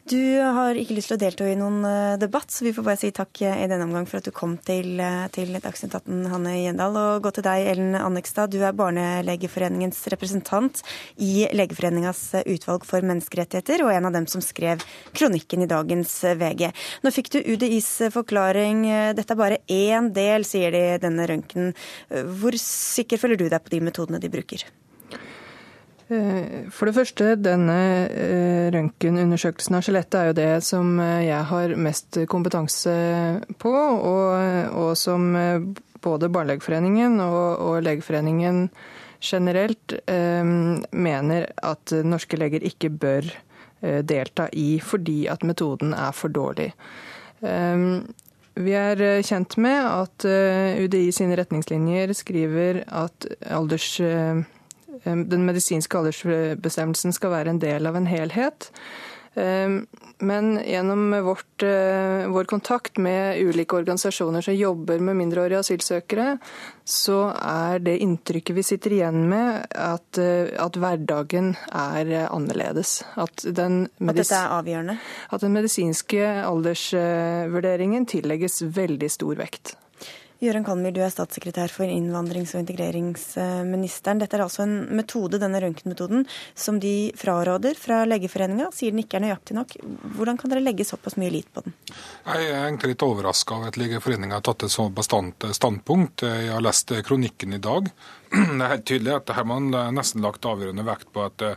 Du 0.09 0.41
har 0.41 0.79
ikke 0.79 0.95
lyst 0.97 1.11
til 1.11 1.19
å 1.19 1.21
delta 1.21 1.45
i 1.45 1.57
noen 1.59 1.83
eh, 1.85 2.15
debatt, 2.21 2.49
så 2.55 2.65
vi 2.65 2.71
får 2.73 2.85
bare 2.87 3.01
si 3.01 3.11
takk 3.13 3.43
eh, 3.45 3.59
i 3.65 3.67
denne 3.69 3.85
omgang 3.85 4.07
for 4.09 4.23
at 4.23 4.29
du 4.29 4.33
kom 4.33 4.55
til, 4.65 4.95
eh, 5.05 5.27
til 5.35 5.53
Dagsnytt 5.61 5.97
18, 5.99 6.23
Hanne 6.33 6.55
Gjendal. 6.55 6.97
Og 6.97 7.27
gå 7.27 7.33
til 7.37 7.45
deg, 7.45 7.67
Ellen 7.75 7.99
Annekstad. 7.99 8.55
Du 8.55 8.63
er 8.65 8.77
Barnelegeforeningens 8.79 10.01
representant 10.15 10.81
i 11.21 11.45
Legeforeningas 11.53 12.23
utvalg 12.41 12.89
for 12.89 13.05
menneskerettigheter, 13.05 13.85
og 13.85 13.93
en 13.93 14.09
av 14.09 14.17
dem 14.17 14.31
som 14.33 14.45
skrev 14.45 14.87
kronikken 15.13 15.67
i 15.67 15.71
dagens 15.75 16.17
VG. 16.41 16.71
Nå 17.05 17.13
fikk 17.13 17.33
du 17.35 17.41
UDIs 17.43 17.93
forklaring. 18.15 18.87
Dette 19.19 19.37
er 19.37 19.43
bare 19.45 19.63
én 19.69 20.13
del, 20.17 20.49
sier 20.49 20.73
de 20.73 20.85
denne 21.05 21.29
røntgenen. 21.29 21.77
Hvor 22.41 22.57
sikker 22.65 23.21
føler 23.21 23.37
du 23.37 23.51
deg 23.51 23.61
på 23.61 23.77
de 23.77 23.85
metodene 23.91 24.23
de 24.23 24.33
bruker? 24.33 24.65
Eh, 26.09 26.69
for 26.73 26.89
det 26.89 26.97
første, 26.97 27.35
denne 27.37 27.81
eh, 28.09 28.69
røntgenundersøkelsen 28.73 29.77
av 29.77 29.85
skjelettet 29.85 30.17
er 30.17 30.31
jo 30.31 30.37
det 30.39 30.53
som 30.65 30.95
eh, 31.05 31.27
jeg 31.27 31.49
har 31.51 31.75
mest 31.77 32.21
kompetanse 32.33 32.95
på, 33.61 33.75
og, 33.75 34.73
og 34.73 34.95
som 34.97 35.29
både 36.05 36.31
Barnelegeforeningen 36.33 37.21
og, 37.21 37.61
og 37.61 37.85
Legeforeningen 37.85 38.69
generelt 39.21 39.99
eh, 40.09 40.55
mener 40.97 41.51
at 41.67 41.93
norske 42.07 42.41
leger 42.41 42.65
ikke 42.65 42.93
bør 42.95 43.29
delta 43.79 44.49
i, 44.59 44.81
fordi 44.83 45.29
at 45.31 45.45
metoden 45.47 45.93
er 45.95 46.11
for 46.17 46.33
dårlig. 46.35 46.73
Eh, 47.47 47.85
vi 48.59 48.73
er 48.75 48.99
kjent 49.23 49.55
med 49.63 49.85
at 49.87 50.25
UDI 50.27 51.13
sine 51.15 51.37
retningslinjer 51.39 52.11
skriver 52.17 52.81
at 52.91 53.29
alders 53.55 53.93
den 55.05 55.47
medisinske 55.47 55.99
aldersbestemmelsen 56.01 57.15
skal 57.17 57.35
være 57.35 57.55
en 57.55 57.63
del 57.63 57.87
av 57.87 57.99
en 57.99 58.09
helhet. 58.11 58.71
Men 60.19 60.61
gjennom 60.67 61.11
vårt, 61.25 61.63
eh, 61.63 62.29
vår 62.29 62.45
kontakt 62.45 62.99
med 62.99 63.39
ulike 63.39 63.77
organisasjoner 63.77 64.41
som 64.41 64.55
jobber 64.55 64.99
med 64.99 65.17
mindreårige 65.17 65.59
asylsøkere, 65.59 66.39
så 66.85 67.19
er 67.39 67.79
det 67.79 67.99
inntrykket 68.03 68.57
vi 68.57 68.63
sitter 68.67 68.97
igjen 68.97 69.29
med, 69.29 69.67
at, 69.71 70.19
eh, 70.19 70.51
at 70.59 70.75
hverdagen 70.75 71.55
er 71.71 72.27
annerledes. 72.33 73.05
At, 73.17 73.45
den 73.45 73.85
at 74.01 74.17
dette 74.17 74.35
er 74.35 74.59
avgjørende? 74.59 74.99
At 75.31 75.41
den 75.41 75.53
medisinske 75.55 76.25
aldersvurderingen 76.43 78.07
tillegges 78.07 78.63
veldig 78.63 79.11
stor 79.11 79.39
vekt. 79.39 79.77
Jøran 80.39 80.63
Kalmyr, 80.63 80.93
du 80.95 81.01
er 81.03 81.11
statssekretær 81.11 81.73
for 81.75 81.91
innvandrings- 81.91 82.53
og 82.55 82.61
integreringsministeren. 82.61 84.21
Dette 84.23 84.39
er 84.39 84.45
altså 84.45 84.63
en 84.63 84.77
metode, 84.95 85.41
denne 85.43 85.59
røntgenmetoden, 85.65 86.23
som 86.55 86.79
de 86.79 87.11
fraråder 87.19 87.75
fra 87.75 88.05
Legeforeninga. 88.07 88.69
Sier 88.71 88.95
den 88.95 89.03
ikke 89.03 89.19
er 89.19 89.25
nøyaktig 89.27 89.57
nok. 89.59 89.75
Hvordan 90.15 90.39
kan 90.39 90.55
dere 90.55 90.63
legge 90.63 90.87
såpass 90.87 91.19
mye 91.19 91.35
lit 91.35 91.51
på 91.51 91.67
den? 91.67 91.75
Jeg 91.91 92.47
er 92.53 92.69
egentlig 92.69 92.93
litt 92.93 93.07
overraska 93.09 93.59
over 93.59 93.73
at 93.73 93.81
Legeforeninga 93.83 94.39
har 94.39 94.47
tatt 94.47 94.69
et 94.69 94.77
så 94.77 94.87
bastant 94.95 95.49
standpunkt. 95.59 96.23
Jeg 96.23 96.55
har 96.55 96.63
lest 96.63 96.95
kronikken 97.11 97.59
i 97.59 97.63
dag. 97.67 97.91
Det 98.31 98.63
er 98.63 98.75
helt 98.77 98.87
tydelig 98.87 99.17
at 99.19 99.35
her 99.35 99.51
man 99.57 99.73
nesten 99.97 100.23
lagt 100.23 100.47
avgjørende 100.47 100.87
vekt 100.87 101.11
på 101.11 101.27
at, 101.27 101.49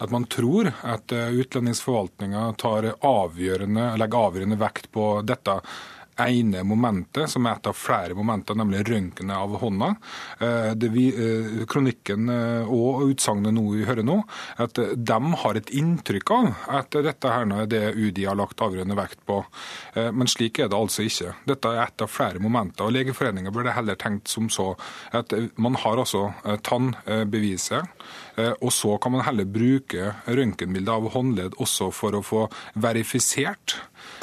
at 0.00 0.12
man 0.14 0.24
tror 0.32 0.72
at 0.80 1.12
utlendingsforvaltninga 1.12 2.48
legger 2.56 4.22
avgjørende 4.24 4.62
vekt 4.64 4.88
på 4.94 5.18
dette 5.20 5.60
ene 6.20 6.62
momentet, 6.66 7.30
som 7.30 7.46
er 7.46 7.56
et 7.56 7.68
av 7.70 7.76
flere 7.76 8.14
momenter, 8.16 8.56
nemlig 8.58 8.82
røntgenet 8.88 9.36
av 9.36 9.56
hånda. 9.62 9.88
Eh, 10.44 10.88
vi, 10.92 11.06
eh, 11.08 11.64
kronikken 11.66 12.28
eh, 12.28 12.68
og 12.68 13.06
utsagnet 13.08 13.54
nå 13.54 13.64
vi 13.72 13.86
hører 13.88 14.04
nå, 14.04 14.18
at 14.60 14.74
de 14.76 15.20
har 15.44 15.56
et 15.56 15.72
inntrykk 15.72 16.30
av 16.36 16.50
at 16.80 16.98
dette 17.04 17.32
her 17.32 17.48
er 17.52 17.66
det 17.66 17.82
UDI 17.96 18.26
har 18.28 18.36
lagt 18.38 18.60
avgjørende 18.60 18.96
vekt 18.96 19.20
på. 19.26 19.40
Men 19.94 20.28
slik 20.30 20.58
er 20.60 20.68
det 20.70 20.78
altså 20.78 21.04
ikke. 21.06 21.32
Dette 21.48 21.68
er 21.68 21.82
et 21.82 22.04
av 22.04 22.10
flere 22.10 22.40
momenter. 22.42 22.86
og 22.86 22.94
Legeforeningen 22.94 23.52
burde 23.52 23.74
heller 23.74 23.96
tenkt 23.96 24.28
som 24.28 24.48
så 24.52 24.72
at 25.12 25.32
man 25.56 25.76
har 25.80 25.98
altså 25.98 26.32
tannbeviset, 26.64 27.88
og 28.36 28.70
så 28.72 28.96
kan 29.02 29.12
man 29.12 29.24
heller 29.26 29.44
bruke 29.44 30.12
røntgenbilde 30.24 30.94
av 30.94 31.10
håndledd 31.12 31.58
også 31.60 31.90
for 31.92 32.16
å 32.16 32.22
få 32.24 32.46
verifisert 32.80 33.76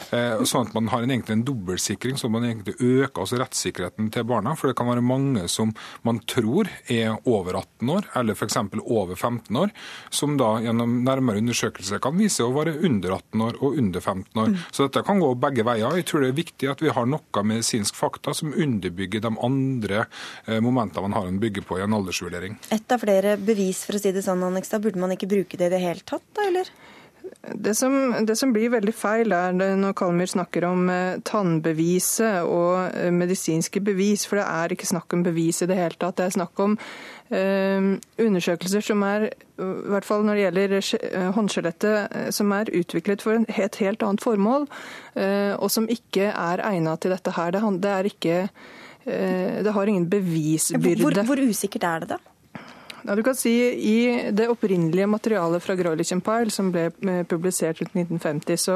Eh, 0.10 0.42
sånn 0.48 0.66
at 0.66 0.74
man 0.74 0.90
har 0.90 1.04
en, 1.04 1.12
egentlig 1.14 1.36
en 1.36 1.44
dobbeltsikring, 1.46 2.18
så 2.18 2.30
man 2.32 2.46
egentlig 2.48 2.76
øker 2.80 3.24
altså 3.24 3.38
rettssikkerheten 3.42 4.10
til 4.14 4.26
barna. 4.30 4.56
For 4.58 4.72
det 4.72 4.78
kan 4.80 4.90
være 4.90 5.06
mange 5.06 5.46
som 5.52 5.74
man 6.08 6.22
tror 6.30 6.70
er 6.90 7.20
over 7.30 7.60
18 7.60 7.94
år, 7.94 8.08
eller 8.20 8.38
f.eks. 8.38 8.58
over 8.82 9.16
15 9.16 9.60
år, 9.60 9.74
som 10.14 10.38
da 10.40 10.56
gjennom 10.64 11.00
nærmere 11.06 11.44
undersøkelser 11.44 12.02
kan 12.04 12.18
vise 12.18 12.46
å 12.46 12.54
være 12.56 12.78
under 12.88 13.18
18 13.20 13.46
år 13.46 13.60
og 13.60 13.78
under 13.84 14.02
15 14.02 14.44
år. 14.44 14.54
Mm. 14.56 14.64
Så 14.72 14.88
dette 14.88 15.06
kan 15.06 15.22
gå 15.22 15.32
begge 15.46 15.68
veier. 15.68 16.00
Jeg 16.00 16.10
tror 16.10 16.26
det 16.26 16.32
er 16.32 16.40
viktig 16.42 16.72
at 16.72 16.84
vi 16.84 16.94
har 16.96 17.10
noe 17.10 17.46
medisinsk 17.46 17.98
fakta 17.98 18.34
som 18.38 18.56
underbygger 18.56 19.24
de 19.26 19.34
andre 19.46 20.06
eh, 20.48 20.58
momentene 20.64 21.06
man 21.06 21.18
har 21.18 21.30
å 21.30 21.38
bygge 21.40 21.66
på 21.68 21.78
i 21.78 21.86
en 21.86 21.96
aldersvurdering. 22.00 22.58
Et 22.74 22.96
av 22.96 23.02
flere 23.02 23.38
bevis, 23.38 23.84
for 23.86 23.99
å 24.00 24.04
si 24.04 24.16
det 24.16 24.26
sånn, 24.26 24.46
Annekstad. 24.48 24.84
Burde 24.86 25.02
man 25.02 25.14
ikke 25.16 25.30
bruke 25.30 25.60
det 25.60 25.70
i 25.70 25.76
det 25.76 25.84
hele 25.84 26.08
tatt, 26.08 26.26
da, 26.38 26.48
eller? 26.50 26.72
Det 27.42 27.76
som, 27.76 28.16
det 28.26 28.36
som, 28.36 28.52
blir 28.54 28.72
veldig 28.74 28.94
feil, 28.96 29.32
er 29.34 29.54
når 29.54 29.94
Kalmyr 29.98 30.30
snakker 30.30 30.66
om 30.68 30.90
eh, 30.92 31.20
tannbeviset 31.26 32.44
og 32.48 32.98
eh, 32.98 33.12
medisinske 33.16 33.82
bevis, 33.86 34.26
for 34.28 34.42
det 34.42 34.46
er 34.50 34.74
ikke 34.76 34.90
snakk 34.90 35.16
om 35.16 35.24
bevis 35.26 35.62
i 35.64 35.70
det 35.70 35.78
hele 35.80 35.98
tatt. 36.00 36.18
Det 36.20 36.26
er 36.28 36.36
snakk 36.36 36.62
om 36.64 36.76
eh, 36.78 37.92
undersøkelser 38.26 38.86
som 38.86 39.06
er, 39.08 39.30
i 39.30 39.70
hvert 39.94 40.08
fall 40.08 40.26
når 40.28 40.40
det 40.40 40.46
gjelder 40.46 40.76
eh, 40.80 41.30
håndskjelettet, 41.38 42.18
som 42.36 42.56
er 42.56 42.74
utviklet 42.82 43.24
for 43.26 43.40
et 43.40 43.82
helt 43.84 44.06
annet 44.06 44.26
formål, 44.26 44.68
eh, 45.16 45.54
og 45.56 45.72
som 45.74 45.90
ikke 45.90 46.32
er 46.34 46.66
egnet 46.72 47.06
til 47.06 47.16
dette 47.16 47.36
her. 47.38 47.56
Det, 47.56 47.64
det 47.86 47.96
er 47.96 48.14
ikke 48.14 48.44
det 49.10 49.72
har 49.74 49.90
ingen 49.90 50.04
bevisbyrde. 50.12 51.02
Hvor, 51.02 51.16
hvor 51.26 51.40
usikkert 51.50 51.86
er 51.88 52.04
det, 52.04 52.10
da? 52.12 52.29
Ja, 53.10 53.16
du 53.16 53.24
kan 53.26 53.36
si 53.36 53.52
I 53.74 54.30
det 54.38 54.46
opprinnelige 54.54 55.08
materialet 55.10 55.64
fra 55.64 55.74
Grolichen 55.76 56.20
Pile, 56.22 56.52
som 56.54 56.68
ble 56.70 56.92
eh, 56.94 57.24
publisert 57.26 57.80
rundt 57.82 57.96
1950, 57.98 58.60
så, 58.62 58.76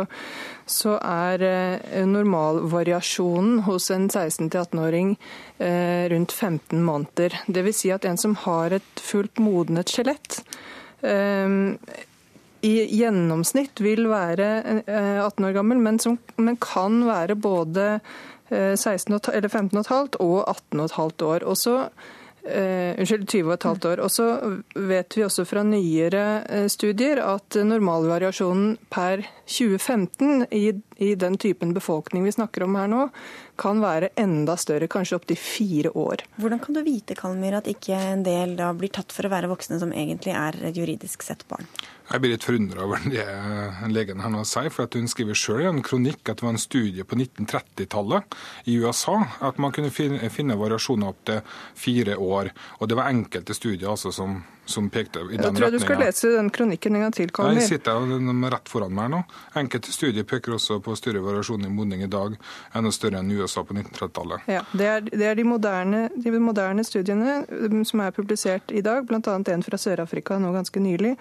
så 0.66 0.96
er 0.98 1.44
eh, 1.46 2.00
normalvariasjonen 2.10 3.60
hos 3.68 3.92
en 3.94 4.08
16-18-åring 4.10 5.12
eh, 5.60 6.10
rundt 6.16 6.34
15 6.34 6.82
måneder. 6.82 7.38
Dvs. 7.46 7.84
Si 7.84 7.92
at 7.94 8.10
en 8.10 8.18
som 8.18 8.34
har 8.48 8.74
et 8.80 9.06
fullt 9.06 9.38
modnet 9.38 9.94
skjelett, 9.94 10.40
eh, 11.06 11.46
i 12.64 12.74
gjennomsnitt 12.98 13.84
vil 13.86 14.10
være 14.10 14.50
18 14.88 14.90
eh, 14.98 15.48
år 15.52 15.56
gammel, 15.60 15.86
men, 15.86 16.02
som, 16.02 16.18
men 16.42 16.58
kan 16.58 17.04
være 17.06 17.38
både 17.38 17.88
16 18.50 19.14
eh, 19.14 19.32
eller 19.38 19.50
15,5 19.50 20.18
og 20.26 20.38
18,5 20.74 21.26
år. 21.30 21.46
Og 21.46 21.62
så 21.62 21.78
Uh, 22.44 22.92
unnskyld, 23.00 23.30
20,5 23.32 23.86
år. 23.88 24.00
Og 24.04 24.12
så 24.12 24.26
vet 24.76 25.16
vi 25.16 25.24
også 25.24 25.46
fra 25.48 25.62
nyere 25.64 26.24
uh, 26.44 26.66
studier 26.68 27.22
at 27.24 27.56
normalvariasjonen 27.56 28.74
per 28.92 29.24
2015 29.48 30.50
i, 30.52 30.66
i, 31.00 31.14
den 31.16 31.38
typen 31.40 31.72
befolkning 31.74 32.28
vi 32.28 32.36
snakker 32.36 32.66
om 32.68 32.76
her 32.76 32.92
nå, 32.92 33.06
kan 33.60 33.82
være 33.84 34.12
enda 34.20 34.56
større, 34.60 34.90
kanskje 34.92 35.18
opptil 35.20 35.40
fire 35.40 35.92
år. 36.00 36.24
Hvordan 36.42 36.62
kan 36.64 36.78
du 36.78 36.82
vite 36.86 37.16
Kalmyr, 37.18 37.60
at 37.60 37.70
ikke 37.70 37.98
en 38.14 38.24
del 38.26 38.56
da 38.60 38.72
blir 38.78 38.92
tatt 38.94 39.14
for 39.14 39.28
å 39.28 39.34
være 39.34 39.50
voksne 39.52 39.80
som 39.82 39.94
egentlig 39.94 40.34
er 40.38 40.58
juridisk 40.74 41.26
sett 41.26 41.46
barn? 41.50 41.68
Jeg 42.10 42.22
blir 42.22 42.34
litt 42.34 42.46
forundra 42.46 42.84
over 42.86 43.06
det 43.10 43.26
legen 43.94 44.24
her 44.24 44.34
nå 44.34 44.44
sier. 44.48 44.70
for 44.74 44.86
at 44.86 44.98
Hun 44.98 45.08
skriver 45.08 45.38
sjøl 45.38 45.64
i 45.64 45.70
en 45.70 45.84
kronikk 45.86 46.30
at 46.30 46.42
det 46.42 46.48
var 46.48 46.56
en 46.56 46.62
studie 46.62 47.06
på 47.08 47.18
1930-tallet 47.20 48.36
i 48.70 48.78
USA 48.82 49.20
at 49.42 49.62
man 49.62 49.72
kunne 49.72 49.94
finne, 49.94 50.30
finne 50.30 50.60
variasjoner 50.60 51.14
opp 51.14 51.24
til 51.26 51.40
fire 51.76 52.18
år. 52.18 52.52
Og 52.82 52.90
det 52.90 53.00
var 53.00 53.10
enkelte 53.10 53.56
studier 53.56 53.94
altså 53.94 54.12
som 54.12 54.42
som 54.66 54.90
pekte 54.90 55.20
i 55.20 55.22
den 55.22 55.32
retninga. 55.32 55.48
Jeg 55.48 55.56
tror 55.60 55.72
du 55.72 55.80
skal 55.84 56.00
lese 56.00 56.30
den 56.38 56.50
kronikken 56.54 56.96
en 56.96 57.06
gang 57.06 57.16
til, 57.16 57.32
Karl 57.36 57.58
Jeg 57.60 57.68
sitter 57.68 58.52
rett 58.54 58.70
foran 58.72 58.94
meg 58.96 59.10
nå. 59.12 59.22
Enkelte 59.60 59.92
studier 59.92 60.24
peker 60.28 60.56
også 60.58 60.80
på 60.84 60.96
større 61.00 61.24
variasjon 61.24 61.66
i 61.68 61.72
modning 61.72 62.04
i 62.06 62.10
dag, 62.12 62.38
enda 62.76 62.92
større 62.96 63.20
enn 63.20 63.32
USA 63.34 63.64
på 63.68 63.76
1930-tallet. 63.76 64.48
Ja, 64.52 64.64
det 64.72 64.88
er, 64.88 65.04
det 65.10 65.28
er 65.28 65.40
de, 65.40 65.46
moderne, 65.48 66.06
de, 66.16 66.34
moderne, 66.40 66.86
studiene 66.88 67.42
um, 67.50 67.84
som 67.88 68.04
er 68.06 68.16
publisert 68.16 68.72
i 68.72 68.84
dag, 68.86 69.04
bl.a. 69.10 69.20
en 69.54 69.66
fra 69.66 69.80
Sør-Afrika 69.80 70.40
nå 70.40 70.54
ganske 70.56 70.84
nylig, 70.84 71.16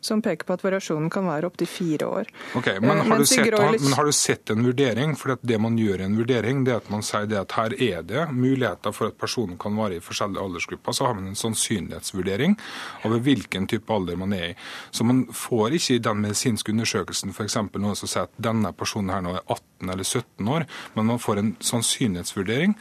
som 0.00 0.22
peker 0.24 0.48
på 0.48 0.56
at 0.56 0.64
variasjonen 0.64 1.10
kan 1.12 1.28
være 1.28 1.50
opptil 1.50 1.70
fire 1.70 2.08
år. 2.08 2.32
Ok, 2.56 2.72
men 2.80 3.04
har, 3.04 3.20
du 3.20 3.28
sett, 3.28 3.52
har, 3.52 3.76
men 3.76 3.98
har, 3.98 4.08
du 4.08 4.16
sett, 4.16 4.50
en 4.50 4.64
vurdering? 4.64 5.16
For 5.16 5.36
det 5.40 5.60
man 5.60 5.76
gjør 5.80 6.00
i 6.00 6.08
en 6.08 6.16
vurdering, 6.18 6.64
det 6.66 6.74
er 6.74 6.80
at 6.80 6.90
man 6.92 7.04
sier 7.04 7.28
det 7.28 7.38
at 7.42 7.56
her 7.58 7.76
er 7.76 8.06
det 8.06 8.26
muligheter 8.32 8.94
for 8.96 9.12
at 9.12 9.20
personen 9.20 9.58
kan 9.60 9.76
være 9.76 9.98
i 9.98 10.04
forskjellige 10.04 10.42
aldersgrupper. 10.42 10.96
Så 10.96 11.08
har 11.08 11.16
man 11.18 11.30
en 11.30 11.38
sannsynlighetsvurdering 11.38 12.56
over 13.04 13.22
hvilken 13.24 13.66
type 13.70 13.92
alder 13.92 14.18
man 14.20 14.34
er 14.36 14.52
i. 14.52 14.54
Så 14.90 15.06
man 15.06 15.26
får 15.32 15.78
ikke 15.78 15.98
i 15.98 16.04
den 16.06 16.22
medisinske 16.24 16.74
undersøkelsen 16.74 17.34
f.eks. 17.34 17.58
noen 17.74 17.98
som 17.98 18.10
sier 18.10 18.28
at 18.28 18.40
denne 18.40 18.72
personen 18.76 19.14
her 19.14 19.24
nå 19.24 19.36
er 19.36 19.44
18 19.44 19.92
eller 19.92 20.06
17 20.06 20.54
år, 20.56 20.66
men 20.94 21.12
man 21.12 21.22
får 21.22 21.42
en 21.42 21.52
sannsynlighetsvurdering 21.64 22.76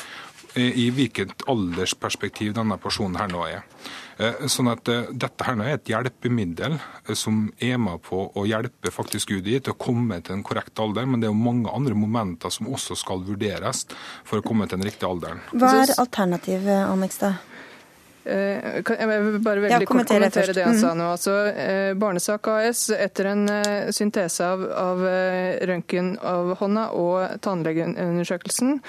i 0.55 0.87
hvilket 0.95 1.43
aldersperspektiv 1.51 2.53
denne 2.55 2.77
personen 2.81 3.19
her 3.19 3.31
nå 3.31 3.43
er. 3.47 3.63
Eh, 4.15 4.45
sånn 4.47 4.69
at 4.71 4.87
eh, 4.91 5.09
Dette 5.11 5.43
her 5.43 5.57
nå 5.59 5.65
er 5.67 5.75
et 5.75 5.89
hjelpemiddel 5.91 6.77
eh, 6.77 7.15
som 7.19 7.49
er 7.59 7.75
med 7.81 7.99
på 8.05 8.21
å 8.31 8.45
hjelpe 8.47 8.93
faktisk 8.93 9.33
UDI 9.35 9.59
til 9.59 9.75
å 9.75 9.79
komme 9.79 10.21
til 10.23 10.37
en 10.37 10.45
korrekt 10.47 10.79
alder, 10.79 11.07
men 11.09 11.19
det 11.19 11.27
er 11.27 11.33
jo 11.33 11.41
mange 11.41 11.73
andre 11.75 11.97
momenter 11.99 12.53
som 12.53 12.71
også 12.71 12.95
skal 12.99 13.25
vurderes 13.27 13.83
for 14.23 14.39
å 14.39 14.45
komme 14.45 14.69
til 14.69 14.79
den 14.79 14.87
riktige 14.87 15.11
alderen. 15.11 15.43
Hva 15.51 15.73
er 15.81 15.91
alternativet? 15.99 16.71
Eh, 16.71 16.87
jeg 18.25 19.07
vil 19.09 19.35
bare 19.45 19.61
veldig 19.61 19.71
ja, 19.75 19.79
kort 19.85 20.09
kommentere 20.09 20.53
det 20.53 20.63
han 20.65 20.79
sa 20.79 20.93
mm. 20.93 20.97
nå. 20.99 21.09
Altså, 21.13 21.33
eh, 21.51 21.91
Barnesak 21.99 22.47
AS, 22.49 22.87
etter 22.89 23.29
en 23.31 23.43
eh, 23.51 23.91
syntese 23.93 24.47
av, 24.47 24.63
av 24.65 25.03
røntgen 25.69 26.15
av 26.25 26.55
hånda 26.61 26.87
og 26.97 27.37
tannlegeundersøkelsen, 27.45 28.79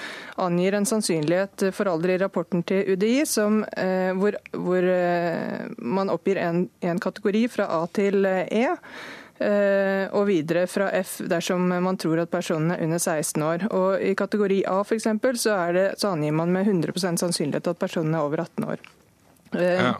angir 0.41 0.77
en 0.77 0.89
sannsynlighet 0.89 1.67
for 1.75 1.91
alder 1.91 2.15
i 2.15 2.17
rapporten 2.23 2.65
til 2.67 2.95
UDI 2.95 3.21
som, 3.29 3.61
hvor, 4.17 4.37
hvor 4.53 4.89
man 5.77 6.11
oppgir 6.13 6.39
en, 6.41 6.65
en 6.81 6.99
kategori 7.01 7.45
fra 7.51 7.69
A 7.77 7.83
til 7.93 8.25
E 8.25 8.65
og 9.37 10.23
videre 10.25 10.63
fra 10.65 10.87
F 10.97 11.19
dersom 11.29 11.67
man 11.69 11.99
tror 12.01 12.23
at 12.23 12.31
personen 12.33 12.73
er 12.73 12.81
under 12.87 12.97
16 12.97 13.43
år. 13.45 13.67
Og 13.69 14.01
I 14.01 14.15
kategori 14.17 14.63
A 14.65 14.79
for 14.81 14.97
eksempel, 14.97 15.37
så, 15.37 15.59
det, 15.75 15.91
så 16.01 16.15
angir 16.15 16.33
man 16.33 16.53
med 16.53 16.65
100 16.67 17.17
sannsynlighet 17.21 17.69
at 17.69 17.79
personen 17.79 18.15
er 18.17 18.25
over 18.25 18.47
18 18.47 18.65
år. 18.65 18.81
Eh, 19.53 19.85
ja. 19.87 19.93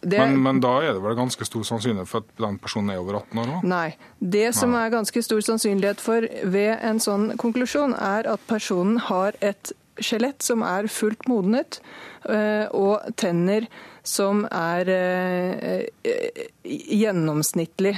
Det, 0.00 0.16
men, 0.16 0.38
men, 0.40 0.60
da 0.64 0.78
er 0.80 0.94
det 0.96 1.02
vel 1.04 1.16
ganske 1.18 1.44
stor 1.44 1.64
sannsynlighet 1.68 2.08
for 2.08 2.24
at 2.24 2.40
den 2.40 2.56
personen 2.62 2.94
er 2.94 3.02
over 3.02 3.18
18 3.18 3.40
år 3.42 3.50
òg? 3.58 3.66
Nei. 3.68 3.88
Det 4.18 4.46
som 4.56 4.72
er 4.78 4.92
ganske 4.94 5.22
stor 5.26 5.42
sannsynlighet 5.44 6.00
for 6.00 6.24
ved 6.54 6.80
en 6.88 7.02
sånn 7.04 7.26
konklusjon, 7.40 7.92
er 7.92 8.30
at 8.32 8.46
personen 8.48 8.96
har 9.10 9.36
et 9.44 9.74
skjelett 10.04 10.42
som 10.44 10.64
er 10.66 10.88
fullt 10.90 11.28
modnet, 11.30 11.80
eh, 12.28 12.66
og 12.76 13.14
tenner 13.20 13.66
som 14.06 14.46
er 14.48 14.88
eh, 14.88 15.82
eh, 16.08 16.38
gjennomsnittlig, 16.64 17.92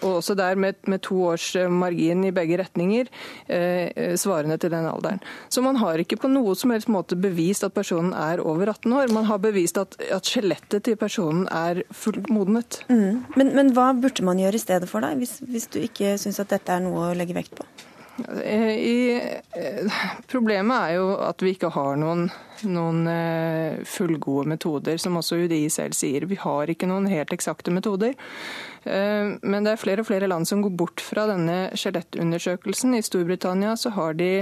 og 0.00 0.18
også 0.18 0.34
der 0.38 0.56
med, 0.60 0.78
med, 0.88 1.02
to 1.04 1.18
års 1.30 1.50
margin 1.72 2.24
i 2.24 2.32
begge 2.34 2.58
retninger, 2.60 3.10
svarende 4.20 4.58
til 4.60 4.72
den 4.72 4.86
alderen. 4.88 5.20
Så 5.52 5.62
man 5.64 5.78
har 5.80 6.00
ikke 6.00 6.18
på 6.20 6.30
noe 6.32 6.54
som 6.58 6.72
helst 6.72 6.90
måte 6.92 7.18
bevist 7.18 7.66
at 7.66 7.76
personen 7.76 8.12
er 8.16 8.42
over 8.44 8.72
18 8.72 8.94
år. 9.00 9.12
Man 9.14 9.28
har 9.28 9.40
bevist 9.42 9.80
at, 9.80 9.98
at 10.12 10.28
skjelettet 10.28 10.86
til 10.88 10.98
personen 11.00 11.48
er 11.50 11.82
fullt 11.90 12.30
modnet. 12.32 12.82
Mm. 12.88 13.24
Men, 13.36 13.54
men, 13.56 13.74
hva 13.76 13.90
burde 13.98 14.24
man 14.26 14.40
gjøre 14.40 14.60
i 14.60 14.64
stedet 14.64 14.90
for, 14.90 15.04
da, 15.04 15.14
hvis, 15.18 15.38
hvis 15.48 15.68
du 15.72 15.80
ikke 15.82 16.16
syns 16.20 16.40
at 16.44 16.52
dette 16.54 16.76
er 16.76 16.84
noe 16.84 17.10
å 17.10 17.16
legge 17.18 17.36
vekt 17.36 17.56
på? 17.58 17.66
I, 18.18 19.20
problemet 20.26 20.76
er 20.76 20.94
jo 20.96 21.10
at 21.22 21.42
vi 21.44 21.52
ikke 21.54 21.70
har 21.74 21.98
noen, 22.00 22.24
noen, 22.66 23.06
eh, 23.06 23.78
fullgode 23.86 24.48
metoder, 24.50 24.98
som 24.98 25.18
også 25.20 25.38
UDI 25.44 25.68
selv 25.70 25.94
sier. 25.94 26.26
Vi 26.26 26.38
har 26.40 26.70
ikke 26.70 26.88
noen 26.90 27.06
helt 27.10 27.32
eksakte 27.34 27.70
metoder. 27.74 28.16
Eh, 28.82 29.36
men 29.42 29.66
det 29.66 29.74
er 29.74 29.80
flere 29.80 30.02
og 30.02 30.08
flere 30.10 30.30
land 30.30 30.50
som 30.50 30.62
går 30.64 30.74
bort 30.80 31.04
fra 31.04 31.28
denne 31.30 31.68
skjelettundersøkelsen. 31.78 32.98
I 32.98 33.06
Storbritannia 33.06 33.76
så 33.78 33.94
har 33.94 34.18
de 34.18 34.32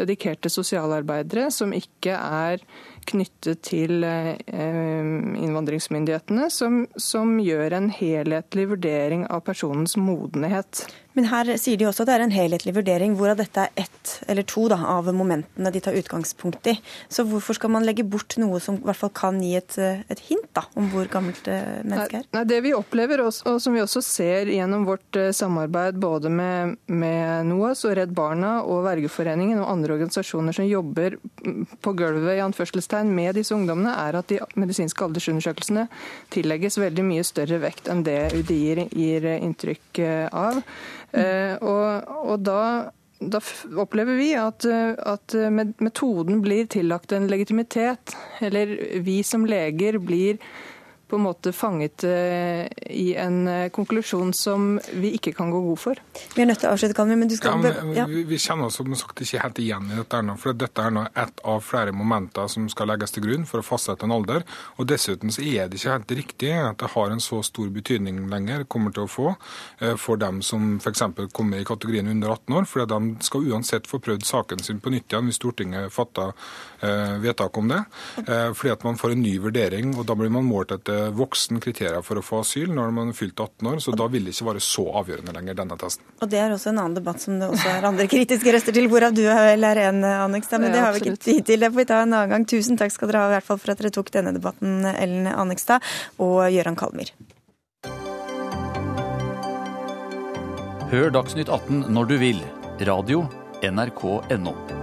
dedikerte 0.00 0.52
sosialarbeidere 0.52 1.50
som 1.52 1.74
ikke 1.76 2.16
er 2.16 2.64
knyttet 3.10 3.60
til 3.66 4.04
eh, 4.06 4.36
innvandringsmyndighetene, 4.48 6.48
som, 6.52 6.86
som 6.96 7.36
gjør 7.42 7.76
en 7.76 7.92
helhetlig 7.92 8.68
vurdering 8.72 9.28
av 9.28 9.44
personens 9.48 9.98
modenhet. 10.00 10.86
Men 11.18 11.26
her 11.30 11.48
sier 11.58 11.78
de 11.80 11.88
også 11.88 12.04
at 12.04 12.10
det 12.10 12.16
er 12.16 12.24
en 12.24 12.34
helhetlig 12.34 12.74
vurdering, 12.76 13.16
hvorav 13.18 13.40
dette 13.40 13.66
er 13.66 13.82
ett 13.82 14.12
eller 14.30 14.46
to 14.46 14.66
da, 14.70 14.78
av 14.92 15.08
momentene 15.14 15.72
de 15.74 15.82
tar 15.82 15.96
utgangspunkt 15.98 16.68
i. 16.70 16.76
Så 17.10 17.24
hvorfor 17.26 17.58
skal 17.58 17.72
man 17.74 17.86
legge 17.86 18.04
bort 18.06 18.36
noe 18.40 18.60
som 18.62 18.78
i 18.78 18.84
hvert 18.86 19.00
fall 19.00 19.12
kan 19.16 19.40
gi 19.42 19.56
et, 19.58 19.76
et 19.80 20.22
hint 20.28 20.46
da, 20.56 20.64
om 20.78 20.86
hvor 20.92 21.08
gammelt 21.10 21.50
eh, 21.50 21.80
mennesket 21.82 22.20
er? 22.20 22.28
Nei, 22.36 22.44
det 22.50 22.60
vi 22.66 22.74
opplever, 22.76 23.24
og 23.26 23.34
som 23.34 23.74
vi 23.74 23.82
også 23.82 24.02
ser 24.06 24.52
gjennom 24.54 24.86
vårt 24.88 25.18
eh, 25.18 25.32
samarbeid 25.36 25.98
både 26.00 26.30
med, 26.32 26.76
med 26.86 27.50
NOAS 27.50 27.84
og 27.88 27.96
Redd 27.98 28.14
Barna 28.16 28.60
og 28.62 28.84
Vergeforeningen 28.86 29.60
og 29.62 29.70
andre 29.72 29.98
organisasjoner 29.98 30.56
som 30.56 30.68
jobber 30.68 31.18
på 31.82 31.94
gulvet 31.98 32.38
i 32.38 32.44
anførselstegn 32.44 33.10
med 33.14 33.34
disse 33.40 33.54
ungdommene, 33.56 33.96
er 34.06 34.20
at 34.20 34.30
de 34.30 34.38
medisinske 34.60 35.04
aldersundersøkelsene 35.06 35.88
tillegges 36.30 36.78
veldig 36.80 37.06
mye 37.06 37.26
større 37.26 37.60
vekt 37.62 37.90
enn 37.90 38.06
det 38.06 38.20
UDI 38.36 38.88
gir 38.94 39.26
inntrykk 39.40 40.02
eh, 40.04 40.26
av. 40.30 40.62
Eh, 41.12 41.54
og, 41.58 42.10
og 42.30 42.42
da, 42.46 42.62
da 43.20 43.40
opplever 43.82 44.18
vi 44.20 44.30
at, 44.38 44.64
at, 44.64 45.36
metoden 45.82 46.42
blir 46.44 46.70
tillagt 46.70 47.12
en 47.12 47.28
legitimitet. 47.30 48.16
Eller 48.40 48.76
vi 49.06 49.20
som 49.26 49.46
leger 49.48 49.98
blir 50.02 50.40
på 51.10 51.18
en 51.18 51.24
måte 51.26 51.52
fanget 51.52 52.04
eh, 52.04 52.66
i 52.90 53.14
en 53.18 53.48
eh, 53.48 53.68
konklusjon 53.74 54.32
som 54.36 54.76
vi 54.92 55.12
ikke 55.18 55.32
kan 55.34 55.50
gå 55.50 55.60
god 55.64 55.80
for. 55.82 56.00
Vi 56.36 56.44
er 56.44 56.48
nødt 56.50 56.62
til 56.62 56.70
å 56.70 56.74
avslutte, 56.76 56.94
Kalmi, 56.94 57.16
men 57.18 57.30
du 57.30 57.34
skal... 57.38 57.58
Ja, 57.58 57.72
men, 57.82 57.94
ja. 57.96 58.06
Vi 58.06 58.38
kjenner 58.38 58.70
oss 58.70 58.78
som 58.78 58.94
sagt 58.98 59.22
ikke 59.24 59.42
helt 59.42 59.58
igjen 59.62 59.90
i 59.90 59.98
dette, 59.98 60.20
nå, 60.22 60.36
for 60.40 60.56
dette 60.56 60.84
er 60.86 60.94
nå 60.94 61.04
ett 61.18 61.42
av 61.50 61.64
flere 61.66 61.94
momenter 61.96 62.46
som 62.52 62.68
skal 62.70 62.92
legges 62.92 63.16
til 63.16 63.26
grunn 63.26 63.46
for 63.50 63.62
å 63.62 63.66
fastsette 63.66 64.06
en 64.06 64.14
alder. 64.14 64.46
Og 64.78 64.86
Dessuten 64.90 65.34
så 65.34 65.42
er 65.42 65.70
det 65.70 65.80
ikke 65.80 65.96
helt 65.96 66.14
riktig 66.20 66.52
at 66.54 66.78
det 66.82 66.92
har 66.94 67.14
en 67.14 67.24
så 67.24 67.40
stor 67.46 67.72
betydning 67.74 68.22
lenger, 68.30 68.66
kommer 68.70 68.94
til 68.94 69.06
å 69.08 69.10
få, 69.10 69.34
eh, 69.82 69.96
for 69.98 70.20
dem 70.20 70.40
som 70.46 70.76
f.eks. 70.78 71.04
kommer 71.34 71.58
i 71.58 71.66
kategorien 71.66 72.10
under 72.14 72.36
18 72.36 72.60
år. 72.60 72.70
fordi 72.70 72.86
de 72.94 73.26
skal 73.26 73.50
uansett 73.50 73.90
få 73.90 73.98
prøvd 73.98 74.26
saken 74.26 74.62
sin 74.62 74.80
på 74.80 74.94
nytt 74.94 75.10
igjen 75.10 75.26
hvis 75.26 75.40
Stortinget 75.40 75.90
fatter 75.92 76.32
vedtak 77.20 77.56
om 77.58 77.68
det. 77.68 77.78
Fordi 78.26 78.70
at 78.72 78.84
man 78.84 78.96
får 78.96 79.12
en 79.12 79.22
ny 79.22 79.34
vurdering, 79.42 79.92
og 79.98 80.06
da 80.08 80.14
blir 80.16 80.32
man 80.32 80.46
målt 80.48 80.72
etter 80.74 80.99
voksen 81.16 81.60
kriterier 81.62 82.02
for 82.06 82.20
å 82.20 82.24
få 82.24 82.42
asyl 82.44 82.72
når 82.74 82.92
man 82.94 83.12
er 83.12 83.16
fylt 83.16 83.40
18 83.40 83.70
år, 83.70 83.80
så 83.84 83.94
da 83.96 84.06
vil 84.12 84.26
det 84.26 84.34
ikke 84.34 84.48
være 84.50 84.62
så 84.64 84.84
avgjørende 85.00 85.34
lenger, 85.36 85.58
denne 85.62 85.78
testen. 85.80 86.06
Og 86.20 86.30
det 86.32 86.40
er 86.42 86.54
også 86.54 86.72
en 86.72 86.82
annen 86.82 86.98
debatt 86.98 87.22
som 87.22 87.38
det 87.40 87.48
også 87.50 87.72
er 87.72 87.88
andre 87.90 88.06
kritiske 88.10 88.54
røster 88.54 88.76
til, 88.76 88.88
hvorav 88.92 89.16
du 89.16 89.24
vel 89.26 89.68
er 89.70 89.82
en, 89.88 90.04
Annekstad. 90.10 90.62
Men 90.62 90.74
det 90.74 90.84
har 90.84 90.94
vi 90.94 91.04
ikke 91.04 91.16
tid 91.16 91.42
til. 91.48 91.60
Det 91.62 91.70
får 91.72 91.82
vi 91.82 91.88
ta 91.88 92.00
en 92.04 92.14
annen 92.14 92.34
gang. 92.34 92.46
Tusen 92.50 92.78
takk 92.80 92.94
skal 92.94 93.10
dere 93.10 93.24
ha 93.24 93.30
i 93.30 93.36
hvert 93.38 93.48
fall 93.48 93.60
for 93.62 93.74
at 93.74 93.82
dere 93.82 93.92
tok 93.94 94.12
denne 94.14 94.34
debatten, 94.36 94.80
Ellen 94.92 95.28
Annekstad 95.30 95.84
og 96.22 96.42
Gøran 96.52 96.78
Kalmyr. 96.78 97.12
Hør 100.90 101.12
Dagsnytt 101.14 101.48
18 101.48 101.86
når 101.94 102.10
du 102.10 102.16
vil. 102.18 102.44
Radio 102.88 103.24
NRK.no. 103.62 104.79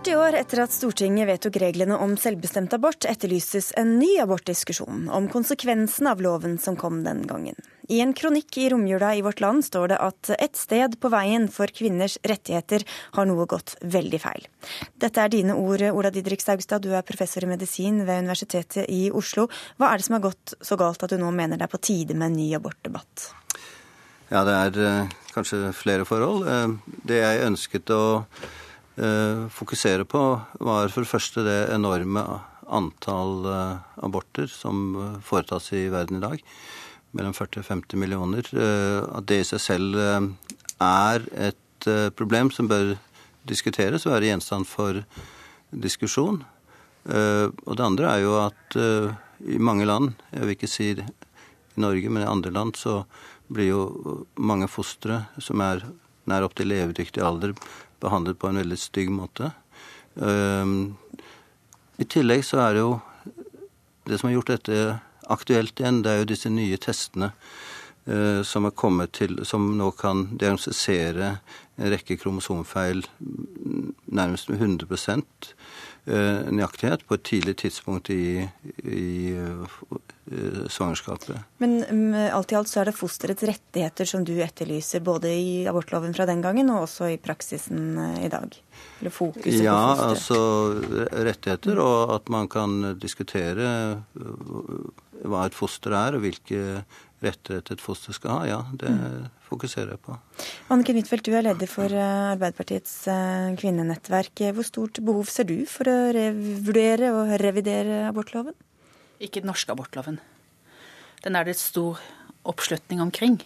40 0.00 0.16
år 0.16 0.36
etter 0.38 0.62
at 0.62 0.72
Stortinget 0.72 1.26
vedtok 1.28 1.58
reglene 1.60 1.92
om 2.00 2.14
selvbestemt 2.16 2.72
abort, 2.72 3.04
etterlyses 3.04 3.66
en 3.76 3.98
ny 4.00 4.14
abortdiskusjon 4.22 5.10
om 5.12 5.26
konsekvensene 5.28 6.14
av 6.14 6.22
loven 6.24 6.54
som 6.56 6.78
kom 6.80 7.02
den 7.04 7.20
gangen. 7.28 7.58
I 7.92 7.98
en 8.00 8.14
kronikk 8.16 8.56
i 8.62 8.70
romjula 8.72 9.10
i 9.18 9.20
Vårt 9.20 9.42
Land 9.44 9.66
står 9.66 9.90
det 9.92 9.98
at 10.00 10.30
et 10.38 10.56
sted 10.56 10.96
på 11.02 11.10
veien 11.12 11.50
for 11.52 11.68
kvinners 11.68 12.16
rettigheter 12.24 12.86
har 13.18 13.28
noe 13.28 13.44
gått 13.50 13.74
veldig 13.82 14.20
feil. 14.22 14.46
Dette 15.04 15.20
er 15.20 15.34
dine 15.34 15.58
ord, 15.60 15.84
Ola 15.90 16.08
Didrik 16.14 16.40
Saugstad, 16.40 16.80
du 16.80 16.96
er 16.96 17.04
professor 17.04 17.44
i 17.44 17.50
medisin 17.50 18.00
ved 18.06 18.24
Universitetet 18.24 18.88
i 18.88 19.10
Oslo. 19.12 19.50
Hva 19.76 19.90
er 19.90 20.00
det 20.00 20.08
som 20.08 20.16
har 20.16 20.24
gått 20.30 20.54
så 20.64 20.80
galt 20.80 21.04
at 21.04 21.12
du 21.12 21.20
nå 21.20 21.28
mener 21.28 21.60
det 21.60 21.68
er 21.68 21.74
på 21.74 21.82
tide 21.90 22.16
med 22.16 22.30
en 22.30 22.40
ny 22.40 22.48
abortdebatt? 22.56 23.28
Ja, 24.32 24.46
det 24.48 24.56
er 24.56 24.80
uh, 24.80 25.14
kanskje 25.36 25.74
flere 25.76 26.08
forhold. 26.08 26.48
Uh, 26.48 26.96
det 27.04 27.20
jeg 27.20 27.44
ønsket 27.50 27.92
å 27.92 28.00
Eh, 28.40 28.59
fokusere 29.54 30.04
på, 30.04 30.20
var 30.60 30.90
for 30.92 31.04
det 31.04 31.10
første 31.10 31.44
det 31.46 31.58
enorme 31.72 32.22
antall 32.70 33.46
eh, 33.46 33.76
aborter 34.04 34.46
som 34.50 34.94
eh, 34.96 35.18
foretas 35.26 35.72
i 35.76 35.88
verden 35.92 36.20
i 36.20 36.24
dag. 36.24 36.42
Mellom 37.16 37.34
40 37.34 37.62
og 37.62 37.66
50 37.66 37.98
millioner. 37.98 38.46
At 39.10 39.26
det 39.26 39.40
i 39.42 39.46
seg 39.48 39.58
selv 39.64 39.96
er 39.98 41.24
et 41.34 41.86
problem 42.14 42.52
som 42.54 42.68
bør 42.70 42.92
diskuteres 43.50 44.04
og 44.06 44.12
være 44.14 44.28
gjenstand 44.28 44.68
for 44.70 45.00
diskusjon. 45.74 46.38
Og 47.02 47.72
det 47.74 47.82
andre 47.82 48.12
er 48.12 48.22
jo 48.22 48.36
at 48.44 48.78
i 49.42 49.58
mange 49.58 49.88
land, 49.90 50.12
jeg 50.30 50.46
vil 50.46 50.54
ikke 50.54 50.70
si 50.70 50.88
i 50.92 51.82
Norge, 51.82 52.14
men 52.14 52.22
i 52.22 52.30
andre 52.30 52.54
land, 52.54 52.78
så 52.78 53.00
blir 53.50 53.72
jo 53.72 53.82
mange 54.38 54.70
fostre 54.70 55.24
som 55.42 55.66
er 55.66 55.82
nær 56.30 56.46
opp 56.46 56.54
til 56.54 56.70
levedyktig 56.70 57.26
alder, 57.26 57.56
behandlet 58.00 58.38
på 58.40 58.50
en 58.50 58.60
veldig 58.60 58.78
stygg 58.80 59.12
måte. 59.14 59.52
Ehm, 60.20 60.96
I 62.00 62.06
tillegg 62.08 62.44
så 62.46 62.64
er 62.66 62.74
det 62.74 62.84
jo 62.86 63.00
Det 64.10 64.16
som 64.18 64.26
har 64.26 64.32
gjort 64.34 64.48
dette 64.50 64.76
aktuelt 65.30 65.78
igjen, 65.78 66.00
det 66.02 66.10
er 66.10 66.18
jo 66.18 66.30
disse 66.32 66.50
nye 66.50 66.78
testene 66.80 67.28
eh, 68.08 68.40
som 68.42 68.64
er 68.66 68.72
kommet 68.74 69.12
til, 69.12 69.44
som 69.46 69.68
nå 69.78 69.90
kan 69.94 70.24
diagnostisere 70.40 71.28
en 71.78 71.90
rekke 71.92 72.16
kromosomfeil 72.18 73.04
nærmest 74.10 74.50
med 74.50 74.58
100% 74.58 75.52
Eh, 76.10 76.46
nøyaktighet 76.48 77.04
på 77.04 77.14
et 77.14 77.22
tidlig 77.22 77.56
tidspunkt 77.60 78.08
i, 78.10 78.40
i 78.88 79.32
uh, 79.36 79.66
svangerskapet. 80.70 81.36
Men 81.62 81.80
um, 81.90 82.14
alt 82.14 82.52
i 82.52 82.58
alt 82.58 82.70
så 82.70 82.82
er 82.82 82.90
det 82.90 82.96
fosterets 82.98 83.46
rettigheter 83.48 84.08
som 84.08 84.24
du 84.26 84.34
etterlyser, 84.44 85.02
både 85.04 85.32
i 85.34 85.50
abortloven 85.70 86.14
fra 86.16 86.26
den 86.30 86.44
gangen 86.44 86.70
og 86.72 86.86
også 86.86 87.10
i 87.14 87.18
praksisen 87.22 87.98
uh, 87.98 88.20
i 88.24 88.30
dag? 88.32 88.54
Eller 89.00 89.14
fokuset 89.14 89.64
ja, 89.64 89.74
på 89.74 90.04
fosteret? 90.04 90.38
Ja, 90.38 91.10
altså 91.10 91.24
rettigheter, 91.30 91.82
og 91.84 92.14
at 92.20 92.32
man 92.32 92.48
kan 92.52 92.94
diskutere 93.00 93.68
hva 95.20 95.44
et 95.44 95.56
foster 95.56 95.94
er, 95.96 96.16
og 96.16 96.24
hvilke 96.24 96.82
rettigheter 97.20 97.76
et 97.76 97.84
foster 97.84 98.16
skal 98.16 98.38
ha. 98.38 98.48
Ja, 98.48 98.62
det 98.80 98.94
mm 98.96 99.28
fokuserer 99.50 99.94
jeg 99.94 100.02
på. 100.04 100.16
Anniken 100.72 100.98
Huitfeldt, 101.00 101.26
du 101.26 101.36
er 101.36 101.46
leder 101.48 101.70
for 101.70 101.90
eh, 101.90 102.32
Arbeiderpartiets 102.34 102.94
eh, 103.10 103.50
kvinnenettverk. 103.60 104.44
Hvor 104.56 104.66
stort 104.66 105.02
behov 105.04 105.30
ser 105.32 105.48
du 105.50 105.58
for 105.70 105.90
å 105.90 105.98
revurdere 106.16 107.12
og 107.16 107.34
revidere 107.42 108.04
abortloven? 108.08 108.56
Ikke 109.20 109.42
den 109.42 109.50
norske 109.50 109.72
abortloven. 109.72 110.18
Den 111.24 111.36
er 111.36 111.44
det 111.44 111.58
stor 111.60 112.00
oppslutning 112.48 113.02
omkring. 113.04 113.38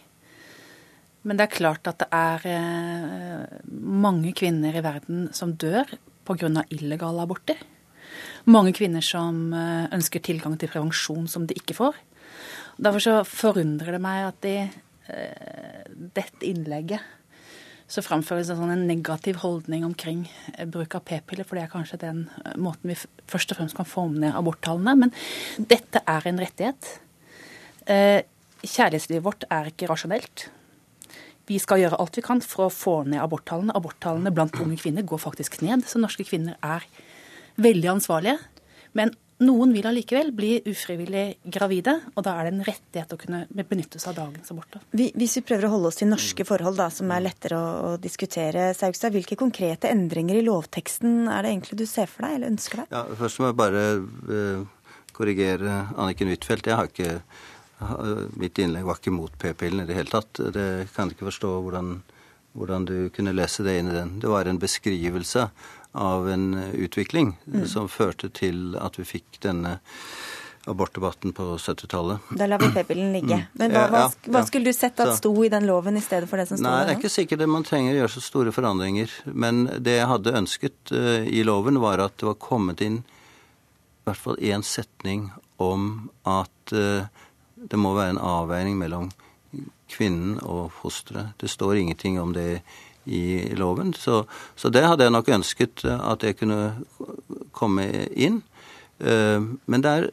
Men 1.25 1.39
det 1.39 1.49
er 1.49 1.57
klart 1.57 1.89
at 1.91 2.03
det 2.05 2.09
er 2.15 2.49
eh, 2.49 3.61
mange 3.71 4.35
kvinner 4.37 4.77
i 4.77 4.85
verden 4.85 5.29
som 5.35 5.57
dør 5.59 5.89
pga. 6.25 6.65
illegale 6.71 7.25
aborter. 7.25 7.59
Mange 8.47 8.73
kvinner 8.77 9.03
som 9.03 9.53
ønsker 9.53 10.21
tilgang 10.21 10.59
til 10.61 10.69
prevensjon 10.69 11.27
som 11.29 11.47
de 11.49 11.57
ikke 11.57 11.75
får. 11.75 11.97
Derfor 12.77 13.01
så 13.01 13.15
forundrer 13.25 13.97
det 13.97 14.03
meg 14.05 14.27
at 14.29 14.41
de 14.45 14.57
Eh, 15.05 15.85
dette 15.93 16.47
innlegget 16.49 17.03
så 17.95 18.03
framføres 18.03 18.51
det 18.51 18.57
sånn 18.59 18.73
en 18.75 18.89
negativ 18.89 19.39
holdning 19.45 19.85
omkring 19.87 20.25
eh, 20.57 20.67
bruk 20.67 20.97
av 20.99 21.05
p-piller, 21.07 21.47
for 21.47 21.59
det 21.59 21.67
er 21.67 21.73
kanskje 21.73 22.01
den 22.03 22.25
eh, 22.43 22.57
måten 22.59 22.91
vi 22.91 22.99
først 23.31 23.55
og 23.55 23.61
fremst 23.61 23.79
kan 23.79 23.89
få 23.89 24.09
ned 24.11 24.35
aborttallene. 24.35 24.97
Men 25.05 25.15
dette 25.71 26.03
er 26.03 26.29
en 26.31 26.43
rettighet. 26.43 26.91
Kjærlighetslivet 27.85 29.25
vårt 29.27 29.45
er 29.53 29.69
ikke 29.69 29.91
rasjonelt. 29.91 30.49
Vi 31.45 31.59
skal 31.61 31.83
gjøre 31.83 31.99
alt 32.01 32.17
vi 32.17 32.25
kan 32.25 32.41
for 32.41 32.67
å 32.67 32.73
få 32.73 32.95
ned 33.05 33.21
aborttallene. 33.21 33.75
Aborttallene 33.77 34.33
blant 34.35 34.57
unge 34.65 34.79
kvinner 34.81 35.05
går 35.05 35.21
faktisk 35.27 35.61
ned, 35.61 35.85
så 35.85 36.01
norske 36.01 36.25
kvinner 36.25 36.57
er 36.65 36.87
veldig 37.61 37.91
ansvarlige. 37.99 38.39
Men 38.97 39.13
noen 39.45 39.73
vil 39.75 39.87
allikevel 39.89 40.33
bli 40.37 40.53
ufrivillig 40.71 41.25
gravide, 41.55 41.97
og 42.15 42.27
da 42.27 42.37
er 42.39 42.49
det 42.49 42.53
en 42.55 42.67
rettighet 42.67 43.15
å 43.15 43.19
kunne 43.21 43.45
benytte 43.69 44.01
seg 44.03 44.13
av 44.13 44.19
dagens 44.25 44.53
abort. 44.55 44.79
Hvis 44.95 45.39
vi 45.39 45.45
prøver 45.47 45.69
å 45.69 45.73
holde 45.77 45.91
oss 45.91 46.01
til 46.01 46.11
norske 46.11 46.47
forhold, 46.49 46.79
da, 46.81 46.89
som 46.93 47.13
er 47.15 47.25
lettere 47.25 47.59
å, 47.59 47.73
å 47.89 47.97
diskutere, 48.01 48.71
Saugstad, 48.77 49.15
hvilke 49.15 49.39
konkrete 49.41 49.91
endringer 49.93 50.41
i 50.41 50.45
lovteksten 50.47 51.29
er 51.29 51.45
det 51.45 51.55
egentlig 51.55 51.81
du 51.83 51.87
ser 51.91 52.11
for 52.11 52.27
deg, 52.27 52.39
eller 52.39 52.55
ønsker 52.55 52.83
deg? 52.83 52.95
Ja, 52.95 53.05
først 53.21 53.43
må 53.43 53.51
jeg 53.51 53.59
bare 53.61 53.85
uh, 54.03 54.95
korrigere 55.15 55.81
Anniken 55.95 56.33
Huitfeldt. 56.33 56.71
Jeg 56.73 56.81
har 56.81 56.91
ikke 56.93 57.19
Mitt 58.39 58.59
innlegg 58.63 58.87
var 58.87 58.97
ikke 58.97 59.13
mot 59.13 59.33
p-pillen 59.37 59.83
i 59.83 59.89
det 59.89 59.97
hele 59.99 60.09
tatt. 60.09 60.39
Det 60.55 60.87
kan 60.95 61.11
ikke 61.11 61.27
forstå 61.27 61.51
hvordan, 61.67 61.89
hvordan 62.57 62.87
du 62.89 62.97
kunne 63.13 63.35
lese 63.35 63.65
det 63.67 63.75
inn 63.81 63.91
i 63.91 63.97
den. 63.97 64.13
Det 64.23 64.31
var 64.31 64.49
en 64.49 64.61
beskrivelse 64.63 65.49
av 65.95 66.29
en 66.31 66.55
utvikling 66.75 67.37
mm. 67.47 67.67
som 67.71 67.89
førte 67.89 68.31
til 68.35 68.75
at 68.81 68.99
vi 68.99 69.07
fikk 69.07 69.39
denne 69.45 69.79
abortdebatten 70.67 71.35
på 71.37 71.47
70-tallet. 71.61 72.31
Da 72.39 72.47
lar 72.49 72.59
vi 72.63 72.71
p-pillen 72.73 73.13
ligge. 73.13 73.37
Mm. 73.37 73.51
Men 73.61 73.75
hva, 73.75 73.85
hva, 73.93 74.05
hva, 74.33 74.43
skulle 74.49 74.73
du 74.73 74.77
sett 74.77 75.01
at 75.05 75.13
sto 75.19 75.33
i 75.45 75.51
den 75.53 75.67
loven 75.69 76.01
i 76.01 76.03
stedet 76.03 76.29
for 76.31 76.41
det 76.41 76.49
som 76.49 76.59
sto 76.59 76.65
der 76.65 76.73
Nei, 76.73 76.87
Det 76.89 76.95
er 76.95 77.03
ikke 77.03 77.13
sikkert 77.13 77.45
man 77.53 77.67
trenger 77.69 77.93
å 77.93 77.99
gjøre 77.99 78.15
så 78.15 78.23
store 78.25 78.55
forandringer. 78.57 79.13
Men 79.45 79.67
det 79.85 79.99
jeg 79.99 80.09
hadde 80.09 80.39
ønsket 80.41 80.95
uh, 80.97 81.21
i 81.29 81.45
loven, 81.45 81.83
var 81.85 82.03
at 82.07 82.17
det 82.21 82.31
var 82.31 82.41
kommet 82.41 82.81
inn 82.85 83.03
i 83.05 84.09
hvert 84.09 84.21
fall 84.21 84.41
én 84.41 84.65
setning 84.65 85.29
om 85.63 86.09
at 86.29 86.73
det 87.71 87.79
må 87.81 87.95
være 87.97 88.17
en 88.17 88.21
avveining 88.21 88.77
mellom 88.77 89.07
kvinnen 89.89 90.39
og 90.43 90.73
fosteret. 90.81 91.33
Det 91.41 91.49
står 91.49 91.77
ingenting 91.81 92.19
om 92.21 92.35
det 92.37 92.63
i 93.05 93.55
loven. 93.57 93.95
Så, 93.95 94.25
så, 94.57 94.71
det 94.73 94.85
hadde 94.87 95.07
jeg 95.07 95.15
nok 95.15 95.31
ønsket 95.39 95.85
eh, 95.85 96.05
at 96.13 96.25
jeg 96.25 96.39
kunne 96.41 96.61
komme 97.57 97.87
inn. 98.11 98.43
Eh, 98.99 99.41
men 99.41 99.85
det 99.85 99.95
er 99.95 100.11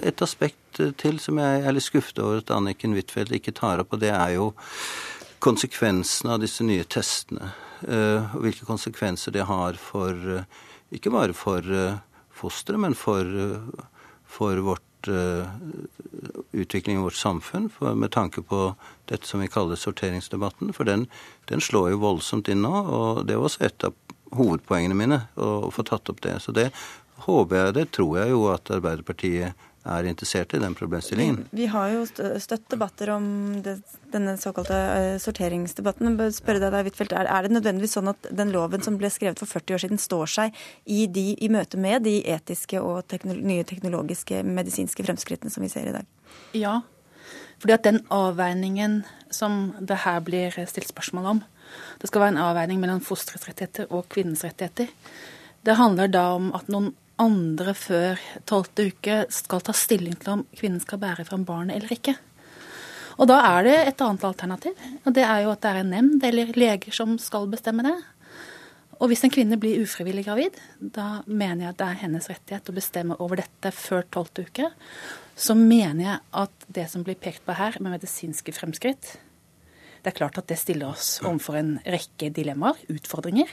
et 0.00 0.22
aspekt 0.22 0.80
til 1.02 1.18
som 1.18 1.40
jeg 1.42 1.64
er 1.64 1.74
litt 1.74 1.86
skuffet 1.86 2.20
over 2.22 2.42
at 2.42 2.52
Anniken 2.54 2.94
Huitfeldt 2.94 3.34
ikke 3.34 3.56
tar 3.56 3.82
opp, 3.82 3.96
og 3.96 4.02
det 4.04 4.12
er 4.14 4.36
jo 4.36 4.52
konsekvensene 5.42 6.36
av 6.36 6.44
disse 6.44 6.64
nye 6.66 6.86
testene. 6.86 7.52
Eh, 7.86 8.36
og 8.36 8.44
hvilke 8.44 8.68
konsekvenser 8.68 9.34
det 9.34 9.48
har 9.48 9.80
for 9.80 10.44
Ikke 10.90 11.10
bare 11.14 11.30
for 11.38 11.62
fosteret, 12.34 12.80
men 12.82 12.96
for, 12.98 13.22
for 14.26 14.58
vårt 14.66 14.82
Eh, 14.82 14.89
utviklingen 16.52 17.00
i 17.00 17.04
vårt 17.04 17.14
samfunn 17.14 17.70
for, 17.72 17.94
med 17.94 18.12
tanke 18.12 18.42
på 18.42 18.74
dette 19.10 19.26
som 19.26 19.40
vi 19.40 19.48
kaller 19.48 19.78
sorteringsdebatten. 19.80 20.72
For 20.76 20.84
den, 20.84 21.06
den 21.48 21.60
slår 21.64 21.94
jo 21.94 22.02
voldsomt 22.04 22.50
inn 22.52 22.62
nå, 22.66 22.72
og 22.72 23.22
det 23.28 23.38
var 23.38 23.48
også 23.48 23.64
et 23.66 23.86
av 23.88 23.96
hovedpoengene 24.36 24.94
mine 24.94 25.22
å 25.40 25.70
få 25.74 25.86
tatt 25.86 26.10
opp 26.12 26.20
det. 26.26 26.36
Så 26.44 26.54
det 26.54 26.70
håper 27.26 27.56
jeg, 27.56 27.76
det 27.76 27.86
tror 27.96 28.18
jeg 28.20 28.32
jo 28.34 28.44
at 28.52 28.70
Arbeiderpartiet 28.72 29.66
er 29.88 30.04
interessert 30.04 30.52
i 30.54 30.60
den 30.60 30.74
problemstillingen. 30.76 31.46
Vi, 31.50 31.62
vi 31.62 31.66
har 31.72 31.88
jo 31.94 32.02
støtt 32.42 32.66
debatter 32.72 33.14
om 33.14 33.24
det, 33.64 33.78
denne 34.12 34.34
såkalte 34.40 34.76
uh, 34.76 35.16
sorteringsdebatten. 35.22 36.12
Jeg 36.20 36.36
spørre 36.36 36.60
deg, 36.66 36.90
Huitfeldt, 36.90 37.14
er, 37.16 37.30
er, 37.30 37.46
det 37.46 37.56
nødvendigvis 37.56 37.96
sånn 37.96 38.12
at 38.12 38.28
den 38.42 38.52
loven 38.52 38.84
som 38.84 38.98
ble 39.00 39.08
skrevet 39.12 39.40
for 39.40 39.48
40 39.48 39.76
år 39.76 39.84
siden, 39.86 40.02
står 40.02 40.32
seg 40.34 40.62
i, 40.84 41.06
de, 41.08 41.30
i 41.40 41.48
møte 41.52 41.80
med 41.80 42.04
de 42.04 42.18
etiske 42.28 42.82
og 42.84 43.06
teknolo 43.10 43.40
nye 43.40 43.64
teknologiske 43.64 44.42
medisinske 44.44 45.06
fremskrittene 45.06 45.52
som 45.52 45.64
vi 45.64 45.72
ser 45.72 45.88
i 45.88 45.96
dag? 45.96 46.08
Ja, 46.56 46.80
fordi 47.60 47.76
at 47.76 47.86
den 47.86 48.02
avveiningen 48.12 49.02
som 49.32 49.72
det 49.80 50.02
her 50.04 50.20
blir 50.24 50.54
stilt 50.68 50.92
spørsmål 50.92 51.34
om, 51.34 51.42
det 52.00 52.08
skal 52.10 52.24
være 52.24 52.34
en 52.34 52.44
avveining 52.50 52.80
mellom 52.82 53.02
fosterets 53.04 53.48
rettigheter 53.48 53.88
og 53.94 54.08
kvinnens 54.12 54.44
rettigheter. 54.44 54.88
Det 55.64 55.76
handler 55.76 56.08
da 56.08 56.24
om 56.36 56.50
at 56.56 56.68
noen 56.72 56.94
andre 57.20 57.74
før 57.76 58.20
tolvte 58.48 58.88
uke 58.90 59.22
skal 59.32 59.62
ta 59.64 59.74
stilling 59.76 60.16
til 60.20 60.38
om 60.38 60.44
kvinnen 60.56 60.82
skal 60.82 61.00
bære 61.02 61.26
fram 61.28 61.44
barnet 61.48 61.76
eller 61.76 61.92
ikke. 61.94 62.16
Og 63.20 63.28
da 63.28 63.36
er 63.44 63.66
det 63.66 63.76
et 63.90 64.00
annet 64.00 64.24
alternativ. 64.24 64.78
og 65.04 65.12
Det 65.12 65.26
er 65.26 65.42
jo 65.44 65.52
at 65.52 65.60
det 65.60 65.70
er 65.70 65.82
en 65.82 65.92
nemnd 65.92 66.24
eller 66.24 66.54
leger 66.56 66.94
som 66.96 67.18
skal 67.20 67.50
bestemme 67.52 67.84
det. 67.84 67.96
Og 69.00 69.08
hvis 69.08 69.22
en 69.24 69.32
kvinne 69.32 69.56
blir 69.60 69.80
ufrivillig 69.80 70.26
gravid, 70.26 70.56
da 70.80 71.22
mener 71.26 71.64
jeg 71.64 71.72
at 71.72 71.80
det 71.80 71.88
er 71.88 72.02
hennes 72.02 72.28
rettighet 72.28 72.68
å 72.68 72.76
bestemme 72.76 73.16
over 73.20 73.40
dette 73.40 73.72
før 73.72 74.04
tolvte 74.12 74.44
uke. 74.48 74.68
Så 75.36 75.56
mener 75.56 76.04
jeg 76.04 76.18
at 76.42 76.68
det 76.68 76.84
som 76.92 77.04
blir 77.04 77.16
pekt 77.20 77.46
på 77.46 77.56
her 77.56 77.78
med 77.80 77.96
medisinske 77.96 78.52
fremskritt, 78.56 79.14
det 80.00 80.12
er 80.12 80.16
klart 80.16 80.38
at 80.40 80.48
det 80.48 80.56
stiller 80.60 80.92
oss 80.92 81.18
overfor 81.20 81.58
en 81.60 81.74
rekke 81.84 82.30
dilemmaer, 82.32 82.76
utfordringer. 82.92 83.48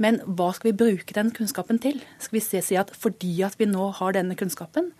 Men 0.00 0.20
hva 0.24 0.50
skal 0.56 0.70
vi 0.70 0.78
bruke 0.84 1.16
den 1.16 1.30
kunnskapen 1.34 1.80
til? 1.82 2.00
Skal 2.22 2.38
vi 2.38 2.44
si 2.44 2.78
at 2.80 2.92
fordi 2.96 3.34
at 3.46 3.58
vi 3.60 3.68
nå 3.68 3.90
har 3.98 4.16
denne 4.16 4.36
kunnskapen, 4.38 4.90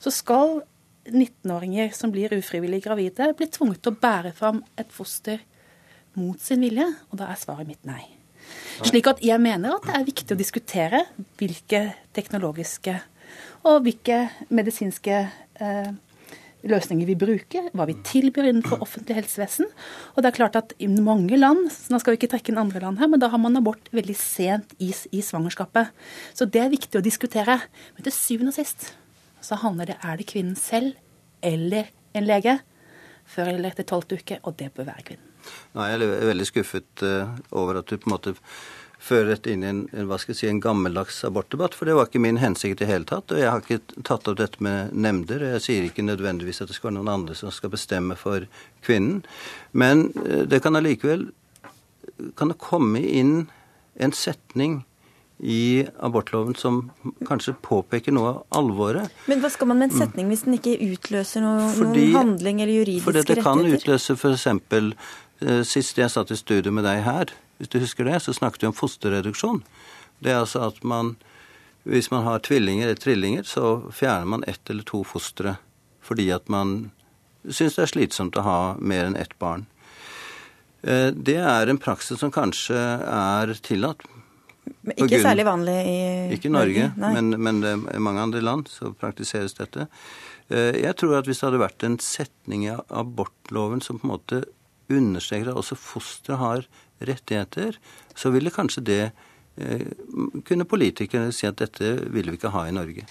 så 0.00 0.12
skal 0.14 0.60
19-åringer 1.08 1.92
som 1.96 2.12
blir 2.12 2.34
ufrivillig 2.36 2.82
gravide, 2.84 3.32
bli 3.36 3.48
tvunget 3.52 3.82
til 3.84 3.94
å 3.94 4.00
bære 4.00 4.34
fram 4.36 4.62
et 4.80 4.90
foster 4.92 5.42
mot 6.18 6.40
sin 6.40 6.64
vilje? 6.64 6.86
Og 7.10 7.20
da 7.20 7.30
er 7.32 7.40
svaret 7.40 7.68
mitt 7.68 7.84
nei. 7.88 8.02
Slik 8.86 9.08
at 9.10 9.20
jeg 9.24 9.40
mener 9.42 9.76
at 9.76 9.86
det 9.88 9.96
er 9.98 10.08
viktig 10.08 10.34
å 10.34 10.38
diskutere 10.38 11.02
hvilke 11.40 11.82
teknologiske 12.16 12.94
og 13.68 13.82
hvilke 13.84 14.22
medisinske 14.54 15.16
eh, 15.18 15.90
løsninger 16.66 17.06
vi 17.06 17.16
bruker, 17.18 17.68
hva 17.76 17.86
vi 17.88 17.96
tilbyr 18.06 18.48
innenfor 18.48 18.82
offentlig 18.82 19.18
helsevesen. 19.20 19.68
Og 20.14 20.22
det 20.22 20.30
er 20.30 20.38
klart 20.38 20.58
at 20.58 20.74
i 20.82 20.88
mange 20.90 21.38
land, 21.38 21.68
så 21.70 21.94
nå 21.94 22.00
skal 22.02 22.14
vi 22.14 22.20
ikke 22.20 22.32
trekke 22.34 22.52
inn 22.52 22.62
andre 22.62 22.82
land 22.82 22.98
her, 23.02 23.10
men 23.10 23.22
da 23.22 23.30
har 23.32 23.42
man 23.42 23.60
abort 23.60 23.90
veldig 23.94 24.16
sent 24.18 24.74
i, 24.82 24.90
i 25.14 25.22
svangerskapet. 25.24 25.92
Så 26.34 26.48
det 26.50 26.64
er 26.64 26.74
viktig 26.74 26.98
å 26.98 27.04
diskutere. 27.04 27.60
Men 27.94 28.08
til 28.08 28.16
syvende 28.16 28.54
og 28.54 28.58
sist 28.58 28.90
så 29.44 29.60
handler 29.62 29.92
det 29.92 30.00
er 30.02 30.18
det 30.18 30.26
kvinnen 30.32 30.58
selv 30.58 30.96
eller 31.46 31.92
en 32.18 32.26
lege 32.26 32.58
før 33.28 33.52
eller 33.52 33.70
etter 33.70 33.86
tolvte 33.86 34.18
uke, 34.18 34.40
og 34.42 34.56
det 34.58 34.72
bør 34.74 34.88
være 34.88 35.04
kvinnen. 35.12 35.24
Nå 35.76 35.84
er 35.84 35.94
jeg 35.94 36.28
veldig 36.28 36.46
skuffet 36.48 37.04
uh, 37.06 37.30
over 37.56 37.80
at 37.80 37.88
du 37.88 37.96
på 38.00 38.08
en 38.08 38.14
måte 38.16 38.34
fører 38.98 39.32
dette 39.34 39.52
inn 39.52 39.62
i 39.62 39.68
en, 39.70 39.80
hva 40.08 40.18
skal 40.18 40.34
jeg 40.34 40.40
si, 40.40 40.48
en 40.50 40.62
gammeldags 40.62 41.20
abortdebatt, 41.26 41.76
for 41.78 41.88
det 41.88 41.94
var 41.96 42.08
ikke 42.08 42.22
min 42.22 42.40
hensikt 42.42 42.80
i 42.80 42.82
det 42.82 42.90
hele 42.90 43.08
tatt. 43.08 43.30
Og 43.32 43.40
jeg 43.40 43.50
har 43.50 43.62
ikke 43.62 44.02
tatt 44.06 44.28
opp 44.30 44.38
dette 44.40 44.62
med 44.64 44.92
nemnder. 44.92 45.44
og 45.44 45.56
Jeg 45.56 45.64
sier 45.66 45.86
ikke 45.88 46.06
nødvendigvis 46.06 46.62
at 46.62 46.70
det 46.70 46.78
skal 46.78 46.90
være 46.90 46.98
noen 46.98 47.12
andre 47.14 47.38
som 47.38 47.54
skal 47.54 47.72
bestemme 47.74 48.18
for 48.18 48.48
kvinnen. 48.86 49.22
Men 49.72 50.08
uh, 50.18 50.42
det 50.50 50.62
kan 50.64 50.78
allikevel 50.78 51.28
kan 52.38 52.50
det 52.50 52.58
komme 52.58 53.00
inn 53.04 53.46
en 54.02 54.14
setning 54.16 54.80
i 55.38 55.86
abortloven 56.02 56.56
som 56.58 56.80
kanskje 57.28 57.54
påpeker 57.62 58.14
noe 58.14 58.32
av 58.32 58.38
alvoret. 58.58 59.14
Men 59.30 59.42
hva 59.42 59.50
skal 59.54 59.70
man 59.70 59.78
med 59.78 59.92
en 59.92 60.00
setning 60.02 60.30
hvis 60.32 60.42
den 60.48 60.56
ikke 60.58 60.74
utløser 60.82 61.44
noe, 61.44 61.68
Fordi, 61.76 62.08
noen 62.08 62.16
handling 62.16 62.62
eller 62.64 62.80
juridiske 62.80 63.14
rettigheter? 63.14 63.42
Fordi 63.46 63.70
det 63.70 63.78
kan 63.78 63.78
utløse 63.78 64.16
f.eks. 64.18 65.12
Eh, 65.38 65.60
sist 65.62 66.00
jeg 66.00 66.10
satt 66.10 66.32
i 66.34 66.38
studio 66.38 66.74
med 66.74 66.88
deg 66.88 67.04
her, 67.06 67.30
hvis 67.58 67.70
du 67.72 67.80
husker 67.82 68.06
det, 68.08 68.20
så 68.22 68.34
snakket 68.36 68.64
vi 68.64 68.70
om 68.70 68.76
fosterreduksjon. 68.76 69.62
Det 70.22 70.32
er 70.32 70.42
altså 70.42 70.68
at 70.70 70.82
man 70.86 71.16
hvis 71.88 72.10
man 72.12 72.26
har 72.26 72.42
tvillinger 72.44 72.90
eller 72.90 73.00
trillinger, 73.00 73.42
så 73.48 73.80
fjerner 73.94 74.28
man 74.28 74.44
ett 74.50 74.70
eller 74.70 74.86
to 74.86 75.02
fostre 75.06 75.56
fordi 76.04 76.30
at 76.32 76.48
man 76.48 76.90
syns 77.44 77.76
det 77.76 77.82
er 77.84 77.90
slitsomt 77.90 78.36
å 78.40 78.44
ha 78.44 78.60
mer 78.80 79.04
enn 79.04 79.16
ett 79.20 79.34
barn. 79.40 79.66
Eh, 80.80 81.10
det 81.12 81.36
er 81.36 81.68
en 81.68 81.80
praksis 81.80 82.20
som 82.22 82.32
kanskje 82.32 82.78
er 82.78 83.52
tillatt, 83.64 84.06
men 84.84 84.96
ikke 85.04 85.20
særlig 85.20 85.44
vanlig 85.48 85.74
i 85.88 85.98
Ikke 86.36 86.48
i 86.48 86.52
Norge, 86.52 86.90
Norge 86.96 87.20
men, 87.20 87.36
men 87.40 87.60
i 87.92 88.00
mange 88.04 88.24
andre 88.24 88.42
land 88.44 88.68
så 88.72 88.92
praktiseres 88.96 89.56
dette. 89.56 89.88
Eh, 90.48 90.80
jeg 90.80 90.96
tror 91.00 91.18
at 91.18 91.28
hvis 91.28 91.40
det 91.40 91.48
hadde 91.48 91.62
vært 91.62 91.86
en 91.88 91.98
setning 92.04 92.66
i 92.68 92.72
abortloven 92.72 93.84
som 93.84 94.00
på 94.00 94.08
en 94.08 94.14
måte 94.14 94.42
understreker 94.88 95.52
at 95.52 95.60
også 95.60 95.76
fosteret 95.76 96.40
har 96.40 96.68
rettigheter, 97.00 97.78
så 98.18 98.32
ville 98.34 98.50
kanskje 98.54 98.82
det 98.88 99.00
eh, 99.56 99.86
kunne 100.48 100.66
politikere 100.68 101.32
si 101.34 101.46
at 101.48 101.60
dette 101.60 101.94
ville 102.10 102.34
vi 102.34 102.40
ikke 102.40 102.52
ha 102.54 102.66
i 102.68 102.74
Norge. 102.74 103.06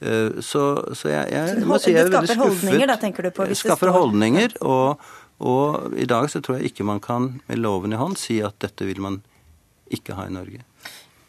Eh, 0.00 0.40
så, 0.44 0.64
så 0.94 1.12
jeg, 1.12 1.30
jeg 1.34 1.64
må 1.68 1.78
si 1.78 1.94
jeg 1.94 2.06
er 2.06 2.10
veldig 2.10 2.26
skuffet. 2.26 2.28
Det 2.28 2.34
skaffer 2.34 2.44
holdninger, 2.44 2.86
da, 2.90 2.98
tenker 3.00 3.28
du 3.28 3.32
på? 3.34 3.48
Hvis 3.50 3.64
skaffer 3.64 3.90
det 3.90 3.94
står... 3.94 3.98
holdninger, 4.00 4.56
og, 4.66 5.10
og 5.38 5.98
i 5.98 6.08
dag 6.10 6.30
så 6.32 6.42
tror 6.44 6.58
jeg 6.58 6.72
ikke 6.72 6.86
man 6.88 7.02
kan 7.04 7.34
med 7.46 7.62
loven 7.62 7.94
i 7.94 8.00
hånd 8.00 8.18
si 8.20 8.40
at 8.44 8.58
dette 8.64 8.88
vil 8.88 9.02
man 9.04 9.22
ikke 9.94 10.18
ha 10.18 10.26
i 10.28 10.34
Norge. 10.34 10.64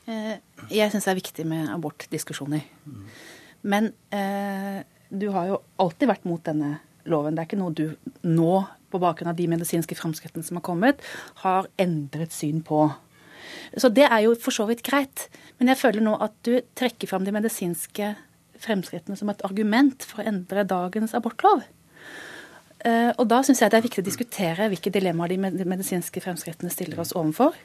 Eh, 0.09 0.37
jeg 0.73 0.91
syns 0.91 1.05
det 1.05 1.13
er 1.13 1.19
viktig 1.21 1.45
med 1.47 1.69
abortdiskusjoner. 1.71 2.65
Men 3.69 3.91
eh, 4.15 4.81
du 5.09 5.29
har 5.35 5.49
jo 5.49 5.59
alltid 5.81 6.09
vært 6.09 6.27
mot 6.27 6.43
denne 6.45 6.77
loven. 7.09 7.35
Det 7.35 7.43
er 7.43 7.49
ikke 7.49 7.59
noe 7.59 7.75
du 7.75 7.85
nå, 8.27 8.53
på 8.91 9.01
bakgrunn 9.01 9.31
av 9.31 9.37
de 9.39 9.47
medisinske 9.51 9.97
framskrittene 9.97 10.45
som 10.45 10.59
har 10.59 10.65
kommet, 10.65 11.03
har 11.43 11.69
endret 11.81 12.35
syn 12.35 12.63
på. 12.65 12.87
Så 13.77 13.91
det 13.93 14.07
er 14.09 14.23
jo 14.25 14.35
for 14.39 14.55
så 14.55 14.65
vidt 14.69 14.83
greit. 14.85 15.27
Men 15.59 15.71
jeg 15.71 15.81
føler 15.81 16.05
nå 16.05 16.15
at 16.21 16.35
du 16.47 16.59
trekker 16.79 17.09
fram 17.09 17.25
de 17.25 17.33
medisinske 17.35 18.13
fremskrittene 18.59 19.17
som 19.19 19.31
et 19.31 19.43
argument 19.47 20.03
for 20.05 20.21
å 20.21 20.29
endre 20.29 20.67
dagens 20.67 21.15
abortlov. 21.17 21.63
Eh, 22.87 23.11
og 23.19 23.25
da 23.27 23.41
syns 23.43 23.59
jeg 23.59 23.71
det 23.73 23.79
er 23.79 23.83
viktig 23.83 24.03
å 24.03 24.07
diskutere 24.07 24.69
hvilke 24.71 24.91
dilemmaer 24.95 25.33
de 25.35 25.67
medisinske 25.67 26.21
fremskrittene 26.23 26.71
stiller 26.71 27.01
oss 27.03 27.11
overfor. 27.17 27.57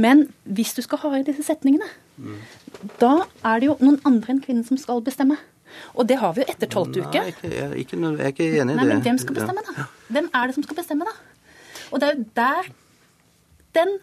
Men 0.00 0.26
hvis 0.48 0.72
du 0.76 0.80
skal 0.84 1.02
ha 1.04 1.18
i 1.18 1.26
disse 1.26 1.44
setningene, 1.44 1.88
mm. 2.16 2.38
da 3.02 3.12
er 3.44 3.60
det 3.60 3.68
jo 3.68 3.76
noen 3.82 4.00
andre 4.08 4.34
enn 4.34 4.42
kvinnen 4.44 4.64
som 4.64 4.80
skal 4.80 5.04
bestemme. 5.04 5.36
Og 5.94 6.08
det 6.08 6.18
har 6.20 6.34
vi 6.36 6.44
jo 6.44 6.50
etter 6.52 6.70
tolvte 6.72 7.04
uke. 7.04 7.22
Nei, 7.22 7.32
ikke, 7.34 7.52
jeg, 7.52 7.70
ikke, 7.84 8.00
jeg 8.02 8.18
er 8.18 8.34
ikke 8.34 8.50
enig 8.50 8.60
i 8.60 8.66
det. 8.66 8.76
Nei, 8.82 8.90
Men 8.92 9.06
hvem 9.06 9.22
skal 9.22 9.40
bestemme, 9.40 9.64
da? 9.68 9.88
Hvem 10.08 10.30
er 10.40 10.50
det 10.50 10.58
som 10.58 10.66
skal 10.66 10.80
bestemme, 10.80 11.08
da? 11.08 11.16
Og 11.88 12.00
det 12.00 12.08
er 12.08 12.16
jo 12.18 12.28
der 12.38 12.70
den 13.78 13.98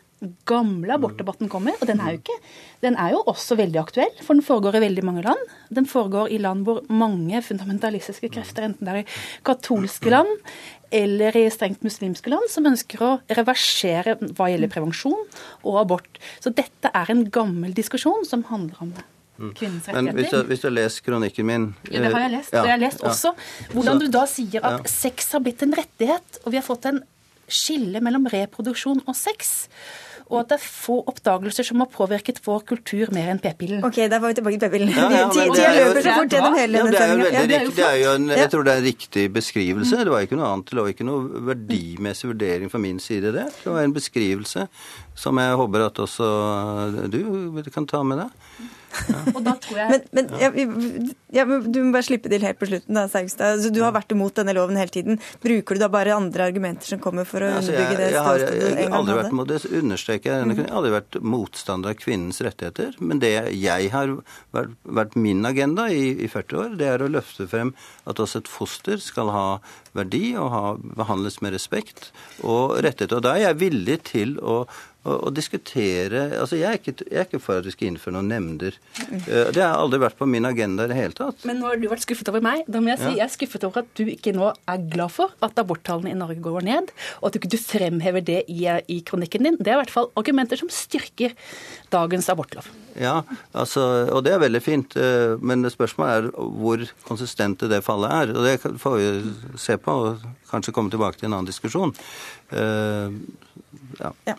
gamle 0.48 0.96
abortdebatten 0.96 1.50
kommer. 1.52 1.76
Og 1.82 1.90
den 1.90 2.00
er, 2.02 2.16
jo 2.16 2.22
ikke, 2.22 2.38
den 2.84 2.98
er 3.02 3.14
jo 3.14 3.22
også 3.28 3.58
veldig 3.60 3.82
aktuell, 3.82 4.14
for 4.24 4.38
den 4.38 4.46
foregår 4.46 4.78
i 4.78 4.84
veldig 4.86 5.04
mange 5.06 5.26
land. 5.26 5.42
Den 5.76 5.88
foregår 5.90 6.32
i 6.32 6.40
land 6.42 6.66
hvor 6.68 6.82
mange 6.90 7.42
fundamentalistiske 7.46 8.32
krefter, 8.34 8.70
enten 8.70 8.88
det 8.88 8.94
er 8.94 9.04
i 9.04 9.20
katolske 9.46 10.14
land 10.14 10.32
eller 10.96 11.36
i 11.36 11.48
strengt 11.52 11.84
muslimske 11.84 12.32
land, 12.32 12.46
som 12.52 12.68
ønsker 12.70 13.02
å 13.04 13.12
reversere 13.36 14.16
hva 14.38 14.48
gjelder 14.52 14.72
prevensjon 14.72 15.26
og 15.66 15.82
abort. 15.82 16.22
Så 16.40 16.54
dette 16.56 16.94
er 16.94 17.12
en 17.12 17.26
gammel 17.34 17.76
diskusjon 17.76 18.24
som 18.28 18.46
handler 18.52 18.86
om 18.86 18.96
det. 18.96 19.04
Kvinnens 19.38 19.90
rettigheter. 19.90 20.02
Men 20.02 20.16
hvis 20.20 20.32
du, 20.32 20.38
hvis 20.50 20.64
du 20.64 20.68
har 20.70 20.76
lest 20.78 21.04
kronikken 21.06 21.50
min 21.50 21.68
Ja, 21.90 22.06
det 22.06 22.14
har 22.14 22.26
jeg 22.26 22.34
lest. 22.38 22.54
Ja, 22.54 22.62
og 22.62 22.70
jeg 22.70 22.76
har 22.78 22.84
lest 22.86 23.04
også 23.04 23.36
hvordan 23.74 24.02
du 24.02 24.08
da 24.14 24.24
sier 24.32 24.64
at 24.64 24.80
ja. 24.80 24.96
sex 24.96 25.32
har 25.36 25.44
blitt 25.44 25.64
en 25.66 25.76
rettighet, 25.76 26.42
og 26.44 26.54
vi 26.54 26.62
har 26.62 26.66
fått 26.66 26.88
en 26.92 27.04
skille 27.46 28.02
mellom 28.02 28.26
reproduksjon 28.32 29.04
og 29.06 29.18
sex 29.18 29.68
og 30.26 30.40
at 30.40 30.50
det 30.50 30.56
er 30.58 30.64
få 30.66 30.96
oppdagelser 31.06 31.68
som 31.68 31.82
har 31.84 31.90
påvirket 31.94 32.40
vår 32.46 32.64
kultur 32.66 33.12
mer 33.14 33.28
enn 33.30 33.40
p-pillen. 33.42 33.84
Ok, 33.86 34.00
der 34.10 34.22
var 34.22 34.32
vi 34.32 34.38
tilbake 34.40 34.58
til 34.58 34.72
p-pillen. 34.72 34.94
Ja, 34.96 35.10
ja, 35.14 35.26
Tida 35.30 35.74
løper 35.76 36.02
så 36.02 36.16
fort 36.18 36.34
gjennom 36.34 36.58
hele 36.58 36.82
denne 36.82 37.02
sendinga. 37.30 38.38
Jeg 38.40 38.52
tror 38.54 38.66
det 38.66 38.74
er 38.74 38.82
en 38.82 38.88
riktig 38.88 39.26
beskrivelse. 39.36 40.00
Det 40.02 40.14
var 40.14 40.26
ikke 40.26 40.40
noe 40.40 40.50
annet. 40.50 40.72
Det 40.72 40.80
lå 40.80 40.88
ikke 40.90 41.06
noe 41.06 41.44
verdimessig 41.52 42.32
vurdering 42.32 42.74
fra 42.74 42.82
min 42.82 42.98
side 43.04 43.36
det. 43.36 43.46
Det 43.62 43.76
var 43.76 43.86
en 43.86 43.94
beskrivelse 43.94 44.66
som 45.26 45.44
jeg 45.44 45.60
håper 45.62 45.86
at 45.92 46.02
også 46.02 46.32
du 47.14 47.22
kan 47.70 47.86
ta 47.90 48.02
med 48.08 48.24
deg. 48.24 48.74
Og 49.36 49.42
da 49.46 49.56
tror 49.62 49.80
jeg... 49.82 50.02
Men, 50.16 50.30
men 50.30 50.42
ja, 50.42 50.50
ja, 51.36 51.46
du 51.46 51.80
må 51.84 51.92
bare 51.96 52.06
slippe 52.08 52.32
til 52.32 52.46
helt 52.46 52.60
på 52.60 52.70
slutten. 52.70 52.96
da, 52.96 53.06
Saugstad. 53.12 53.58
Altså, 53.58 53.72
du 53.74 53.82
har 53.84 53.94
vært 53.96 54.14
imot 54.16 54.38
denne 54.40 54.56
loven 54.56 54.80
hele 54.80 54.94
tiden. 54.94 55.20
Bruker 55.44 55.78
du 55.78 55.84
da 55.84 55.90
bare 55.92 56.16
andre 56.16 56.48
argumenter 56.50 56.90
som 56.94 57.02
kommer 57.04 57.28
for 57.28 57.44
å 57.44 57.52
altså, 57.58 57.74
underbygge 57.74 58.00
det 58.00 58.10
ståstedet 58.16 58.62
du 58.62 58.68
en 58.70 58.80
gang 58.80 58.98
aldri 59.00 59.18
vært 59.20 59.36
mot 59.36 59.50
det, 59.50 59.60
understreker 59.82 60.32
jeg. 60.32 60.50
Jeg 60.56 60.60
har 60.62 60.78
aldri 60.80 60.94
vært 60.96 61.20
motstander 61.36 61.96
av 61.96 62.00
kvinnens 62.00 62.42
rettigheter. 62.46 62.96
Men 63.02 63.22
det 63.24 63.34
jeg 63.56 63.92
har 63.94 64.16
vært, 64.56 64.76
vært 65.02 65.20
min 65.20 65.46
agenda 65.48 65.88
i, 65.92 66.08
i 66.26 66.32
40 66.32 66.62
år, 66.62 66.76
det 66.80 66.90
er 66.94 67.04
å 67.04 67.12
løfte 67.12 67.50
frem 67.52 67.76
at 68.10 68.22
også 68.22 68.44
et 68.44 68.52
foster 68.52 69.02
skal 69.04 69.32
ha 69.34 69.46
verdi 69.96 70.34
og 70.40 70.52
ha, 70.54 70.66
behandles 71.00 71.42
med 71.44 71.56
respekt 71.56 72.12
og 72.44 72.78
rettigheter. 72.84 73.20
Og 73.20 73.26
da 73.26 73.36
er 73.36 73.50
jeg 73.50 73.64
villig 73.64 74.02
til 74.12 74.38
å 74.40 74.64
å, 75.06 75.32
diskutere 75.36 76.24
altså 76.40 76.58
jeg 76.58 76.68
er, 76.70 76.80
ikke, 76.80 76.94
jeg 77.06 77.20
er, 77.22 77.28
ikke, 77.28 77.42
for 77.44 77.62
at 77.62 77.68
vi 77.68 77.74
skal 77.76 77.90
innføre 77.92 78.16
noen 78.16 78.32
nemnder. 78.32 78.78
Eh, 79.02 79.52
det 79.54 79.62
har 79.62 79.78
aldri 79.78 80.00
vært 80.02 80.18
på 80.20 80.28
min 80.30 80.48
agenda 80.48 80.88
i 80.88 80.92
det 80.92 80.98
hele 80.98 81.18
tatt. 81.18 81.46
Men 81.48 81.62
nå 81.62 81.70
har 81.70 81.82
du 81.82 81.88
vært 81.92 82.06
skuffet 82.06 82.32
over 82.32 82.44
meg. 82.46 82.64
Da 82.72 82.82
må 82.82 82.92
jeg 82.94 83.02
si 83.02 83.10
ja. 83.12 83.18
jeg 83.22 83.26
er 83.28 83.34
skuffet 83.36 83.68
over 83.68 83.84
at 83.84 83.92
du 83.98 84.04
ikke 84.10 84.34
nå 84.36 84.50
er 84.52 84.88
glad 84.92 85.14
for 85.14 85.36
at 85.46 85.62
aborttallene 85.62 86.14
i 86.14 86.18
Norge 86.18 86.42
går 86.46 86.66
ned, 86.66 86.94
og 87.22 87.30
at 87.30 87.38
du 87.38 87.42
ikke 87.42 87.62
fremhever 87.62 88.26
det 88.26 88.42
i, 88.52 88.64
i 88.66 89.02
kronikken 89.06 89.50
din. 89.50 89.60
Det 89.60 89.72
er 89.72 89.78
i 89.78 89.84
hvert 89.84 89.94
fall 89.94 90.10
argumenter 90.18 90.60
som 90.62 90.72
styrker 90.74 91.36
dagens 91.94 92.32
abortlov. 92.34 92.70
Ja, 92.96 93.20
altså, 93.52 93.84
og 94.16 94.24
det 94.26 94.34
er 94.34 94.42
veldig 94.42 94.64
fint. 94.64 94.96
Eh, 94.98 95.36
men 95.44 95.68
spørsmålet 95.70 96.32
er 96.32 96.50
hvor 96.66 96.86
konsistente 97.08 97.70
det 97.72 97.84
fallet 97.86 98.14
er. 98.16 98.34
Og 98.36 98.48
det 98.48 98.80
får 98.82 98.98
vi 99.00 99.60
se 99.60 99.78
på 99.82 99.96
og 99.96 100.45
kanskje 100.56 100.76
komme 100.76 100.94
tilbake 100.94 101.22
til 101.22 101.30
en 101.30 101.38
annen 101.38 101.52
diskusjon. 101.52 101.94
Uh, 102.52 103.12
ja. 104.00 104.14
ja. 104.26 104.36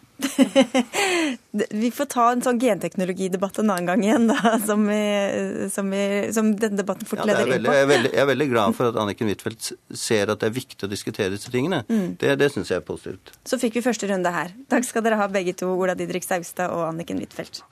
Vi 1.70 1.90
får 1.90 2.08
ta 2.12 2.26
en 2.32 2.42
sånn 2.44 2.58
genteknologidebatt 2.60 3.60
en 3.62 3.70
annen 3.72 3.88
gang 3.88 4.04
igjen, 4.04 4.26
da, 4.30 4.56
som, 4.64 4.84
vi, 4.88 5.68
som, 5.72 5.88
vi, 5.92 6.02
som 6.36 6.50
denne 6.56 6.80
debatten 6.80 7.08
fort 7.08 7.24
leder 7.24 7.46
inn 7.46 7.64
på. 7.64 7.72
Jeg 7.72 7.84
er, 7.86 7.90
veldig, 7.92 8.12
jeg 8.12 8.22
er, 8.22 8.30
veldig, 8.32 8.48
glad 8.52 8.76
for 8.78 8.90
at 8.90 8.98
Anniken 9.02 9.30
Huitfeldt 9.32 9.70
ser 9.96 10.32
at 10.32 10.42
det 10.42 10.50
er 10.50 10.58
viktig 10.58 10.88
å 10.88 10.90
diskutere 10.92 11.32
disse 11.36 11.52
tingene. 11.52 11.82
Mm. 11.88 12.16
Det, 12.20 12.34
det 12.40 12.50
syns 12.54 12.72
jeg 12.72 12.82
er 12.82 12.86
positivt. 12.86 13.32
Så 13.48 13.60
fikk 13.62 13.78
vi 13.78 13.86
første 13.86 14.10
runde 14.10 14.34
her. 14.34 14.52
Takk 14.72 14.88
skal 14.88 15.06
dere 15.06 15.20
ha 15.20 15.30
begge 15.32 15.56
to, 15.56 15.70
Ola 15.76 15.96
Didrik 15.98 16.26
Saugstad 16.26 16.74
og 16.74 16.88
Anniken 16.90 17.22
Huitfeldt. 17.22 17.64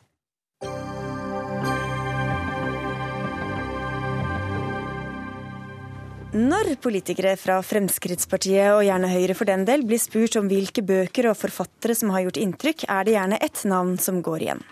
Når 6.35 6.73
politikere 6.83 7.37
fra 7.39 7.61
Fremskrittspartiet, 7.63 8.73
og 8.75 8.81
gjerne 8.83 9.07
Høyre 9.07 9.37
for 9.39 9.47
den 9.47 9.63
del, 9.69 9.85
blir 9.87 10.01
spurt 10.03 10.35
om 10.41 10.49
hvilke 10.51 10.83
bøker 10.83 11.29
og 11.31 11.37
forfattere 11.39 11.95
som 11.95 12.11
har 12.11 12.25
gjort 12.25 12.41
inntrykk, 12.43 12.83
er 12.91 13.07
det 13.07 13.15
gjerne 13.15 13.39
ett 13.39 13.61
navn 13.71 13.93
som 14.03 14.19
går 14.19 14.43
igjen. 14.43 14.65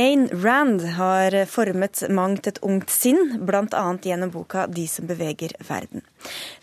Ayn 0.00 0.24
Rand 0.32 0.80
har 0.96 1.36
formet 1.52 2.06
mangt 2.08 2.48
et 2.48 2.62
ungt 2.64 2.88
sinn, 2.88 3.36
bl.a. 3.44 3.84
gjennom 4.00 4.32
boka 4.32 4.64
'De 4.66 4.86
som 4.88 5.04
beveger 5.06 5.52
verden'. 5.68 6.00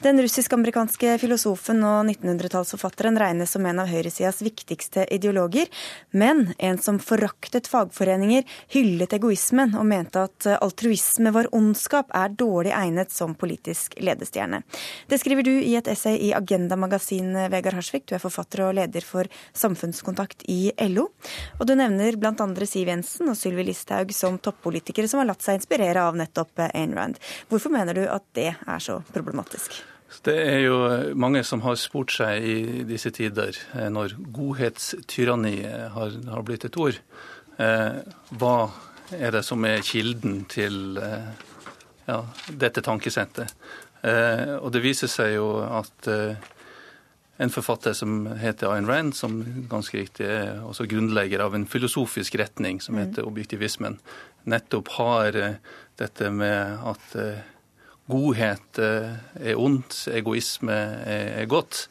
Den 0.02 0.22
russisk-amerikanske 0.22 1.18
filosofen 1.22 1.84
og 1.86 2.10
1900-tallsforfatteren 2.10 3.20
regnes 3.22 3.52
som 3.54 3.66
en 3.70 3.82
av 3.84 3.90
høyresidas 3.92 4.42
viktigste 4.42 5.06
ideologer, 5.14 5.70
men 6.12 6.54
en 6.58 6.80
som 6.82 6.98
foraktet 7.02 7.70
fagforeninger, 7.70 8.48
hyllet 8.74 9.14
egoismen 9.18 9.76
og 9.78 9.86
mente 9.90 10.24
at 10.26 10.48
altruisme 10.58 11.34
var 11.36 11.50
ondskap, 11.56 12.10
er 12.18 12.34
dårlig 12.34 12.74
egnet 12.76 13.14
som 13.14 13.36
politisk 13.38 13.98
ledestjerne. 14.02 14.64
Det 15.08 15.22
skriver 15.22 15.46
du 15.46 15.54
i 15.54 15.76
et 15.78 15.92
essay 15.92 16.18
i 16.30 16.34
Agenda 16.34 16.78
Magasin, 16.80 17.34
Vegard 17.54 17.78
Harsvik. 17.78 18.08
Du 18.10 18.16
er 18.18 18.24
forfatter 18.24 18.66
og 18.66 18.76
leder 18.80 19.06
for 19.06 19.30
Samfunnskontakt 19.54 20.48
i 20.50 20.72
LO. 20.90 21.10
Og 21.60 21.68
du 21.70 21.76
nevner 21.78 22.18
bl.a. 22.18 22.50
Siv 22.72 22.90
Jensen 22.90 23.30
og 23.32 23.38
Sylvi 23.38 23.66
Listhaug 23.68 24.14
som 24.16 24.40
toppolitikere 24.42 25.10
som 25.12 25.22
har 25.22 25.30
latt 25.30 25.46
seg 25.46 25.60
inspirere 25.60 26.08
av 26.08 26.18
nettopp 26.18 26.66
Ayn 26.72 26.96
Rand. 26.98 27.22
Hvorfor 27.52 27.74
mener 27.74 27.98
du 27.98 28.06
at 28.08 28.26
det 28.38 28.54
er 28.56 28.82
så 28.82 29.02
problematisk? 29.12 29.51
Det 30.22 30.36
er 30.38 30.60
jo 30.66 30.78
mange 31.18 31.42
som 31.48 31.64
har 31.66 31.78
spurt 31.80 32.14
seg 32.14 32.44
i 32.46 32.84
disse 32.86 33.10
tider, 33.16 33.58
eh, 33.74 33.88
når 33.90 34.18
godhetstyranni 34.36 35.56
har, 35.96 36.18
har 36.34 36.46
blitt 36.46 36.68
et 36.68 36.78
ord, 36.78 37.00
eh, 37.58 38.02
hva 38.38 38.56
er 39.18 39.34
det 39.34 39.44
som 39.48 39.64
er 39.66 39.82
kilden 39.86 40.44
til 40.52 41.00
eh, 41.02 41.32
ja, 42.08 42.20
dette 42.52 42.84
tankesettet? 42.86 43.56
Eh, 44.02 44.58
og 44.60 44.72
det 44.76 44.84
viser 44.84 45.10
seg 45.12 45.36
jo 45.40 45.48
at 45.64 46.10
eh, 46.12 46.52
en 47.42 47.54
forfatter 47.54 47.96
som 47.98 48.26
heter 48.38 48.70
Ayn 48.70 48.90
Rand, 48.90 49.16
som 49.18 49.40
ganske 49.70 49.98
riktig 49.98 50.28
er 50.30 50.60
også 50.62 50.86
grunnlegger 50.90 51.42
av 51.42 51.56
en 51.58 51.66
filosofisk 51.70 52.38
retning 52.42 52.82
som 52.84 52.98
mm. 52.98 53.02
heter 53.02 53.30
objektivismen, 53.30 53.98
nettopp 54.50 54.92
har 54.98 55.38
eh, 55.38 55.58
dette 56.02 56.30
med 56.34 56.86
at 56.92 57.16
eh, 57.18 57.42
godhet 58.10 58.80
eh, 58.82 59.12
er 59.52 59.60
ondt, 59.60 60.08
egoisme 60.12 60.78
er 61.06 61.50
godt. 61.50 61.88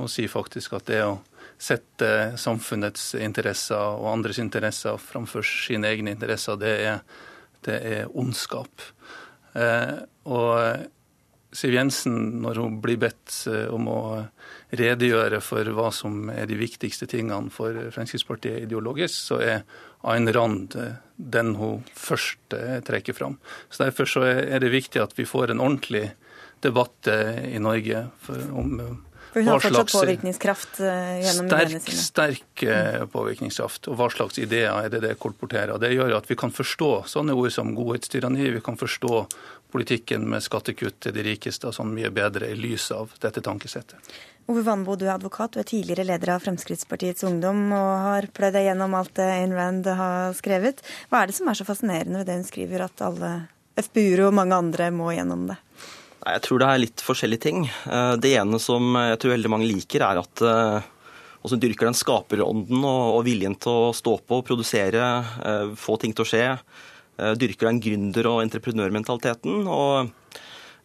Og 0.00 0.08
sier 0.12 0.30
faktisk 0.32 0.78
at 0.78 0.86
det 0.88 1.02
å 1.04 1.18
sette 1.60 2.38
samfunnets 2.40 3.12
interesser 3.20 3.98
og 3.98 4.08
andres 4.14 4.40
interesser 4.40 4.96
framfor 5.02 5.44
sine 5.44 5.90
egne 5.92 6.14
interesser, 6.14 6.56
det 6.56 6.72
er, 6.86 7.02
det 7.66 7.76
er 7.84 8.16
ondskap. 8.16 8.86
Og 10.24 10.86
Siv 11.52 11.74
Jensen, 11.74 12.16
når 12.40 12.62
hun 12.62 12.78
blir 12.80 13.00
bedt 13.02 13.34
om 13.74 13.90
å 13.90 14.00
redegjøre 14.70 15.40
for 15.42 15.66
hva 15.74 15.90
som 15.94 16.30
er 16.32 16.46
de 16.50 16.58
viktigste 16.60 17.08
tingene 17.10 17.50
for 17.54 17.74
Fremskrittspartiet 17.94 18.66
ideologisk, 18.66 19.16
så 19.32 19.40
er 19.42 19.62
Ayn 20.08 20.30
Rand 20.32 20.76
eh, 20.78 20.96
den 21.16 21.54
hun 21.60 21.84
først 21.94 22.56
eh, 22.56 22.78
trekker 22.86 23.16
fram. 23.16 23.36
Så 23.68 23.84
Derfor 23.84 24.08
så 24.08 24.24
er 24.30 24.62
det 24.62 24.72
viktig 24.72 25.02
at 25.02 25.16
vi 25.18 25.28
får 25.28 25.52
en 25.52 25.60
ordentlig 25.60 26.10
debatt 26.64 27.10
eh, 27.10 27.56
i 27.56 27.62
Norge 27.62 28.06
om 28.52 28.76
for 29.30 29.44
hun 29.44 29.46
har 29.46 29.60
fortsatt 29.62 29.92
påvirkningskraft 29.94 30.80
gjennom 30.82 31.46
sterk, 31.46 31.74
sine. 31.84 31.98
Sterk 32.02 32.62
påvirkningskraft. 33.12 33.86
Og 33.86 34.00
hva 34.00 34.08
slags 34.10 34.40
ideer 34.42 34.74
er 34.74 34.90
det 34.90 35.04
det 35.04 35.12
kolporterer. 35.22 35.78
Det 35.78 35.92
gjør 35.94 36.16
at 36.16 36.26
vi 36.26 36.34
kan 36.40 36.50
forstå 36.50 36.88
sånne 37.12 37.36
ord 37.38 37.54
som 37.54 37.70
godhetstyranni, 37.76 38.48
vi 38.56 38.64
kan 38.66 38.80
forstå 38.80 39.20
politikken 39.70 40.26
med 40.32 40.42
skattekutt 40.42 40.98
til 41.06 41.14
de 41.14 41.22
rikeste 41.28 41.70
og 41.70 41.76
sånn 41.78 41.94
mye 41.94 42.10
bedre 42.10 42.50
i 42.50 42.58
lys 42.58 42.90
av 42.96 43.14
dette 43.22 43.38
tankesettet. 43.46 44.10
Ove 44.50 44.64
Vanbo, 44.66 44.96
du 44.98 45.04
er 45.06 45.12
advokat, 45.14 45.52
du 45.54 45.60
er 45.62 45.66
tidligere 45.68 46.02
leder 46.08 46.32
av 46.34 46.40
Fremskrittspartiets 46.42 47.22
Ungdom 47.28 47.68
og 47.70 47.90
har 48.02 48.26
pløyd 48.34 48.56
deg 48.56 48.64
gjennom 48.66 48.96
alt 48.98 49.12
det 49.14 49.28
Ayn 49.30 49.52
Rand 49.54 49.86
har 49.94 50.32
skrevet. 50.34 50.80
Hva 51.06 51.20
er 51.20 51.30
det 51.30 51.36
som 51.36 51.46
er 51.46 51.58
så 51.58 51.66
fascinerende 51.68 52.18
ved 52.18 52.26
det 52.26 52.38
hun 52.40 52.48
skriver, 52.48 52.82
at 52.82 53.04
alle 53.06 53.28
FPU-ere 53.78 54.26
og 54.26 54.34
mange 54.34 54.58
andre 54.58 54.88
må 54.90 55.12
gjennom 55.14 55.44
det? 55.52 55.58
Jeg 56.24 56.42
tror 56.42 56.60
det 56.60 56.66
er 56.66 56.82
litt 56.82 57.04
forskjellige 57.06 57.44
ting. 57.46 57.62
Eh, 57.70 58.16
det 58.18 58.32
ene 58.40 58.58
som 58.58 58.90
jeg 58.98 59.20
tror 59.22 59.36
veldig 59.36 59.52
mange 59.54 59.70
liker, 59.70 60.02
er 60.08 60.18
at 60.24 60.42
eh, 60.42 60.90
og 61.40 61.54
dyrker 61.62 61.86
den 61.86 62.00
skaperånden 62.00 62.82
og, 62.82 63.22
viljen 63.24 63.54
til 63.54 63.86
å 63.86 63.94
stå 63.96 64.18
på, 64.26 64.42
produsere, 64.50 65.12
eh, 65.46 65.70
få 65.78 65.94
ting 66.02 66.10
til 66.10 66.26
å 66.26 66.30
skje. 66.32 66.46
Dyrker 67.38 67.68
den 67.68 67.80
gründer- 67.84 68.26
og 68.32 68.42
entreprenørmentaliteten. 68.42 69.62
og 69.68 70.10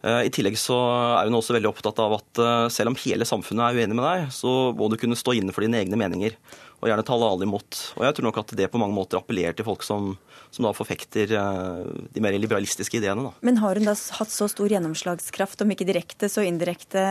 I 0.04 0.30
tillegg 0.30 0.58
så 0.60 0.76
er 1.16 1.26
hun 1.26 1.38
også 1.38 1.56
veldig 1.56 1.70
opptatt 1.70 1.98
av 2.02 2.18
at 2.18 2.40
eh, 2.42 2.66
selv 2.72 2.92
om 2.92 2.98
hele 3.00 3.26
samfunnet 3.26 3.64
er 3.64 3.80
uenig 3.80 3.96
med 3.96 4.04
deg, 4.06 4.26
så 4.34 4.52
må 4.76 4.90
du 4.92 4.98
kunne 5.00 5.18
stå 5.18 5.34
inne 5.38 5.54
for 5.56 5.64
dine 5.64 5.80
egne 5.80 5.98
meninger, 5.98 6.36
og 6.78 6.90
gjerne 6.90 7.06
tale 7.08 7.30
alle 7.32 7.48
imot. 7.48 7.80
Og 7.96 8.04
jeg 8.04 8.16
tror 8.16 8.28
nok 8.28 8.40
at 8.42 8.54
det 8.60 8.68
på 8.70 8.80
mange 8.82 8.94
måter 8.94 9.18
appellerer 9.18 9.56
til 9.56 9.66
folk 9.66 9.86
som, 9.86 10.12
som 10.54 10.68
da 10.68 10.74
forfekter 10.76 11.32
eh, 11.40 11.86
de 12.12 12.22
mer 12.22 12.36
liberalistiske 12.36 13.00
ideene. 13.00 13.24
Da. 13.28 13.46
Men 13.48 13.62
har 13.64 13.80
hun 13.80 13.88
da 13.88 13.96
hatt 13.96 14.34
så 14.34 14.50
stor 14.52 14.76
gjennomslagskraft, 14.76 15.64
om 15.64 15.72
ikke 15.74 15.88
direkte, 15.88 16.30
så 16.30 16.44
indirekte, 16.46 17.06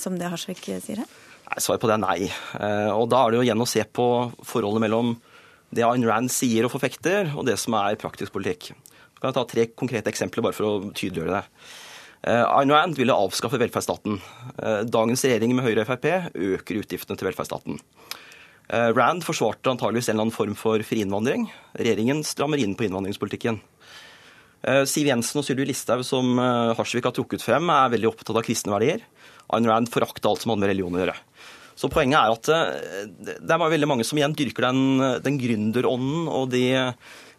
som 0.00 0.16
det 0.18 0.32
Harsvik 0.32 0.64
sier 0.64 1.04
her? 1.04 1.20
Svaret 1.60 1.82
på 1.82 1.90
det 1.90 1.98
er 1.98 2.00
nei. 2.00 2.30
Og 2.96 3.10
da 3.12 3.18
er 3.20 3.32
det 3.34 3.36
jo 3.36 3.44
igjen 3.44 3.60
å 3.60 3.68
se 3.68 3.82
på 3.84 4.06
forholdet 4.46 4.80
mellom 4.86 5.10
det 5.72 5.84
Ayn 5.84 6.04
Rand 6.08 6.32
sier 6.32 6.64
og 6.64 6.72
forfekter, 6.74 7.32
og 7.36 7.46
det 7.48 7.58
som 7.60 7.76
er 7.76 7.98
praktisk 8.00 8.34
politikk. 8.34 8.70
Jeg 8.72 9.20
kan 9.20 9.36
ta 9.36 9.44
tre 9.48 9.68
konkrete 9.70 10.10
eksempler 10.10 10.44
bare 10.44 10.56
for 10.56 10.68
å 10.68 10.92
tydeliggjøre 10.92 11.38
det. 11.38 11.66
Eh, 12.22 12.66
Rand 12.70 12.96
ville 12.96 13.14
avskaffe 13.14 13.58
velferdsstaten. 13.58 14.20
Eh, 14.62 14.82
dagens 14.86 15.24
regjering 15.26 15.56
med 15.56 15.66
Høyre 15.66 15.82
og 15.82 15.88
Frp 15.90 16.06
øker 16.38 16.78
utgiftene 16.78 17.18
til 17.18 17.26
velferdsstaten. 17.26 17.80
Eh, 18.70 18.90
Rand 18.94 19.24
forsvarte 19.26 19.72
antageligvis 19.72 20.08
en 20.08 20.14
eller 20.14 20.28
annen 20.28 20.36
form 20.36 20.54
for 20.54 20.82
fri 20.86 21.02
innvandring. 21.02 21.48
Regjeringen 21.74 22.22
strammer 22.22 22.62
inn 22.62 22.76
på 22.78 22.86
innvandringspolitikken. 22.86 23.60
Siv 24.86 25.08
Jensen 25.08 25.40
og 25.40 25.42
Sylvi 25.42 25.64
Listhaug, 25.66 26.04
som 26.06 26.38
Harsvik 26.38 27.02
har 27.02 27.10
trukket 27.10 27.42
frem, 27.42 27.66
er 27.66 27.88
veldig 27.90 28.12
opptatt 28.12 28.36
av 28.38 28.44
kristne 28.46 28.70
verdier. 28.70 29.00
Ayn 29.50 29.66
Rand 29.66 29.90
forakter 29.90 30.30
alt 30.30 30.44
som 30.44 30.52
hadde 30.52 30.62
med 30.62 30.70
religion 30.70 30.94
å 30.94 31.00
gjøre. 31.00 31.16
Så 31.74 31.90
poenget 31.90 32.20
er 32.20 32.30
at 32.30 33.40
det 33.42 33.50
er 33.50 33.58
veldig 33.58 33.88
mange 33.90 34.06
som 34.06 34.20
igjen 34.20 34.36
dyrker 34.38 34.68
den, 34.68 35.02
den 35.18 35.40
gründerånden 35.42 36.30
og 36.30 36.52
de, 36.54 36.62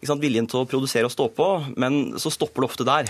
sant, 0.04 0.20
viljen 0.20 0.44
til 0.44 0.60
å 0.60 0.68
produsere 0.68 1.08
og 1.08 1.16
stå 1.16 1.30
på, 1.32 1.48
men 1.80 2.18
så 2.20 2.28
stopper 2.28 2.60
det 2.60 2.68
ofte 2.68 2.88
der. 2.90 3.08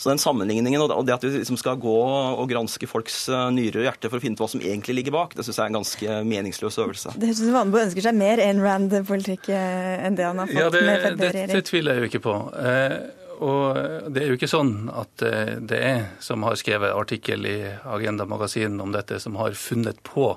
Så 0.00 0.08
den 0.08 0.20
sammenligningen 0.20 0.80
og 0.80 1.04
det 1.04 1.12
at 1.12 1.24
vi 1.26 1.34
liksom 1.34 1.58
skal 1.60 1.76
gå 1.80 1.96
og 2.00 2.46
granske 2.48 2.88
folks 2.88 3.26
nyre 3.28 3.60
nyrer 3.60 3.82
og 3.82 3.86
hjerte 3.88 4.08
for 4.08 4.18
å 4.18 4.22
finne 4.22 4.38
ut 4.38 4.40
hva 4.40 4.50
som 4.50 4.62
egentlig 4.64 4.96
ligger 5.00 5.14
bak, 5.14 5.36
det 5.36 5.44
syns 5.44 5.58
jeg 5.58 5.64
er 5.64 5.72
en 5.72 5.78
ganske 5.80 6.18
meningsløs 6.30 6.78
øvelse. 6.80 7.14
Det 7.16 7.28
høres 7.28 7.40
ut 7.42 7.48
som 7.50 7.56
Vanbo 7.58 7.80
ønsker 7.82 8.06
seg 8.06 8.16
mer 8.16 8.40
Ayn 8.40 8.62
Rand-politikk 8.64 9.50
eh, 9.52 10.04
enn 10.06 10.16
det 10.18 10.24
han 10.24 10.40
har 10.40 10.48
fått 10.48 10.56
ja, 10.56 10.70
det, 10.72 10.84
med 10.86 11.04
Frp-regjering. 11.04 11.52
Det, 11.52 11.58
det 11.60 11.68
tviler 11.68 11.98
jeg 11.98 12.00
jo 12.00 12.10
ikke 12.10 12.22
på. 12.24 12.36
Eh, 12.64 12.96
og 13.40 14.08
det 14.12 14.22
er 14.22 14.32
jo 14.32 14.36
ikke 14.36 14.50
sånn 14.52 14.74
at 14.92 15.22
det 15.64 15.78
er 15.80 16.02
som 16.20 16.44
har 16.44 16.58
skrevet 16.60 16.92
artikkel 16.92 17.46
i 17.48 17.56
Agenda 17.88 18.26
Magasin 18.28 18.76
om 18.84 18.92
dette, 18.92 19.16
som 19.20 19.38
har 19.40 19.56
funnet 19.56 20.02
på 20.04 20.34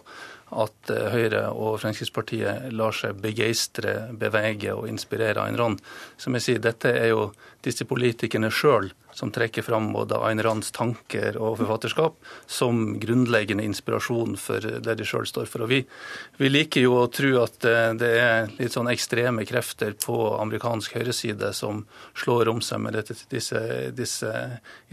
at 0.54 0.92
Høyre 1.12 1.50
og 1.52 1.82
Fremskrittspartiet 1.82 2.70
lar 2.72 2.96
seg 2.96 3.20
begeistre, 3.20 4.10
bevege 4.20 4.76
og 4.76 4.88
inspirere 4.88 5.44
av 5.44 5.52
en 5.52 5.60
Rand. 5.60 5.84
Som 6.16 6.38
jeg 6.40 6.46
sier, 6.46 6.64
dette 6.64 6.94
er 6.96 7.12
jo 7.12 7.26
disse 7.66 7.88
politikerne 7.90 8.52
sjøl 8.54 8.94
som 9.14 9.32
trekker 9.32 9.66
fram 9.66 9.92
både 9.94 10.18
Ayn 10.26 10.42
Rands 10.44 10.72
tanker 10.76 11.38
og 11.38 11.60
forfatterskap 11.62 12.18
som 12.50 13.00
grunnleggende 13.02 13.66
inspirasjon 13.68 14.38
for 14.42 14.64
det 14.64 14.98
de 15.00 15.08
sjøl 15.08 15.28
står 15.30 15.50
for. 15.50 15.66
Og 15.66 15.72
vi, 15.74 15.82
vi, 16.42 16.52
liker 16.52 16.86
jo 16.86 16.98
å 17.02 17.10
tro 17.14 17.34
at 17.44 17.60
det 18.00 18.12
er 18.20 18.52
litt 18.58 18.76
sånn 18.76 18.92
ekstreme 18.92 19.46
krefter 19.50 19.96
på 20.06 20.18
amerikansk 20.40 20.98
høyreside 20.98 21.54
som 21.58 21.86
slår 22.18 22.52
om 22.54 22.62
seg 22.66 22.82
med 22.84 22.98
dette, 22.98 23.18
disse, 23.32 23.62
disse, 23.96 24.34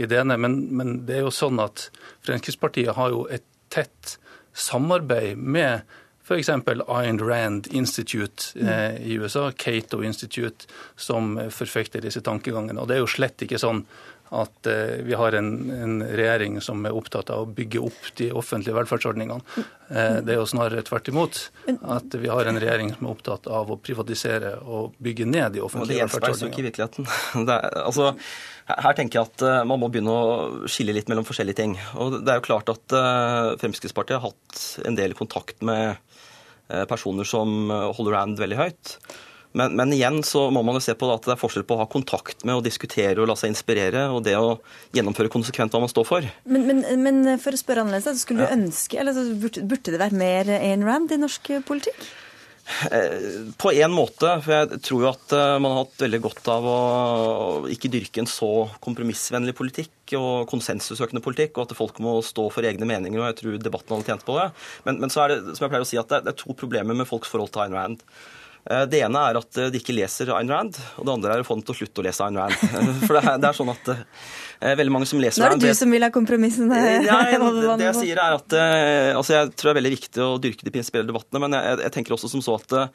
ideene. 0.01 0.37
Men, 0.41 0.61
men 0.77 1.01
det 1.09 1.21
er 1.21 1.27
jo 1.27 1.35
sånn 1.35 1.61
at 1.63 1.89
Fremskrittspartiet 2.27 2.97
har 2.97 3.15
jo 3.15 3.25
et 3.33 3.47
tett 3.71 4.19
samarbeid 4.53 5.39
med 5.39 5.87
F.eks. 6.31 6.53
Ayn 6.87 7.19
Rand 7.19 7.67
Institute 7.75 8.55
eh, 8.61 9.01
i 9.03 9.19
USA, 9.19 9.49
Cato 9.51 10.05
Institute, 10.07 10.71
som 10.97 11.35
forfekter 11.51 12.05
disse 12.05 12.23
tankegangene. 12.23 12.79
Og 12.79 12.87
det 12.87 13.01
er 13.01 13.05
jo 13.05 13.11
slett 13.11 13.43
ikke 13.43 13.59
sånn 13.59 13.83
at 14.31 14.67
eh, 14.67 15.03
vi 15.03 15.15
har 15.15 15.33
en, 15.33 15.71
en, 15.71 16.03
regjering 16.07 16.61
som 16.63 16.85
er 16.87 16.95
opptatt 16.95 17.33
av 17.35 17.43
å 17.43 17.51
bygge 17.51 17.81
opp 17.83 18.11
de 18.21 18.29
offentlige 18.31 18.77
velferdsordningene. 18.77 19.43
Eh, 19.91 20.21
det 20.23 20.37
er 20.37 20.39
jo 20.39 20.47
snarere 20.47 20.85
tvert 20.87 21.11
imot. 21.11 21.41
At 21.67 22.15
vi 22.15 22.31
har 22.31 22.47
en 22.47 22.61
regjering 22.63 22.93
som 22.95 23.09
er 23.09 23.17
opptatt 23.17 23.51
av 23.51 23.73
å 23.75 23.79
privatisere 23.83 24.55
og 24.63 24.95
bygge 25.03 25.27
ned 25.27 25.57
de 25.57 25.65
offentlige 25.67 26.07
velferdsordningene. 26.07 26.71
Det 26.71 26.85
gjenspeiles 26.85 27.03
jo. 27.03 27.47
Er, 27.51 27.67
altså, 27.83 28.13
her 28.71 28.95
tenker 28.95 29.19
jeg 29.19 29.27
at 29.33 29.43
eh, 29.49 29.63
man 29.67 29.83
må 29.83 29.91
begynne 29.91 30.15
å 30.15 30.71
skille 30.71 30.95
litt 30.95 31.11
mellom 31.11 31.27
forskjellige 31.27 31.63
ting. 31.65 31.75
Og 31.99 32.21
det 32.21 32.31
er 32.31 32.39
jo 32.39 32.47
klart 32.47 32.71
at 32.71 32.99
Fremskrittspartiet 33.59 34.21
har 34.21 34.31
hatt 34.31 34.87
en 34.87 34.99
del 34.99 35.19
kontakt 35.19 35.59
med 35.67 35.99
personer 36.91 37.27
som 37.29 37.71
holder 37.71 38.17
Rand 38.17 38.41
veldig 38.41 38.59
høyt. 38.61 38.95
Men, 39.53 39.75
men, 39.75 39.91
igjen 39.93 40.21
så 40.23 40.45
må 40.55 40.63
man 40.63 40.77
jo 40.79 40.83
se 40.85 40.95
på 40.95 41.09
at 41.11 41.25
det 41.27 41.35
er 41.35 41.41
forskjell 41.41 41.65
på 41.67 41.75
å 41.75 41.81
ha 41.83 41.89
kontakt 41.91 42.45
med, 42.45 42.55
og 42.55 42.67
diskutere 42.67 43.19
og 43.19 43.27
la 43.31 43.35
seg 43.39 43.51
inspirere, 43.51 44.07
og 44.15 44.23
det 44.27 44.37
å 44.39 44.61
gjennomføre 44.95 45.33
konsekvent 45.33 45.75
hva 45.75 45.83
man 45.83 45.91
står 45.91 46.07
for. 46.07 46.29
Men, 46.47 46.69
men, 46.69 46.85
men 47.03 47.35
for 47.43 47.57
å 47.57 47.59
spørre 47.59 47.83
annerledes, 47.83 48.23
skulle 48.23 48.47
du 48.47 48.55
ønske, 48.55 49.01
eller 49.01 49.19
Burde 49.41 49.93
det 49.93 49.99
vært 50.01 50.17
mer 50.17 50.49
Ayn 50.61 50.87
Rand 50.87 51.11
i 51.15 51.19
norsk 51.19 51.51
politikk? 51.67 51.99
Eh, 52.93 53.53
på 53.57 53.73
en 53.73 53.93
måte. 53.93 54.33
For 54.45 54.55
jeg 54.55 54.81
tror 54.87 55.05
jo 55.05 55.11
at 55.11 55.35
eh, 55.37 55.57
man 55.63 55.75
har 55.75 55.85
hatt 55.85 56.05
veldig 56.05 56.21
godt 56.25 56.51
av 56.53 56.67
å 56.71 56.79
ikke 57.73 57.91
dyrke 57.93 58.23
en 58.23 58.31
så 58.31 58.51
kompromissvennlig 58.85 59.55
politikk 59.59 60.15
og 60.19 60.49
konsensussøkende 60.51 61.23
politikk, 61.25 61.57
og 61.57 61.69
at 61.69 61.79
folk 61.79 62.01
må 62.03 62.17
stå 62.27 62.49
for 62.55 62.67
egne 62.67 62.89
meninger. 62.89 63.21
og 63.21 63.31
Jeg 63.31 63.41
tror 63.43 63.63
debatten 63.63 63.97
hadde 63.97 64.11
tjent 64.11 64.27
på 64.27 64.39
det. 64.39 64.51
Men, 64.87 65.01
men 65.05 65.13
så 65.13 65.25
er 65.25 65.35
det 65.35 65.57
som 65.57 65.67
jeg 65.67 65.73
pleier 65.73 65.87
å 65.87 65.91
si, 65.91 66.01
at 66.01 66.13
det 66.13 66.35
er 66.35 66.39
to 66.41 66.57
problemer 66.59 66.97
med 66.97 67.09
folks 67.11 67.31
forhold 67.33 67.53
til 67.55 67.67
Ayn 67.67 67.77
Rand. 67.79 68.05
Eh, 68.69 68.85
det 68.91 69.01
ene 69.07 69.23
er 69.31 69.39
at 69.41 69.61
eh, 69.61 69.71
de 69.73 69.81
ikke 69.81 69.95
leser 69.97 70.33
Ayn 70.35 70.51
Rand, 70.53 70.77
og 71.01 71.07
det 71.07 71.15
andre 71.15 71.37
er 71.37 71.45
å 71.45 71.47
få 71.47 71.57
dem 71.57 71.65
til 71.65 71.75
å 71.75 71.79
slutte 71.81 72.03
å 72.03 72.05
lese 72.07 72.27
Ayn 72.27 72.37
Rand. 72.41 72.59
For 73.07 73.17
det 73.17 73.23
er, 73.25 73.41
det 73.41 73.49
er 73.49 73.57
sånn 73.57 73.73
at 73.73 73.89
eh, 73.95 74.75
veldig 74.83 74.95
mange 74.99 75.09
som 75.09 75.23
leser 75.23 75.41
Nå 75.41 75.49
er 75.49 75.57
det 75.57 75.73
du 75.73 75.79
som 75.79 75.97
vil 75.97 76.05
ha 76.05 76.13
kompromissene. 76.13 76.83
Ja, 77.07 77.23
det 77.81 77.89
jeg 77.89 77.97
sier 78.03 78.21
er 78.21 78.37
at 78.37 78.59
altså 79.17 79.39
Jeg 79.39 79.55
tror 79.55 79.71
det 79.71 79.73
er 79.73 79.81
veldig 79.81 79.97
viktig 79.97 80.23
å 80.27 80.37
dyrke 80.43 80.67
de 80.67 80.75
prinsipielle 80.77 81.09
debattene, 81.09 81.43
men 81.47 81.57
jeg, 81.57 81.83
jeg, 81.87 81.97
tenker 81.97 82.17
også 82.17 82.33
som 82.33 82.45
så 82.45 82.61
at 82.61 82.95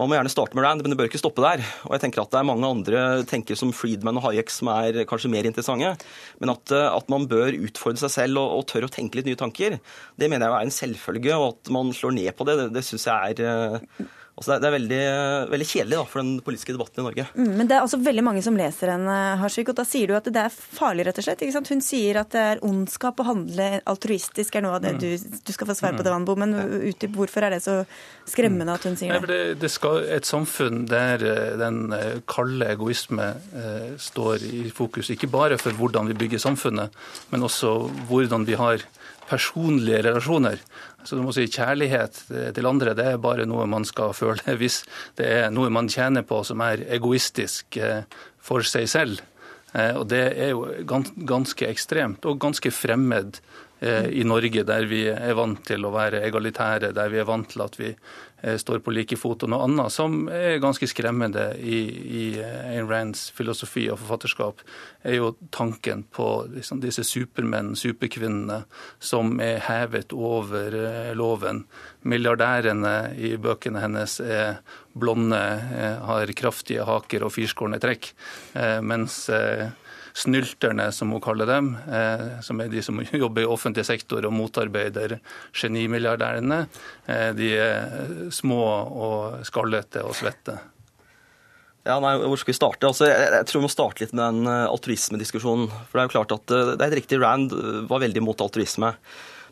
man 0.00 0.08
må 0.08 0.16
gjerne 0.16 0.30
starte 0.32 0.56
med 0.56 0.64
Rand, 0.64 0.80
men 0.80 0.94
det 0.94 0.96
bør 0.96 1.10
ikke 1.10 1.20
stoppe 1.20 1.42
der. 1.44 1.60
Og 1.84 1.92
jeg 1.92 2.00
tenker 2.06 2.22
at 2.22 2.30
Det 2.32 2.38
er 2.40 2.46
mange 2.48 2.64
andre 2.64 3.00
tenkere 3.28 3.60
som 3.60 3.74
Friedman 3.76 4.16
og 4.16 4.24
Hayek 4.24 4.48
som 4.48 4.70
er 4.72 5.02
kanskje 5.08 5.28
mer 5.34 5.44
interessante. 5.44 5.90
Men 6.40 6.54
at, 6.54 6.72
at 6.72 7.12
man 7.12 7.26
bør 7.28 7.52
utfordre 7.68 8.00
seg 8.00 8.14
selv 8.14 8.40
og, 8.40 8.54
og, 8.56 8.64
tørre 8.72 8.88
å 8.88 8.94
tenke 8.94 9.20
litt 9.20 9.28
nye 9.28 9.36
tanker, 9.36 9.76
det 10.16 10.30
mener 10.32 10.48
jeg 10.48 10.56
er 10.56 10.70
en 10.70 10.74
selvfølge. 10.78 11.36
Og 11.36 11.46
at 11.50 11.72
man 11.76 11.92
slår 11.92 12.16
ned 12.16 12.32
på 12.38 12.48
det, 12.48 12.56
det, 12.62 12.66
det 12.78 12.86
syns 12.88 13.04
jeg 13.10 13.36
er 13.36 14.08
Altså 14.32 14.56
det 14.56 14.68
er 14.68 14.72
veldig, 14.72 15.00
veldig 15.52 15.66
kjedelig 15.68 15.96
da, 15.98 16.04
for 16.08 16.22
den 16.22 16.36
politiske 16.44 16.72
debatten 16.72 17.02
i 17.02 17.04
Norge. 17.04 17.26
Mm, 17.36 17.50
men 17.58 17.68
det 17.68 17.76
er 17.76 17.84
altså 17.84 17.98
veldig 18.00 18.24
mange 18.24 18.40
som 18.44 18.56
leser 18.56 18.94
henne, 18.94 19.16
Harsvik, 19.42 19.68
og 19.68 19.76
da 19.76 19.84
sier 19.84 20.08
du 20.08 20.16
at 20.16 20.30
det 20.32 20.40
er 20.40 20.54
farlig, 20.54 21.04
rett 21.06 21.20
og 21.20 21.26
slett. 21.26 21.44
ikke 21.44 21.56
sant? 21.58 21.68
Hun 21.68 21.84
sier 21.84 22.18
at 22.22 22.32
det 22.32 22.44
er 22.54 22.62
ondskap 22.64 23.20
å 23.20 23.26
handle 23.28 23.66
altruistisk, 23.92 24.56
er 24.56 24.64
noe 24.64 24.78
av 24.78 24.86
det 24.86 24.94
mm. 24.96 25.02
du, 25.02 25.36
du 25.44 25.52
skal 25.52 25.68
få 25.68 25.76
svar 25.76 25.98
på 25.98 26.06
det, 26.06 26.14
Vanbo. 26.14 26.38
Men 26.40 26.56
utdyp 26.56 27.18
hvorfor 27.18 27.44
er 27.44 27.56
det 27.56 27.60
så 27.66 27.76
skremmende 28.28 28.78
at 28.78 28.88
hun 28.88 28.96
sier 28.96 29.20
det? 29.20 29.28
det, 29.28 29.42
det 29.66 29.72
skal 29.72 30.08
et 30.16 30.28
samfunn 30.28 30.86
der 30.88 31.26
eh, 31.28 31.52
den 31.60 31.92
eh, 31.92 32.24
kalde 32.30 32.72
egoisme 32.72 33.34
eh, 33.36 33.92
står 34.00 34.48
i 34.48 34.64
fokus, 34.72 35.12
ikke 35.12 35.30
bare 35.32 35.60
for 35.60 35.76
hvordan 35.76 36.08
vi 36.08 36.16
bygger 36.24 36.40
samfunnet, 36.40 36.96
men 37.34 37.44
også 37.44 37.76
hvordan 38.08 38.48
vi 38.48 38.56
har 38.56 38.88
personlige 39.32 40.02
relasjoner. 40.04 40.60
Så 41.02 41.16
du 41.16 41.24
må 41.24 41.32
si 41.34 41.48
Kjærlighet 41.50 42.22
til 42.54 42.68
andre 42.68 42.94
det 42.98 43.08
er 43.14 43.22
bare 43.22 43.48
noe 43.48 43.66
man 43.70 43.86
skal 43.88 44.14
føle 44.20 44.56
hvis 44.60 44.82
det 45.18 45.28
er 45.40 45.50
noe 45.54 45.72
man 45.72 45.90
tjener 45.92 46.26
på 46.28 46.42
som 46.46 46.62
er 46.64 46.84
egoistisk 46.92 47.80
eh, 47.80 48.04
for 48.42 48.66
seg 48.66 48.88
selv. 48.90 49.22
Eh, 49.72 49.94
og 49.96 50.06
Det 50.12 50.22
er 50.36 50.52
jo 50.52 50.66
ganske 51.28 51.68
ekstremt 51.68 52.26
og 52.28 52.40
ganske 52.42 52.72
fremmed 52.74 53.40
eh, 53.40 53.51
i 53.82 54.22
Norge, 54.22 54.62
der 54.62 54.84
vi 54.86 55.00
er 55.10 55.34
vant 55.34 55.64
til 55.66 55.82
å 55.82 55.90
være 55.90 56.20
egalitære, 56.22 56.92
der 56.94 57.08
vi 57.10 57.18
er 57.18 57.26
vant 57.26 57.48
til 57.50 57.64
at 57.64 57.78
vi 57.80 57.88
Eh, 58.42 58.56
står 58.56 58.78
på 58.78 58.90
like 58.90 59.16
fot. 59.16 59.44
Og 59.44 59.50
noe 59.52 59.62
annet 59.62 59.94
som 59.94 60.24
er 60.32 60.58
ganske 60.62 60.86
skremmende 60.90 61.52
i, 61.62 61.78
i 62.02 62.22
eh, 62.42 62.72
Ayn 62.72 62.88
Rands 62.90 63.28
filosofi 63.36 63.84
og 63.92 64.00
forfatterskap, 64.00 64.64
er 65.06 65.14
jo 65.20 65.28
tanken 65.54 66.02
på 66.10 66.26
liksom, 66.50 66.80
disse 66.82 67.04
supermenn, 67.06 67.76
superkvinnene, 67.78 68.64
som 68.98 69.38
er 69.42 69.62
hevet 69.68 70.10
over 70.16 70.74
eh, 70.74 71.12
loven. 71.14 71.62
Milliardærene 72.02 72.96
i 73.14 73.36
bøkene 73.38 73.84
hennes 73.84 74.18
er 74.18 74.58
blonde, 74.98 75.38
har 76.04 76.32
kraftige 76.36 76.82
haker 76.84 77.22
og 77.24 77.30
firskårne 77.32 77.78
trekk, 77.80 78.10
mens 78.84 79.22
snylterne, 80.14 80.90
som 80.92 81.12
hun 81.12 81.22
kaller 81.22 81.48
dem, 81.48 81.72
eh, 81.88 82.40
som 82.44 82.60
er 82.60 82.70
de 82.72 82.82
som 82.84 83.00
jobber 83.24 83.44
i 83.44 83.48
offentlig 83.48 83.84
sektor 83.88 84.24
og 84.28 84.34
motarbeider 84.36 85.18
genimilliardærene, 85.56 86.66
eh, 87.06 87.30
de 87.38 87.50
er 87.56 88.28
små 88.34 88.62
og 88.62 89.48
skallete 89.48 90.04
og 90.04 90.16
svette. 90.18 90.58
Ja, 91.82 91.96
nei, 91.98 92.14
Hvor 92.20 92.38
skal 92.38 92.52
vi 92.52 92.60
starte? 92.60 92.86
Altså, 92.86 93.08
jeg, 93.10 93.26
jeg, 93.34 93.46
tror 93.48 93.58
vi 93.58 93.66
må 93.66 93.72
starte 93.72 94.04
litt 94.04 94.14
med 94.14 94.22
den 94.22 94.52
eh, 94.52 94.70
altruismediskusjonen. 94.70 95.68
For 95.88 95.98
Det 95.98 96.04
er 96.04 96.08
jo 96.10 96.16
klart 96.16 96.36
at 96.36 96.56
det 96.78 96.86
er 96.86 96.98
riktig, 97.00 97.18
Rand 97.22 97.54
var 97.90 98.04
veldig 98.04 98.22
mot 98.22 98.44
altruisme. 98.44 98.94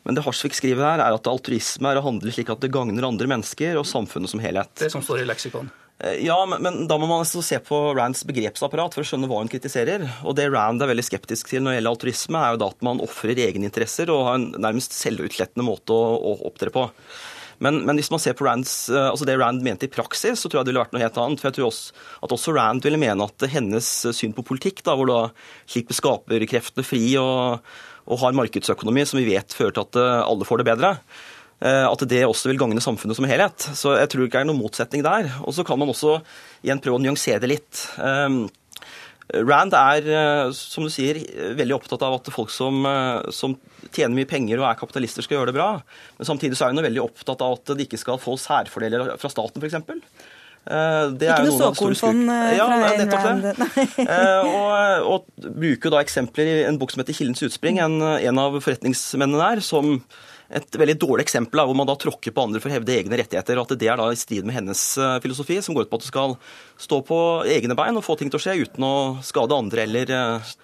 Men 0.06 0.16
det 0.16 0.24
Harsvik 0.24 0.54
skriver 0.56 0.86
her, 0.86 1.02
er 1.04 1.16
at 1.16 1.28
altruisme 1.28 1.90
er 1.90 2.00
å 2.00 2.04
handle 2.06 2.32
slik 2.32 2.48
at 2.52 2.62
det 2.62 2.72
gagner 2.72 3.04
andre 3.08 3.28
mennesker 3.28 3.76
og 3.76 3.88
samfunnet 3.88 4.32
som 4.32 4.40
helhet. 4.40 4.72
Det 4.80 4.88
som 4.92 5.04
står 5.04 5.24
i 5.24 5.28
leksikon. 5.28 5.68
Eh, 6.00 6.24
ja, 6.24 6.46
men, 6.48 6.62
men, 6.62 6.78
da 6.88 6.96
må 6.98 7.06
man 7.06 7.22
altså 7.22 7.42
se 7.44 7.58
på 7.64 7.80
Rands 7.96 8.22
begrepsapparat 8.28 8.96
for 8.96 9.04
å 9.04 9.08
skjønne 9.08 9.28
hva 9.30 9.42
hun 9.42 9.50
kritiserer. 9.52 10.06
Og 10.24 10.36
det 10.38 10.48
Rand 10.52 10.80
er 10.80 10.90
veldig 10.92 11.04
skeptisk 11.06 11.50
til 11.50 11.64
når 11.64 11.74
det 11.74 11.80
gjelder 11.80 11.96
altruisme, 11.96 12.40
er 12.40 12.54
jo 12.54 12.62
da 12.62 12.70
at 12.72 12.86
man 12.86 13.02
ofrer 13.04 13.42
egeninteresser 13.48 14.12
og 14.12 14.24
har 14.28 14.40
en 14.40 14.48
nærmest 14.56 14.96
selvutslettende 14.96 15.66
måte 15.66 15.96
å, 15.96 16.16
å 16.16 16.38
opptre 16.48 16.72
på. 16.74 16.88
Men, 17.60 17.82
men, 17.84 17.98
hvis 18.00 18.08
man 18.08 18.22
ser 18.22 18.32
på 18.38 18.46
Rands, 18.46 18.72
eh, 18.88 19.10
altså 19.10 19.28
det 19.28 19.36
Rand 19.36 19.60
mente 19.66 19.84
i 19.84 19.92
praksis, 19.92 20.40
så 20.40 20.48
tror 20.48 20.62
jeg 20.62 20.70
det 20.70 20.72
ville 20.72 20.84
vært 20.86 20.96
noe 20.96 21.04
helt 21.04 21.20
annet. 21.20 21.42
For 21.42 21.50
jeg 21.50 21.58
tror 21.58 21.68
også 21.68 22.06
at 22.24 22.36
også 22.38 22.56
Rand 22.56 22.88
ville 22.88 23.00
mene 23.00 23.28
at 23.28 23.48
hennes 23.52 23.90
syn 24.16 24.32
på 24.36 24.46
politikk, 24.48 24.80
da, 24.86 24.96
hvor 24.96 25.10
da 25.10 25.20
slik 25.68 25.92
skaper 25.96 26.48
kreftene 26.48 26.86
fri 26.86 27.04
og, 27.20 27.60
og 28.08 28.22
har 28.24 28.38
markedsøkonomi 28.40 29.04
som 29.04 29.20
vi 29.20 29.28
vet 29.34 29.52
fører 29.52 29.76
til 29.76 29.84
at 29.84 30.00
eh, 30.00 30.22
alle 30.24 30.48
får 30.48 30.62
det 30.62 30.70
bedre, 30.72 30.94
at 31.60 32.02
det 32.08 32.22
også 32.24 32.48
vil 32.48 32.56
gagne 32.56 32.80
samfunnet 32.80 33.18
som 33.18 33.26
helhet. 33.28 33.66
Så 33.76 33.92
jeg 33.98 34.08
tror 34.08 34.24
ikke 34.24 34.38
det 34.38 34.46
er 34.46 34.48
noen 34.48 34.62
motsetning 34.62 35.02
der. 35.04 35.26
Og 35.44 35.52
så 35.52 35.60
kan 35.66 35.76
man 35.76 35.90
også 35.92 36.14
igjen 36.64 36.80
prøve 36.80 36.96
å 36.96 37.02
nyansere 37.04 37.42
det 37.42 37.50
litt. 37.52 37.82
Ehm, 38.00 38.46
Rand 39.30 39.74
er, 39.76 40.06
eh, 40.10 40.52
som 40.56 40.86
du 40.86 40.90
sier, 40.90 41.20
veldig 41.54 41.76
opptatt 41.76 42.02
av 42.02 42.16
at 42.18 42.30
folk 42.34 42.50
som, 42.50 42.82
eh, 42.86 43.30
som, 43.30 43.56
tjener 43.94 44.14
mye 44.14 44.28
penger 44.28 44.60
og 44.60 44.66
er 44.68 44.78
kapitalister, 44.78 45.22
skal 45.22 45.38
gjøre 45.38 45.50
det 45.50 45.56
bra. 45.56 45.70
Men 46.18 46.26
samtidig 46.26 46.56
så 46.58 46.66
er 46.66 46.74
hun 46.74 46.84
veldig 46.84 47.02
opptatt 47.02 47.40
av 47.42 47.56
at 47.58 47.72
de 47.76 47.86
ikke 47.86 47.98
skal 47.98 48.20
få 48.22 48.36
særfordeler 48.38 49.16
fra 49.18 49.30
staten, 49.30 49.62
f.eks. 49.62 49.78
Det 50.60 51.26
ikke 51.26 51.46
noe 51.46 51.56
såkornfond 51.56 52.26
fra 52.28 52.52
ja, 52.52 52.66
det. 53.00 53.54
og, 54.44 55.06
og 55.08 55.46
bruker 55.56 55.90
da 55.90 56.02
eksempler 56.04 56.50
i 56.50 56.56
en 56.68 56.78
bok 56.78 56.92
som 56.92 57.00
heter 57.00 57.16
'Kildens 57.16 57.42
utspring', 57.48 57.80
en, 57.80 57.96
en 58.02 58.38
av 58.38 58.60
forretningsmennene 58.60 59.40
der, 59.40 59.64
som 59.64 60.02
et 60.50 60.76
veldig 60.82 60.96
dårlig 60.98 61.24
eksempel 61.26 61.62
hvor 61.62 61.76
man 61.78 61.88
da 61.88 61.94
tråkker 61.98 62.34
på 62.34 62.42
andre 62.42 62.60
for 62.62 62.70
å 62.70 62.74
hevde 62.74 62.94
egne 62.96 63.18
rettigheter. 63.20 63.58
og 63.58 63.68
at 63.68 63.78
Det 63.78 63.88
er 63.90 63.98
da 64.00 64.08
i 64.10 64.18
strid 64.18 64.46
med 64.48 64.56
hennes 64.56 64.82
eh, 64.98 65.18
filosofi, 65.22 65.60
som 65.62 65.76
går 65.76 65.86
ut 65.86 65.92
på 65.92 66.00
at 66.00 66.06
du 66.06 66.08
skal 66.08 66.34
stå 66.80 67.00
på 67.06 67.18
egne 67.50 67.76
bein 67.78 67.98
og 67.98 68.04
få 68.06 68.16
ting 68.18 68.32
til 68.32 68.40
å 68.40 68.42
skje 68.42 68.56
uten 68.64 68.86
å 68.86 68.94
skade 69.26 69.56
andre 69.56 69.84
eller, 69.86 70.10
eh, 70.10 70.54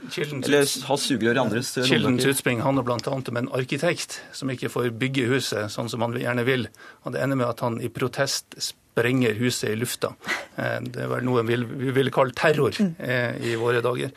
eller 0.40 0.72
ha 0.88 0.96
sugerør 1.00 1.38
i 1.38 1.44
andres 1.44 1.74
Kilden 1.86 2.18
Tutsping 2.22 2.64
handler 2.64 2.86
bl.a. 2.86 2.98
om 3.16 3.42
en 3.42 3.52
arkitekt 3.54 4.18
som 4.34 4.50
ikke 4.50 4.72
får 4.72 4.90
bygge 4.98 5.28
huset 5.30 5.70
sånn 5.72 5.90
som 5.92 6.02
han 6.02 6.16
gjerne 6.18 6.46
vil. 6.48 6.66
og 7.04 7.14
Det 7.14 7.22
ender 7.22 7.38
med 7.38 7.52
at 7.52 7.62
han 7.62 7.78
i 7.78 7.92
protest 7.92 8.58
sprenger 8.58 9.36
huset 9.38 9.70
i 9.70 9.76
lufta. 9.76 10.14
Det 10.56 11.02
er 11.04 11.10
vel 11.10 11.26
noe 11.26 11.44
vi 11.44 11.92
ville 11.92 12.14
kalt 12.14 12.34
terror 12.38 12.72
i 12.72 13.52
våre 13.60 13.82
dager. 13.84 14.14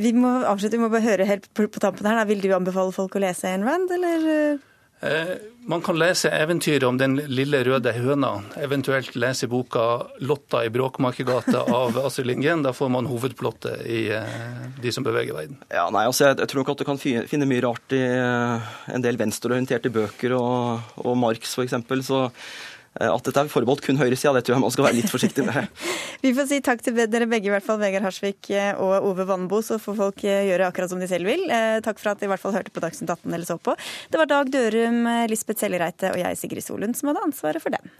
Vi 0.00 0.14
må 0.16 0.32
avslutte, 0.48 0.78
vi 0.78 0.82
må 0.82 0.90
bare 0.92 1.04
høre 1.04 1.28
helt 1.28 1.50
på, 1.52 1.68
på 1.68 1.82
tampen 1.82 2.08
her. 2.08 2.20
Da. 2.22 2.26
Vil 2.28 2.42
du 2.44 2.50
anbefale 2.56 2.94
folk 2.96 3.18
å 3.18 3.22
lese 3.22 3.50
Ayn 3.50 3.66
Rand, 3.66 3.92
eller? 3.98 4.60
Eh, 5.00 5.34
man 5.64 5.80
kan 5.80 5.96
lese 5.98 6.28
eventyret 6.28 6.84
om 6.84 6.98
den 7.00 7.16
lille 7.32 7.62
røde 7.64 7.92
høna, 7.96 8.34
eventuelt 8.60 9.14
lese 9.16 9.48
boka 9.48 9.84
'Lotta 10.20 10.64
i 10.66 10.72
Bråkmakergata' 10.72 11.62
av 11.72 11.96
Astrid 12.04 12.28
Lindgren. 12.28 12.64
Da 12.64 12.72
får 12.76 12.92
man 12.92 13.08
hovedplottet 13.08 13.86
i 13.88 14.02
eh, 14.12 14.40
De 14.80 14.92
som 14.92 15.04
beveger 15.04 15.36
verden. 15.36 15.60
Ja, 15.68 15.88
nei, 15.92 16.04
altså, 16.08 16.28
jeg, 16.28 16.40
jeg, 16.42 16.52
tror 16.52 16.62
nok 16.62 16.72
at 16.74 16.82
du 16.82 16.88
kan 16.88 17.00
finne 17.00 17.48
mye 17.48 17.64
rart 17.64 17.96
i 17.96 18.02
eh, 18.04 18.74
en 18.92 19.04
del 19.04 19.20
venstreorienterte 19.20 19.92
bøker 19.92 20.36
og, 20.36 20.92
og 21.00 21.16
Marx 21.16 21.56
f.eks. 21.56 21.80
Så 22.04 22.26
Eh, 22.28 22.69
at 22.98 23.26
dette 23.26 23.44
er 23.44 23.50
forbeholdt 23.52 23.84
kun 23.86 24.00
høyresida, 24.00 24.32
det 24.34 24.42
tror 24.46 24.56
jeg 24.56 24.64
man 24.64 24.72
skal 24.74 24.86
være 24.88 24.98
litt 24.98 25.12
forsiktig 25.12 25.44
med. 25.46 25.68
Vi 26.24 26.32
får 26.34 26.48
si 26.50 26.60
takk 26.64 26.82
til 26.82 26.98
dere 26.98 27.28
begge, 27.30 27.46
i 27.46 27.54
hvert 27.54 27.66
fall 27.66 27.78
Vegard 27.82 28.08
Harsvik 28.08 28.50
eh, 28.50 28.72
og 28.74 29.06
Ove 29.12 29.26
Vannbo, 29.28 29.62
så 29.64 29.78
får 29.82 29.98
folk 30.00 30.24
eh, 30.26 30.48
gjøre 30.50 30.70
akkurat 30.72 30.92
som 30.92 31.02
de 31.02 31.08
selv 31.10 31.30
vil. 31.30 31.46
Takk 31.84 32.02
for 32.02 32.12
at 32.12 32.22
de 32.22 32.26
i 32.26 32.32
hvert 32.32 32.42
fall 32.42 32.56
hørte 32.56 32.74
på 32.74 32.82
Dagsnytt 32.82 33.12
18 33.12 33.30
eller 33.30 33.46
så 33.46 33.58
på. 33.62 33.76
Det 34.10 34.20
var 34.20 34.30
Dag 34.30 34.50
Dørum, 34.50 35.04
Lisbeth 35.30 35.62
Sellereite 35.62 36.14
og 36.14 36.22
jeg, 36.22 36.40
Sigrid 36.40 36.66
Solund, 36.66 36.98
som 36.98 37.12
hadde 37.12 37.28
ansvaret 37.30 37.62
for 37.62 37.76
den. 37.76 37.92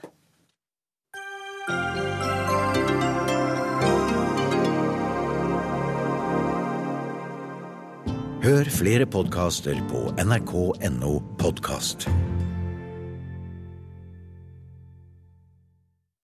Hør 8.41 8.64
flere 8.72 9.05
podkaster 9.07 9.76
på 9.91 10.07
nrk.no 10.24 11.18
podkast. 11.38 12.09